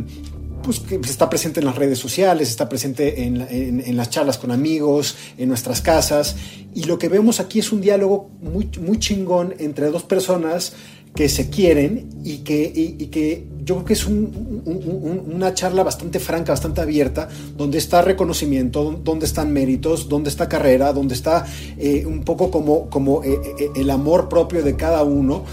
pues 0.62 0.80
que 0.80 0.94
está 0.96 1.28
presente 1.28 1.60
en 1.60 1.66
las 1.66 1.76
redes 1.76 1.98
sociales, 1.98 2.48
está 2.48 2.70
presente 2.70 3.24
en, 3.24 3.42
en, 3.50 3.82
en, 3.84 3.96
las 3.98 4.08
charlas 4.08 4.38
con 4.38 4.50
amigos, 4.50 5.14
en 5.36 5.48
nuestras 5.50 5.82
casas. 5.82 6.36
Y 6.74 6.84
lo 6.84 6.98
que 6.98 7.10
vemos 7.10 7.38
aquí 7.38 7.58
es 7.58 7.70
un 7.70 7.82
diálogo 7.82 8.30
muy, 8.40 8.70
muy 8.80 8.98
chingón 8.98 9.54
entre 9.58 9.90
dos 9.90 10.04
personas 10.04 10.72
que 11.14 11.28
se 11.28 11.48
quieren 11.48 12.08
y 12.24 12.38
que, 12.38 12.72
y, 12.74 13.06
que 13.06 13.46
yo 13.64 13.76
creo 13.76 13.84
que 13.86 13.92
es 13.92 14.06
un, 14.06 14.62
un, 14.64 15.32
una 15.32 15.54
charla 15.54 15.84
bastante 15.84 16.18
franca, 16.18 16.52
bastante 16.52 16.80
abierta, 16.80 17.28
donde 17.56 17.78
está 17.78 18.02
reconocimiento, 18.02 19.00
donde 19.04 19.26
están 19.26 19.52
méritos, 19.52 20.08
donde 20.08 20.28
está 20.30 20.48
carrera, 20.48 20.92
donde 20.92 21.14
está 21.14 21.46
eh, 21.78 22.04
un 22.04 22.24
poco 22.24 22.50
como, 22.50 22.90
como 22.90 23.22
eh, 23.22 23.38
eh, 23.58 23.70
el 23.76 23.90
amor 23.90 24.28
propio 24.28 24.64
de 24.64 24.74
cada 24.74 25.04
uno. 25.04 25.44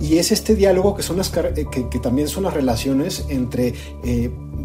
Y 0.00 0.18
es 0.18 0.32
este 0.32 0.56
diálogo 0.56 0.96
que, 0.96 1.04
son 1.04 1.18
las, 1.18 1.30
que, 1.30 1.88
que 1.88 1.98
también 2.00 2.26
son 2.26 2.42
las 2.42 2.54
relaciones 2.54 3.24
entre 3.28 3.72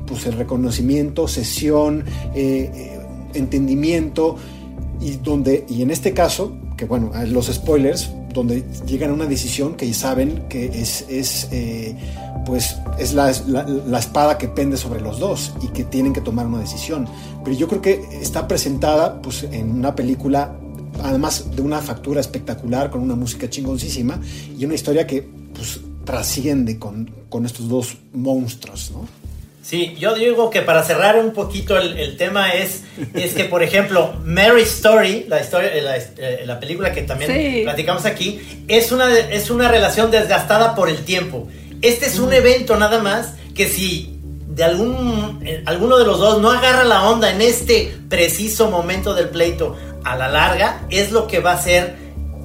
pues 0.08 0.26
el 0.26 0.34
reconocimiento, 0.34 1.28
sesión, 1.28 2.04
entendimiento, 3.36 4.38
y 5.00 5.18
donde, 5.18 5.66
y 5.70 5.84
en 5.84 5.92
este 5.92 6.16
caso, 6.16 6.58
que 6.76 6.86
bueno, 6.86 7.12
los 7.28 7.46
spoilers, 7.46 8.10
donde 8.34 8.64
llegan 8.86 9.12
a 9.12 9.14
una 9.14 9.26
decisión 9.26 9.76
que 9.76 9.94
saben 9.94 10.44
que 10.50 10.66
es, 10.66 11.06
es 11.10 11.48
eh, 11.52 11.96
pues 12.46 12.78
es 12.98 13.14
la, 13.14 13.32
la, 13.48 13.64
la, 13.64 14.00
espada 14.00 14.38
que 14.38 14.48
pende 14.48 14.78
sobre 14.78 15.02
los 15.02 15.20
dos 15.20 15.54
y 15.62 15.68
que 15.68 15.84
tienen 15.84 16.14
que 16.14 16.22
tomar 16.22 16.48
una 16.48 16.60
decisión. 16.60 17.08
Pero 17.44 17.56
yo 17.56 17.68
creo 17.68 17.82
que 17.82 18.20
está 18.22 18.48
presentada 18.48 19.22
pues, 19.22 19.44
en 19.44 19.72
una 19.72 19.96
película, 19.96 20.56
además 21.04 21.56
de 21.56 21.62
una 21.62 21.80
factura 21.82 22.22
espectacular, 22.22 22.90
con 22.90 23.02
una 23.02 23.16
música 23.16 23.50
chingoncísima 23.50 24.20
y 24.58 24.66
una 24.66 24.76
historia 24.76 25.06
que 25.06 25.28
pues, 25.54 25.80
trasciende 26.06 26.80
con, 26.80 27.12
con 27.30 27.46
estos 27.46 27.70
dos 27.70 27.98
monstruos, 28.14 28.92
¿no? 28.92 29.29
Sí, 29.70 29.96
yo 30.00 30.16
digo 30.16 30.50
que 30.50 30.64
para 30.64 30.82
cerrar 30.82 31.20
un 31.20 31.32
poquito 31.32 31.78
el, 31.78 32.00
el 32.00 32.18
tema 32.18 32.54
es, 32.54 32.86
es 33.14 33.36
que, 33.36 33.46
por 33.46 33.62
ejemplo, 33.62 34.16
Mary 34.26 34.64
Story, 34.64 35.26
la, 35.28 35.42
historia, 35.42 35.70
la, 35.84 35.96
eh, 35.96 36.42
la 36.44 36.60
película 36.60 36.92
que 36.92 37.04
también 37.04 37.32
sí. 37.32 37.62
platicamos 37.66 38.06
aquí, 38.06 38.66
es 38.68 38.92
una, 38.92 39.16
es 39.16 39.52
una 39.52 39.68
relación 39.68 40.10
desgastada 40.10 40.74
por 40.74 40.90
el 40.90 41.06
tiempo. 41.06 41.48
Este 41.84 42.08
es 42.08 42.18
un 42.18 42.34
evento 42.34 42.78
nada 42.78 42.98
más 42.98 43.36
que 43.54 43.68
si 43.68 44.20
de 44.48 44.64
algún, 44.64 45.40
eh, 45.46 45.62
alguno 45.68 46.00
de 46.00 46.06
los 46.06 46.18
dos 46.18 46.42
no 46.42 46.50
agarra 46.50 46.84
la 46.84 47.08
onda 47.08 47.30
en 47.30 47.42
este 47.42 47.96
preciso 48.10 48.72
momento 48.72 49.14
del 49.14 49.30
pleito 49.30 49.78
a 50.04 50.16
la 50.16 50.30
larga, 50.30 50.82
es 50.90 51.12
lo 51.12 51.28
que 51.28 51.42
va 51.42 51.52
a 51.52 51.56
hacer 51.56 51.96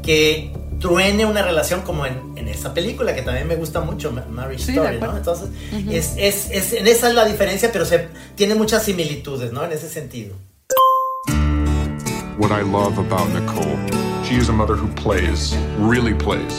que 0.03 0.53
truene 0.85 1.25
una 1.25 1.41
relación 1.41 1.81
como 1.81 2.05
en, 2.05 2.37
en 2.37 2.47
esa 2.47 2.75
película 2.75 3.15
que 3.15 3.23
también 3.23 3.49
me 3.49 3.57
gusta 3.57 3.81
mucho, 3.81 4.13
Marriage 4.13 4.65
sí, 4.65 4.73
Story, 4.73 5.01
¿no? 5.01 5.17
Entonces, 5.17 5.49
uh 5.73 5.77
-huh. 5.77 5.91
es, 5.91 6.15
es, 6.19 6.51
es, 6.51 6.75
en 6.75 6.87
esa 6.87 7.09
es 7.09 7.15
la 7.15 7.25
diferencia, 7.25 7.73
pero 7.73 7.87
se, 7.87 8.09
tiene 8.35 8.55
muchas 8.55 8.83
similitudes, 8.83 9.51
¿no? 9.51 9.65
En 9.65 9.73
ese 9.73 9.89
sentido. 9.89 10.35
What 12.37 12.51
I 12.51 12.63
love 12.71 12.99
about 12.99 13.31
Nicole, 13.33 13.79
she 14.29 14.37
is 14.37 14.51
a 14.51 14.53
mother 14.53 14.77
who 14.77 14.89
plays, 15.03 15.57
really 15.79 16.13
plays. 16.13 16.53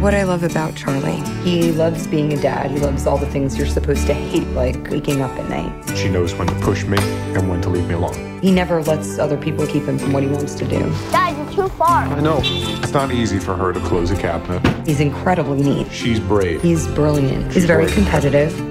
What 0.00 0.14
I 0.14 0.22
love 0.22 0.44
about 0.44 0.76
Charlie, 0.76 1.20
he 1.42 1.72
loves 1.72 2.06
being 2.06 2.32
a 2.32 2.40
dad. 2.40 2.70
He 2.70 2.78
loves 2.78 3.08
all 3.08 3.18
the 3.18 3.30
things 3.32 3.56
you're 3.56 3.72
supposed 3.72 4.06
to 4.06 4.14
hate, 4.14 4.46
like 4.54 4.88
waking 4.88 5.20
up 5.20 5.32
at 5.36 5.48
night. 5.48 5.72
She 5.96 6.08
knows 6.08 6.32
when 6.38 6.46
to 6.46 6.54
push 6.64 6.84
me 6.84 6.98
and 7.34 7.48
when 7.50 7.60
to 7.62 7.70
leave 7.70 7.88
me 7.88 7.94
alone. 7.94 8.38
He 8.40 8.52
never 8.52 8.80
lets 8.82 9.18
other 9.18 9.36
people 9.36 9.66
keep 9.66 9.84
him 9.88 9.98
from 9.98 10.12
what 10.12 10.22
he 10.22 10.28
wants 10.28 10.54
to 10.54 10.64
do. 10.64 10.78
Dad, 11.10 11.39
too 11.54 11.68
far. 11.70 12.04
I 12.04 12.20
know. 12.20 12.40
It's 12.42 12.92
not 12.92 13.12
easy 13.12 13.38
for 13.38 13.54
her 13.54 13.72
to 13.72 13.80
close 13.80 14.10
a 14.10 14.16
cabinet. 14.16 14.86
He's 14.86 15.00
incredibly 15.00 15.62
neat. 15.62 15.90
She's 15.92 16.20
brave. 16.20 16.62
He's 16.62 16.86
brilliant. 16.88 17.46
She's 17.46 17.54
He's 17.54 17.64
very 17.66 17.84
brave. 17.84 17.94
competitive. 17.94 18.69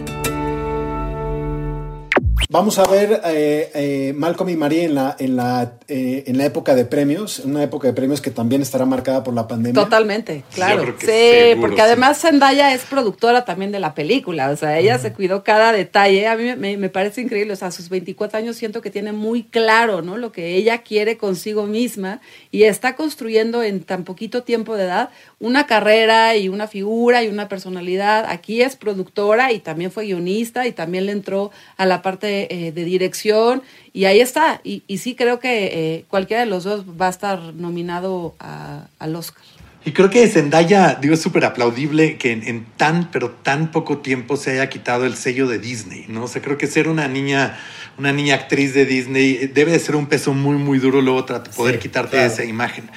Vamos 2.51 2.79
a 2.79 2.83
ver 2.89 3.21
eh, 3.25 3.69
eh, 3.75 4.13
Malcolm 4.15 4.49
y 4.49 4.55
Marie 4.55 4.85
en 4.85 4.95
la, 4.95 5.15
en, 5.19 5.35
la, 5.35 5.73
eh, 5.87 6.23
en 6.25 6.35
la 6.35 6.45
época 6.45 6.73
de 6.73 6.83
premios, 6.83 7.37
una 7.37 7.61
época 7.61 7.87
de 7.87 7.93
premios 7.93 8.21
que 8.21 8.31
también 8.31 8.63
estará 8.63 8.85
marcada 8.85 9.23
por 9.23 9.35
la 9.35 9.47
pandemia. 9.47 9.83
Totalmente, 9.83 10.43
claro. 10.55 10.83
Sí, 10.99 11.05
seguro, 11.05 11.61
porque 11.61 11.75
sí. 11.75 11.81
además 11.83 12.19
Zendaya 12.19 12.73
es 12.73 12.85
productora 12.85 13.45
también 13.45 13.71
de 13.71 13.79
la 13.79 13.93
película, 13.93 14.49
o 14.49 14.55
sea, 14.57 14.79
ella 14.79 14.97
se 14.97 15.13
cuidó 15.13 15.43
cada 15.43 15.71
detalle, 15.71 16.25
a 16.25 16.35
mí 16.35 16.43
me- 16.45 16.55
me, 16.55 16.77
me 16.77 16.89
parece 16.89 17.21
increíble, 17.21 17.53
o 17.53 17.55
sea, 17.55 17.67
a 17.67 17.71
sus 17.71 17.87
24 17.87 18.39
años 18.39 18.55
siento 18.55 18.81
que 18.81 18.89
tiene 18.89 19.11
muy 19.11 19.43
claro, 19.43 20.01
¿no? 20.01 20.17
Lo 20.17 20.31
que 20.31 20.55
ella 20.55 20.79
quiere 20.79 21.17
consigo 21.17 21.67
misma 21.67 22.19
y 22.49 22.63
está 22.63 22.95
construyendo 22.95 23.61
en 23.61 23.83
tan 23.83 24.05
poquito 24.05 24.41
tiempo 24.41 24.75
de 24.75 24.85
edad 24.85 25.11
una 25.39 25.67
carrera 25.67 26.35
y 26.35 26.49
una 26.49 26.67
figura 26.67 27.23
y 27.23 27.27
una 27.27 27.47
personalidad. 27.47 28.25
Aquí 28.27 28.63
es 28.63 28.75
productora 28.75 29.51
y 29.53 29.59
también 29.59 29.91
fue 29.91 30.05
guionista 30.05 30.65
y 30.65 30.71
también 30.71 31.05
le 31.05 31.11
entró 31.11 31.51
a 31.77 31.85
la 31.85 32.01
parte 32.01 32.38
eh, 32.49 32.71
de 32.71 32.83
dirección 32.85 33.61
y 33.93 34.05
ahí 34.05 34.19
está. 34.21 34.61
Y, 34.63 34.83
y 34.87 34.99
sí 34.99 35.15
creo 35.15 35.39
que 35.39 35.65
eh, 35.97 36.05
cualquiera 36.09 36.41
de 36.43 36.49
los 36.49 36.63
dos 36.63 36.85
va 36.99 37.07
a 37.07 37.09
estar 37.09 37.53
nominado 37.53 38.35
a- 38.39 38.87
al 38.99 39.15
Oscar. 39.15 39.43
Y 39.89 39.91
creo 39.91 40.11
que 40.11 40.27
Zendaya, 40.27 40.99
digo, 41.01 41.15
es 41.15 41.19
súper 41.19 41.45
aplaudible 41.45 42.19
que 42.19 42.31
en, 42.31 42.47
en 42.47 42.63
tan, 42.77 43.09
pero 43.09 43.31
tan 43.31 43.71
poco 43.71 43.97
tiempo 43.97 44.37
se 44.37 44.51
haya 44.51 44.69
quitado 44.69 45.07
el 45.07 45.15
sello 45.15 45.47
de 45.47 45.57
Disney, 45.57 46.05
¿no? 46.07 46.25
O 46.25 46.27
sea, 46.27 46.43
creo 46.43 46.59
que 46.59 46.67
ser 46.67 46.87
una 46.87 47.07
niña, 47.07 47.57
una 47.97 48.13
niña 48.13 48.35
actriz 48.35 48.75
de 48.75 48.85
Disney 48.85 49.39
eh, 49.41 49.47
debe 49.51 49.71
de 49.71 49.79
ser 49.79 49.95
un 49.95 50.05
peso 50.05 50.35
muy, 50.35 50.57
muy 50.57 50.77
duro 50.77 51.01
luego 51.01 51.25
poder 51.25 51.77
Sí, 51.77 51.81
quitarte 51.81 52.17
claro. 52.17 52.31
esa 52.31 52.45
imagen. 52.45 52.87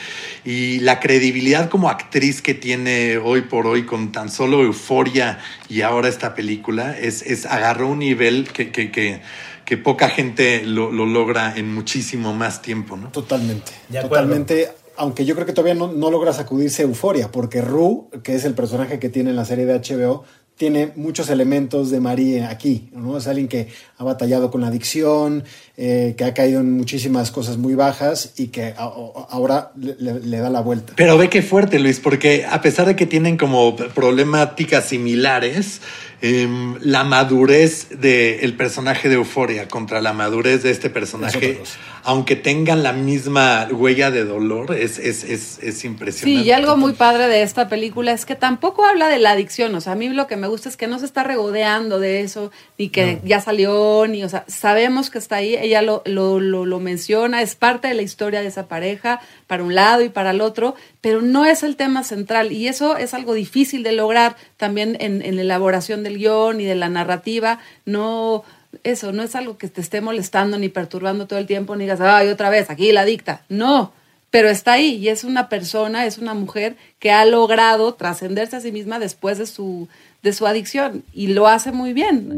Y 0.44 0.80
la 0.80 1.00
credibilidad 1.00 1.70
como 1.70 1.88
actriz 1.88 2.42
que 2.42 2.52
tiene 2.52 3.16
hoy 3.16 3.40
por 3.40 3.66
hoy 3.66 3.86
con 3.86 4.12
tan 4.12 4.30
solo 4.30 4.62
euforia 4.62 5.38
y 5.70 5.80
ahora 5.80 6.08
esta 6.10 6.34
película 6.34 6.98
es, 6.98 7.22
es 7.22 7.46
agarró 7.46 7.88
un 7.88 8.00
nivel 8.00 8.48
que, 8.52 8.70
que, 8.70 8.90
que, 8.90 9.22
que 9.64 9.78
poca 9.78 10.10
gente 10.10 10.62
lo, 10.66 10.92
lo 10.92 11.06
logra 11.06 11.54
en 11.56 11.72
muchísimo 11.72 12.34
más 12.34 12.60
tiempo, 12.60 12.98
¿no? 12.98 13.08
Totalmente. 13.08 13.72
De. 13.88 14.02
Totalmente. 14.02 14.81
Aunque 15.02 15.24
yo 15.24 15.34
creo 15.34 15.46
que 15.46 15.52
todavía 15.52 15.74
no, 15.74 15.90
no 15.92 16.12
logra 16.12 16.32
sacudirse 16.32 16.82
euforia, 16.84 17.32
porque 17.32 17.60
Rue, 17.60 18.04
que 18.22 18.36
es 18.36 18.44
el 18.44 18.54
personaje 18.54 19.00
que 19.00 19.08
tiene 19.08 19.30
en 19.30 19.36
la 19.36 19.44
serie 19.44 19.66
de 19.66 19.74
HBO, 19.80 20.22
tiene 20.56 20.92
muchos 20.94 21.28
elementos 21.28 21.90
de 21.90 21.98
Marie 21.98 22.44
aquí, 22.44 22.88
¿no? 22.94 23.16
Es 23.18 23.26
alguien 23.26 23.48
que 23.48 23.66
ha 23.98 24.04
batallado 24.04 24.52
con 24.52 24.60
la 24.60 24.68
adicción, 24.68 25.42
eh, 25.76 26.14
que 26.16 26.22
ha 26.24 26.34
caído 26.34 26.60
en 26.60 26.70
muchísimas 26.76 27.32
cosas 27.32 27.56
muy 27.56 27.74
bajas 27.74 28.34
y 28.36 28.48
que 28.48 28.66
a- 28.66 28.84
a- 28.84 29.26
ahora 29.30 29.72
le, 29.76 30.38
da 30.38 30.50
la 30.50 30.60
vuelta. 30.60 30.92
Pero 30.94 31.18
ve 31.18 31.28
qué 31.28 31.42
fuerte, 31.42 31.80
Luis, 31.80 31.98
porque 31.98 32.44
a 32.48 32.60
pesar 32.60 32.86
de 32.86 32.94
que 32.94 33.06
tienen 33.06 33.36
como 33.36 33.74
problemáticas 33.74 34.84
similares, 34.84 35.80
em, 36.20 36.76
la 36.80 37.02
madurez 37.02 37.88
del 38.00 38.54
personaje 38.56 39.08
de 39.08 39.16
Euforia 39.16 39.66
contra 39.66 40.00
la 40.00 40.12
madurez 40.12 40.62
de 40.62 40.70
este 40.70 40.86
Es 40.86 40.92
personaje. 40.92 41.60
Aunque 42.04 42.36
tengan 42.36 42.82
la 42.82 42.92
misma 42.92 43.68
huella 43.70 44.10
de 44.10 44.24
dolor, 44.24 44.74
es, 44.74 44.98
es, 44.98 45.22
es, 45.24 45.58
es 45.62 45.84
impresionante. 45.84 46.42
Sí, 46.42 46.48
y 46.48 46.50
algo 46.50 46.76
muy 46.76 46.94
padre 46.94 47.28
de 47.28 47.42
esta 47.42 47.68
película 47.68 48.12
es 48.12 48.26
que 48.26 48.34
tampoco 48.34 48.84
habla 48.84 49.08
de 49.08 49.18
la 49.18 49.30
adicción. 49.30 49.74
O 49.74 49.80
sea, 49.80 49.92
a 49.92 49.96
mí 49.96 50.08
lo 50.08 50.26
que 50.26 50.36
me 50.36 50.48
gusta 50.48 50.68
es 50.68 50.76
que 50.76 50.88
no 50.88 50.98
se 50.98 51.06
está 51.06 51.22
regodeando 51.22 52.00
de 52.00 52.20
eso, 52.20 52.50
ni 52.78 52.88
que 52.88 53.20
ya 53.24 53.40
salió, 53.40 54.06
ni, 54.08 54.24
o 54.24 54.28
sea, 54.28 54.44
sabemos 54.48 55.10
que 55.10 55.18
está 55.18 55.36
ahí, 55.36 55.54
ella 55.54 55.82
lo, 55.82 56.02
lo, 56.04 56.40
lo, 56.40 56.66
lo 56.66 56.80
menciona, 56.80 57.40
es 57.40 57.54
parte 57.54 57.88
de 57.88 57.94
la 57.94 58.02
historia 58.02 58.40
de 58.40 58.48
esa 58.48 58.66
pareja, 58.66 59.20
para 59.46 59.62
un 59.62 59.74
lado 59.74 60.02
y 60.02 60.08
para 60.08 60.30
el 60.30 60.40
otro, 60.40 60.74
pero 61.00 61.22
no 61.22 61.44
es 61.44 61.62
el 61.62 61.76
tema 61.76 62.02
central. 62.02 62.52
Y 62.52 62.68
eso 62.68 62.96
es 62.96 63.14
algo 63.14 63.34
difícil 63.34 63.82
de 63.82 63.92
lograr 63.92 64.36
también 64.56 64.96
en, 65.00 65.22
en 65.22 65.36
la 65.36 65.42
elaboración 65.42 66.02
del 66.02 66.18
guion 66.18 66.60
y 66.60 66.64
de 66.64 66.74
la 66.74 66.88
narrativa. 66.88 67.60
No. 67.84 68.44
Eso 68.84 69.12
no 69.12 69.22
es 69.22 69.36
algo 69.36 69.58
que 69.58 69.68
te 69.68 69.80
esté 69.80 70.00
molestando 70.00 70.58
ni 70.58 70.68
perturbando 70.68 71.26
todo 71.26 71.38
el 71.38 71.46
tiempo, 71.46 71.76
ni 71.76 71.84
digas, 71.84 72.00
ay, 72.00 72.28
otra 72.28 72.50
vez, 72.50 72.70
aquí 72.70 72.90
la 72.92 73.04
dicta. 73.04 73.42
No, 73.48 73.92
pero 74.32 74.48
está 74.48 74.72
ahí 74.72 74.96
y 74.96 75.08
es 75.08 75.24
una 75.24 75.50
persona, 75.50 76.06
es 76.06 76.16
una 76.16 76.32
mujer 76.32 76.76
que 76.98 77.12
ha 77.12 77.24
logrado 77.26 77.92
trascenderse 77.94 78.56
a 78.56 78.60
sí 78.60 78.72
misma 78.72 78.98
después 78.98 79.36
de 79.36 79.46
su, 79.46 79.88
de 80.22 80.32
su 80.32 80.46
adicción 80.46 81.04
y 81.12 81.28
lo 81.28 81.48
hace 81.48 81.70
muy 81.70 81.92
bien. 81.92 82.32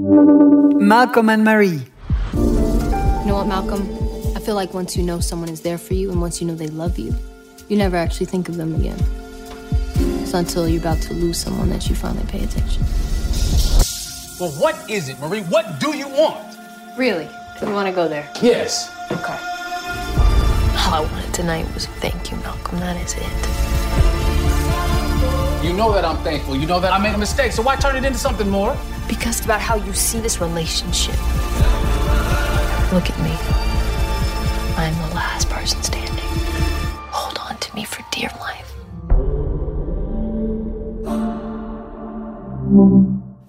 Malcolm 0.81 1.29
and 1.29 1.45
Marie. 1.45 1.87
You 2.33 3.27
know 3.27 3.37
what, 3.37 3.47
Malcolm? 3.47 3.83
I 4.37 4.41
feel 4.41 4.57
like 4.57 4.75
once 4.75 4.97
you 4.99 5.05
know 5.05 5.21
someone 5.21 5.49
is 5.49 5.63
there 5.63 5.79
for 5.79 5.95
you 5.95 6.11
and 6.11 6.21
once 6.21 6.43
you 6.43 6.49
know 6.49 6.57
they 6.57 6.69
love 6.69 6.99
you, 6.99 7.15
you 7.69 7.77
never 7.77 7.97
actually 7.97 8.27
think 8.27 8.49
of 8.49 8.57
them 8.57 8.75
again. 8.75 8.99
It's 10.21 10.35
until 10.35 10.69
you're 10.69 10.81
about 10.81 11.01
to 11.03 11.15
lose 11.15 11.39
someone 11.39 11.71
that 11.71 11.89
you 11.89 11.95
finally 11.95 12.27
pay 12.27 12.43
attention. 12.43 12.83
Well, 14.41 14.51
what 14.51 14.91
is 14.91 15.09
it, 15.09 15.21
Marie? 15.21 15.43
What 15.43 15.79
do 15.79 15.97
you 15.97 16.09
want? 16.09 16.59
Really? 16.97 17.29
Do 17.61 17.67
you 17.69 17.73
want 17.73 17.87
to 17.87 17.95
go 17.95 18.09
there? 18.09 18.29
Yes. 18.43 18.91
Okay. 19.13 19.39
All 20.77 20.93
I 20.93 21.09
wanted 21.09 21.33
tonight 21.33 21.73
was 21.73 21.87
thank 21.87 22.33
you, 22.33 22.37
Malcolm. 22.39 22.81
That 22.81 22.97
is 22.97 23.15
it. 23.15 23.23
You 25.65 25.73
know 25.73 25.93
that 25.93 26.05
I'm 26.05 26.17
thankful. 26.25 26.57
You 26.57 26.67
know 26.67 26.81
that 26.81 26.93
I 26.93 26.99
made 26.99 27.15
a 27.15 27.19
mistake, 27.19 27.53
so 27.53 27.63
why 27.63 27.77
turn 27.77 27.95
it 27.95 28.05
into 28.05 28.19
something 28.19 28.49
more? 28.49 28.77
Because 29.07 29.37
it's 29.37 29.45
about 29.45 29.61
how 29.61 29.77
you 29.77 29.93
see 29.93 30.19
this 30.19 30.41
relationship. 30.41 31.15
Look 32.93 33.09
at 33.09 33.19
me. 33.23 33.31
I 34.77 34.87
am 34.87 35.09
the 35.11 35.15
last 35.15 35.49
person 35.49 35.81
standing. 35.81 36.25
Hold 37.13 37.39
on 37.39 37.57
to 37.59 37.75
me 37.77 37.85
for 37.85 38.05
dear 38.11 38.31
life. 38.41 38.73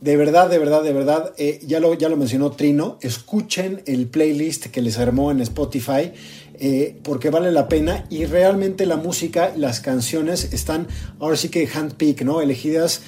De 0.06 0.18
verdad, 0.18 0.51
de 0.51 0.60
verdad, 0.60 0.84
de 0.84 0.93
verdad, 0.93 1.34
eh, 1.39 1.60
ya, 1.66 1.80
lo, 1.80 1.95
ya 1.95 2.10
lo 2.10 2.16
mencionó 2.16 2.51
Trino, 2.51 2.99
escuchen 3.01 3.82
el 3.88 4.06
playlist 4.06 4.68
que 4.68 4.84
les 4.84 4.99
armó 4.99 5.32
en 5.32 5.41
Spotify. 5.41 6.12
eh, 6.60 6.95
porque 7.03 7.32
vale 7.32 7.51
la 7.51 7.68
pena 7.68 8.06
y 8.12 8.26
realmente 8.26 8.86
la 8.86 8.97
música, 8.97 9.51
las 9.58 9.82
canciones 9.82 10.53
están 10.53 10.88
ahora 11.20 11.36
sí 11.36 11.49
que 11.49 11.68
handpick, 11.68 12.22
¿no? 12.22 12.39
Elegidas 12.39 13.01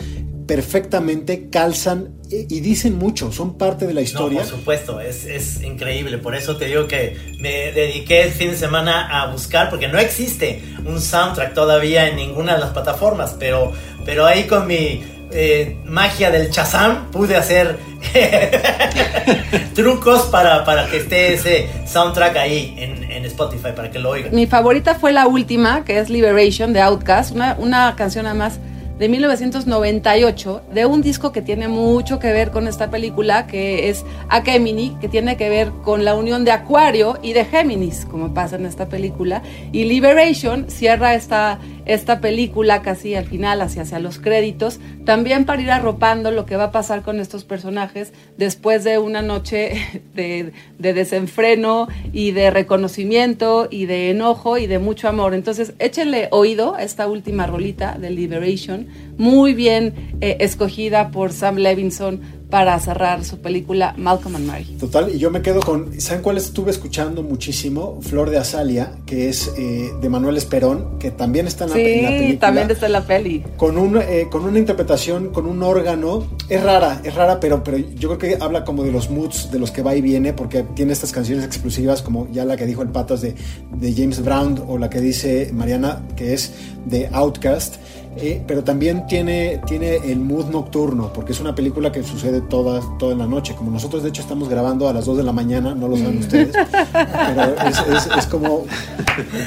perfectamente, 0.48 1.50
calzan 1.50 2.16
y 2.30 2.62
dicen 2.62 2.98
mucho, 2.98 3.32
son 3.32 3.60
parte 3.60 3.86
de 3.86 3.94
la 3.94 4.02
historia. 4.02 4.42
No, 4.42 4.50
por 4.50 4.58
supuesto, 4.58 5.00
es, 5.00 5.26
es, 5.26 5.62
increíble. 5.62 6.18
Por 6.18 6.36
eso 6.36 6.58
te 6.58 6.66
digo 6.66 6.88
que 6.88 7.16
me 7.40 7.72
dediqué 7.74 8.24
el 8.24 8.32
fin 8.32 8.50
de 8.50 8.58
semana 8.58 9.22
a 9.22 9.32
buscar, 9.32 9.70
porque 9.70 9.88
no 9.88 10.00
existe 10.00 10.64
un 10.84 11.00
soundtrack 11.00 11.54
todavía 11.54 12.10
en 12.10 12.16
ninguna 12.16 12.56
de 12.56 12.60
las 12.60 12.72
plataformas, 12.72 13.36
pero, 13.38 13.72
pero 14.04 14.26
ahí 14.26 14.46
con 14.46 14.66
mi 14.66 15.04
eh, 15.32 15.78
magia 15.86 16.32
del 16.32 16.50
Chazam 16.52 17.12
pude 17.12 17.36
hacer 17.36 17.78
trucos 19.76 20.24
para, 20.24 20.64
para 20.64 20.88
que 20.88 20.98
esté 20.98 21.34
ese 21.34 21.70
soundtrack 21.86 22.38
ahí 22.38 22.76
en, 22.78 23.04
en, 23.12 23.26
Spotify, 23.26 23.70
para 23.76 23.92
que 23.92 24.00
lo 24.00 24.10
oigan. 24.12 24.34
Mi 24.34 24.48
favorita 24.48 24.96
fue 24.96 25.12
la 25.12 25.28
última, 25.28 25.84
que 25.84 26.00
es 26.00 26.10
Liberation 26.10 26.74
de 26.74 26.82
Outcast, 26.82 27.32
una, 27.32 27.56
una 27.60 27.96
canción 27.96 28.26
además 28.26 28.60
de 29.00 29.10
1998 29.10 30.62
de 30.74 30.86
un 30.86 31.02
disco 31.02 31.32
que 31.32 31.42
tiene 31.42 31.68
mucho 31.68 32.20
que 32.20 32.32
ver 32.32 32.52
con 32.52 32.68
esta 32.68 32.90
película, 32.90 33.46
que 33.46 33.90
es 33.90 34.04
Akemini, 34.30 34.98
que 35.00 35.08
tiene 35.08 35.38
que 35.38 35.50
ver 35.50 35.70
con 35.84 36.04
la 36.04 36.16
unión 36.16 36.44
de 36.46 36.52
Acuario 36.52 37.20
y 37.22 37.34
de 37.34 37.46
Géminis, 37.46 38.06
como 38.06 38.34
pasa 38.34 38.56
en 38.56 38.66
esta 38.66 38.88
película. 38.88 39.44
Y 39.72 39.86
Liberation 39.86 40.66
cierra 40.70 41.14
esta, 41.14 41.60
esta 41.88 42.22
película 42.22 42.82
casi 42.82 43.16
al 43.16 43.26
final, 43.26 43.62
hacia, 43.62 43.84
hacia 43.84 44.00
los 44.00 44.20
créditos, 44.20 44.80
también 45.06 45.46
para 45.46 45.62
ir 45.62 45.72
arropando 45.72 46.32
lo 46.32 46.46
que 46.46 46.58
va 46.58 46.66
a 46.66 46.72
pasar 46.72 47.02
con 47.02 47.20
estos 47.20 47.44
personajes 47.44 48.14
después 48.38 48.84
de 48.84 48.98
una 48.98 49.22
noche 49.22 50.04
de, 50.14 50.52
de 50.78 50.94
desenfreno 50.94 51.88
y 52.14 52.32
de 52.32 52.52
reconocimiento 52.52 53.68
y 53.72 53.86
de 53.86 54.12
enojo 54.12 54.58
y 54.58 54.68
de 54.68 54.80
mucho 54.80 55.08
amor. 55.08 55.34
Entonces, 55.34 55.74
échenle 55.80 56.28
oído 56.32 56.76
a 56.76 56.84
esta 56.84 57.08
última 57.08 57.48
rolita 57.48 57.98
de 57.98 58.10
Liberation 58.10 58.88
muy 59.18 59.54
bien 59.54 60.18
eh, 60.22 60.38
escogida 60.40 61.12
por 61.12 61.32
Sam 61.32 61.58
Levinson 61.58 62.22
para 62.50 62.80
cerrar 62.80 63.26
su 63.26 63.40
película 63.40 63.94
Malcolm 63.98 64.36
and 64.38 64.48
Mary. 64.48 64.78
Total, 64.80 65.14
y 65.14 65.20
yo 65.20 65.32
me 65.32 65.42
quedo 65.42 65.60
con, 65.60 66.00
¿saben 66.00 66.24
cuál 66.24 66.38
estuve 66.38 66.72
escuchando 66.72 67.22
muchísimo? 67.22 68.00
Flor 68.02 68.30
de 68.30 68.38
Azalia, 68.38 68.94
que 69.06 69.28
es 69.28 69.52
eh, 69.58 69.92
de 70.00 70.10
Manuel 70.10 70.38
Esperón, 70.38 70.98
que 70.98 71.12
también 71.12 71.48
está 71.48 71.66
en 71.66 71.72
la, 71.72 71.76
película. 71.76 72.18
Sí, 72.18 72.38
también 72.38 72.72
está 72.72 72.86
en 72.86 72.92
la 72.94 73.06
peli. 73.06 73.44
Con, 73.58 73.78
un, 73.78 73.98
eh, 73.98 74.28
con 74.32 74.46
una 74.46 74.60
interpretación, 74.60 75.30
con 75.30 75.46
un 75.46 75.62
órgano, 75.62 76.26
es 76.48 76.64
rara, 76.64 77.02
es 77.04 77.14
rara, 77.16 77.40
pero, 77.40 77.64
pero 77.64 77.78
yo 77.78 78.16
creo 78.16 78.38
que 78.38 78.44
habla 78.44 78.64
como 78.64 78.84
de 78.84 78.92
los 78.92 79.10
moods 79.10 79.52
de 79.52 79.60
los 79.60 79.72
que 79.72 79.82
va 79.82 79.96
y 79.96 80.02
viene, 80.02 80.32
porque 80.32 80.64
tiene 80.64 80.94
estas 80.94 81.12
canciones 81.12 81.44
exclusivas, 81.44 82.02
como 82.02 82.30
ya 82.32 82.46
la 82.46 82.56
que 82.56 82.66
dijo 82.66 82.82
el 82.82 82.90
Patas 82.90 83.22
de, 83.22 83.36
de 83.76 83.94
James 83.94 84.24
Brown, 84.24 84.64
o 84.68 84.78
la 84.78 84.90
que 84.90 85.02
dice 85.02 85.52
Mariana, 85.54 86.08
que 86.16 86.34
es 86.34 86.54
de 86.86 87.10
Outcast. 87.12 87.76
Eh, 88.20 88.42
pero 88.48 88.64
también 88.64 89.06
tiene, 89.06 89.62
tiene 89.68 89.98
el 89.98 90.20
mood 90.20 90.46
nocturno, 90.46 91.14
porque 91.14 91.34
es 91.34 91.40
una 91.40 91.54
película 91.54 91.92
que 91.92 92.02
sucede 92.04 92.42
toda, 92.42 92.82
toda 92.98 93.16
la 93.16 93.28
noche. 93.28 93.54
Como 93.56 93.70
nosotros, 93.70 94.04
de 94.04 94.10
hecho, 94.10 94.22
estamos 94.22 94.50
grabando 94.50 94.90
a 94.90 94.94
las 94.94 95.06
2 95.06 95.18
de 95.18 95.24
la 95.24 95.34
mañana, 95.34 95.76
no 95.76 95.88
lo 95.88 95.98
saben 95.98 96.18
ustedes, 96.18 96.56
pero 96.92 97.56
es, 97.68 98.08
es, 98.18 98.26
como 98.26 98.66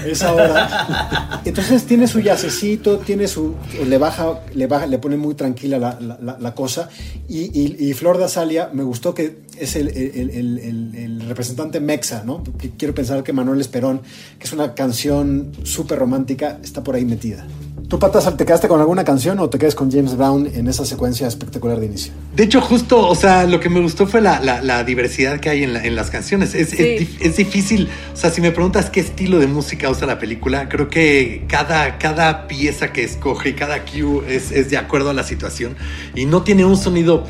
esa 0.06 0.34
hora. 0.34 1.40
Entonces 1.44 1.84
tiene 1.84 2.06
su 2.06 2.20
yacecito, 2.20 2.98
tiene 2.98 3.26
su. 3.26 3.54
le 3.86 3.98
baja, 3.98 4.40
le 4.54 4.66
baja, 4.66 4.86
le 4.86 4.98
pone 4.98 5.16
muy 5.16 5.34
tranquila 5.34 5.78
la, 5.78 5.98
la, 6.00 6.36
la 6.38 6.54
cosa. 6.54 6.88
Y, 7.28 7.86
y, 7.88 7.92
Flor 7.94 8.18
de 8.18 8.24
Azalia, 8.24 8.70
me 8.72 8.82
gustó 8.82 9.14
que 9.14 9.38
es 9.58 9.76
el, 9.76 9.88
el, 9.88 10.30
el, 10.30 10.94
el, 10.94 11.20
representante 11.28 11.80
mexa, 11.80 12.24
¿no? 12.24 12.42
Quiero 12.78 12.94
pensar 12.94 13.22
que 13.22 13.32
Manuel 13.32 13.60
Esperón, 13.60 14.00
que 14.38 14.46
es 14.46 14.52
una 14.52 14.74
canción 14.74 15.52
súper 15.64 15.98
romántica, 15.98 16.58
está 16.62 16.82
por 16.82 16.94
ahí 16.94 17.04
metida. 17.04 17.46
¿Tú, 17.88 17.98
Patas, 17.98 18.36
te 18.36 18.44
quedaste 18.44 18.68
con 18.68 18.80
alguna 18.80 19.04
canción 19.04 19.38
o 19.40 19.48
te 19.50 19.58
quedas 19.58 19.74
con 19.74 19.90
James 19.90 20.16
Brown 20.16 20.46
en 20.46 20.68
esa 20.68 20.84
secuencia 20.84 21.26
espectacular 21.26 21.80
de 21.80 21.86
inicio? 21.86 22.12
De 22.34 22.44
hecho, 22.44 22.60
justo, 22.60 23.08
o 23.08 23.14
sea, 23.14 23.46
lo 23.46 23.60
que 23.60 23.68
me 23.68 23.80
gustó 23.80 24.06
fue 24.06 24.20
la, 24.20 24.40
la, 24.40 24.84
diversidad 24.84 25.40
que 25.40 25.50
hay 25.50 25.64
en, 25.64 25.76
en 25.76 25.96
las 25.96 26.10
canciones. 26.10 26.54
Es, 26.54 26.72
es, 26.72 27.36
difícil, 27.36 27.88
o 28.12 28.16
sea, 28.16 28.30
si 28.30 28.40
me 28.40 28.52
preguntas 28.52 28.90
qué 28.90 29.00
estilo 29.00 29.38
de 29.38 29.46
música 29.46 29.90
usa 29.90 30.06
la 30.06 30.18
película, 30.18 30.68
creo 30.68 30.88
que 30.88 31.44
cada, 31.48 31.98
cada 31.98 32.46
pieza 32.46 32.92
que 32.92 33.04
escoge, 33.04 33.54
cada 33.54 33.84
cue 33.84 34.22
es, 34.28 34.52
es 34.52 34.70
de 34.70 34.76
acuerdo 34.76 35.10
a 35.10 35.14
la 35.14 35.24
situación 35.24 35.76
y 36.14 36.26
no 36.26 36.42
tiene 36.42 36.64
un 36.64 36.76
sonido, 36.76 37.24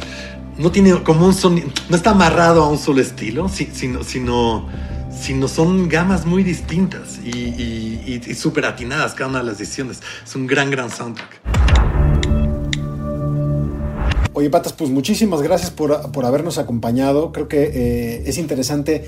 no 0.59 0.71
tiene 0.71 1.03
como 1.03 1.27
un 1.27 1.35
sonido, 1.35 1.69
no 1.89 1.97
está 1.97 2.11
amarrado 2.11 2.63
a 2.63 2.69
un 2.69 2.79
solo 2.79 3.01
estilo, 3.01 3.49
sino, 3.49 4.05
sino 4.05 4.69
sino 5.13 5.49
son 5.49 5.89
gamas 5.89 6.27
muy 6.27 6.43
distintas 6.43 7.19
y, 7.25 7.31
y, 7.31 8.35
súper 8.35 8.67
atinadas 8.67 9.15
cada 9.15 9.31
una 9.31 9.39
de 9.41 9.45
las 9.45 9.59
decisiones. 9.59 10.01
Es 10.25 10.35
un 10.35 10.47
gran, 10.47 10.71
gran 10.71 10.91
soundtrack. 10.91 11.41
Oye, 14.33 14.49
Patas, 14.49 14.73
pues 14.73 14.91
muchísimas 14.91 15.43
gracias 15.43 15.71
por, 15.71 16.13
por 16.13 16.25
habernos 16.25 16.59
acompañado. 16.59 17.33
Creo 17.33 17.49
que 17.49 17.71
eh, 17.75 18.23
es 18.27 18.39
interesante 18.39 19.07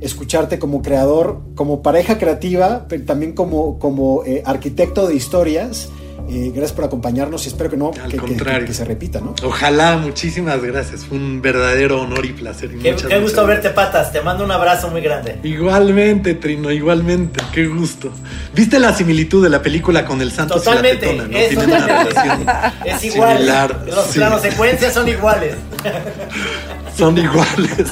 escucharte 0.00 0.58
como 0.58 0.82
creador, 0.82 1.42
como 1.54 1.82
pareja 1.82 2.18
creativa, 2.18 2.86
pero 2.88 3.04
también 3.04 3.32
como, 3.32 3.78
como 3.78 4.24
eh, 4.24 4.42
arquitecto 4.44 5.06
de 5.06 5.14
historias 5.14 5.90
eh, 6.28 6.50
gracias 6.54 6.72
por 6.72 6.84
acompañarnos 6.84 7.44
y 7.44 7.48
espero 7.48 7.68
que 7.70 7.76
no, 7.76 7.90
que, 7.90 8.64
que, 8.64 8.74
se 8.74 8.84
repita, 8.84 9.20
¿no? 9.20 9.34
Ojalá, 9.42 9.96
muchísimas 9.96 10.62
gracias. 10.62 11.04
Fue 11.04 11.18
un 11.18 11.42
verdadero 11.42 12.00
honor 12.00 12.24
y 12.24 12.32
placer. 12.32 12.70
qué, 12.78 13.18
gusto 13.20 13.46
verte, 13.46 13.70
Patas. 13.70 14.12
Te 14.12 14.20
mando 14.20 14.44
un 14.44 14.50
abrazo 14.50 14.88
muy 14.88 15.00
grande. 15.00 15.38
Igualmente, 15.42 16.34
Trino, 16.34 16.70
igualmente. 16.70 17.42
Qué 17.52 17.66
gusto. 17.66 18.10
¿Viste 18.54 18.78
la 18.78 18.94
similitud 18.94 19.42
de 19.42 19.50
la 19.50 19.60
película 19.60 20.04
con 20.04 20.20
el 20.20 20.32
Santo 20.32 20.54
Totalmente. 20.54 21.12
Y 21.12 21.16
la 21.16 21.24
tetona, 21.24 21.38
es, 21.38 21.48
Tienen 21.48 21.68
una 21.68 21.86
relación 21.86 22.46
es 22.86 23.04
igual. 23.04 23.46
Los 23.86 24.06
planos 24.08 24.42
secuencias 24.42 24.94
son 24.94 25.08
iguales. 25.08 25.56
son 26.96 27.18
iguales. 27.18 27.88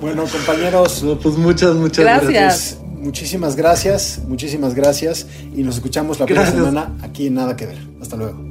bueno, 0.00 0.24
compañeros. 0.26 1.04
pues 1.22 1.36
muchas, 1.36 1.74
muchas 1.74 2.04
gracias. 2.04 2.32
gracias 2.32 2.83
muchísimas 3.04 3.54
gracias, 3.54 4.20
muchísimas 4.26 4.74
gracias 4.74 5.26
y 5.54 5.62
nos 5.62 5.76
escuchamos 5.76 6.18
la 6.18 6.26
próxima 6.26 6.50
semana 6.50 6.92
aquí 7.02 7.26
en 7.26 7.34
Nada 7.34 7.54
que 7.54 7.66
Ver. 7.66 7.78
Hasta 8.00 8.16
luego. 8.16 8.42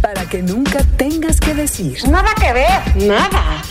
Para 0.00 0.24
que 0.28 0.42
nunca 0.42 0.82
tengas 0.96 1.38
que 1.40 1.54
decir. 1.54 1.98
Nada 2.08 2.30
que 2.34 2.52
ver, 2.52 3.06
nada. 3.06 3.62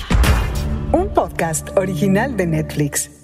Un 0.91 1.09
podcast 1.13 1.69
original 1.75 2.37
de 2.37 2.45
Netflix. 2.45 3.18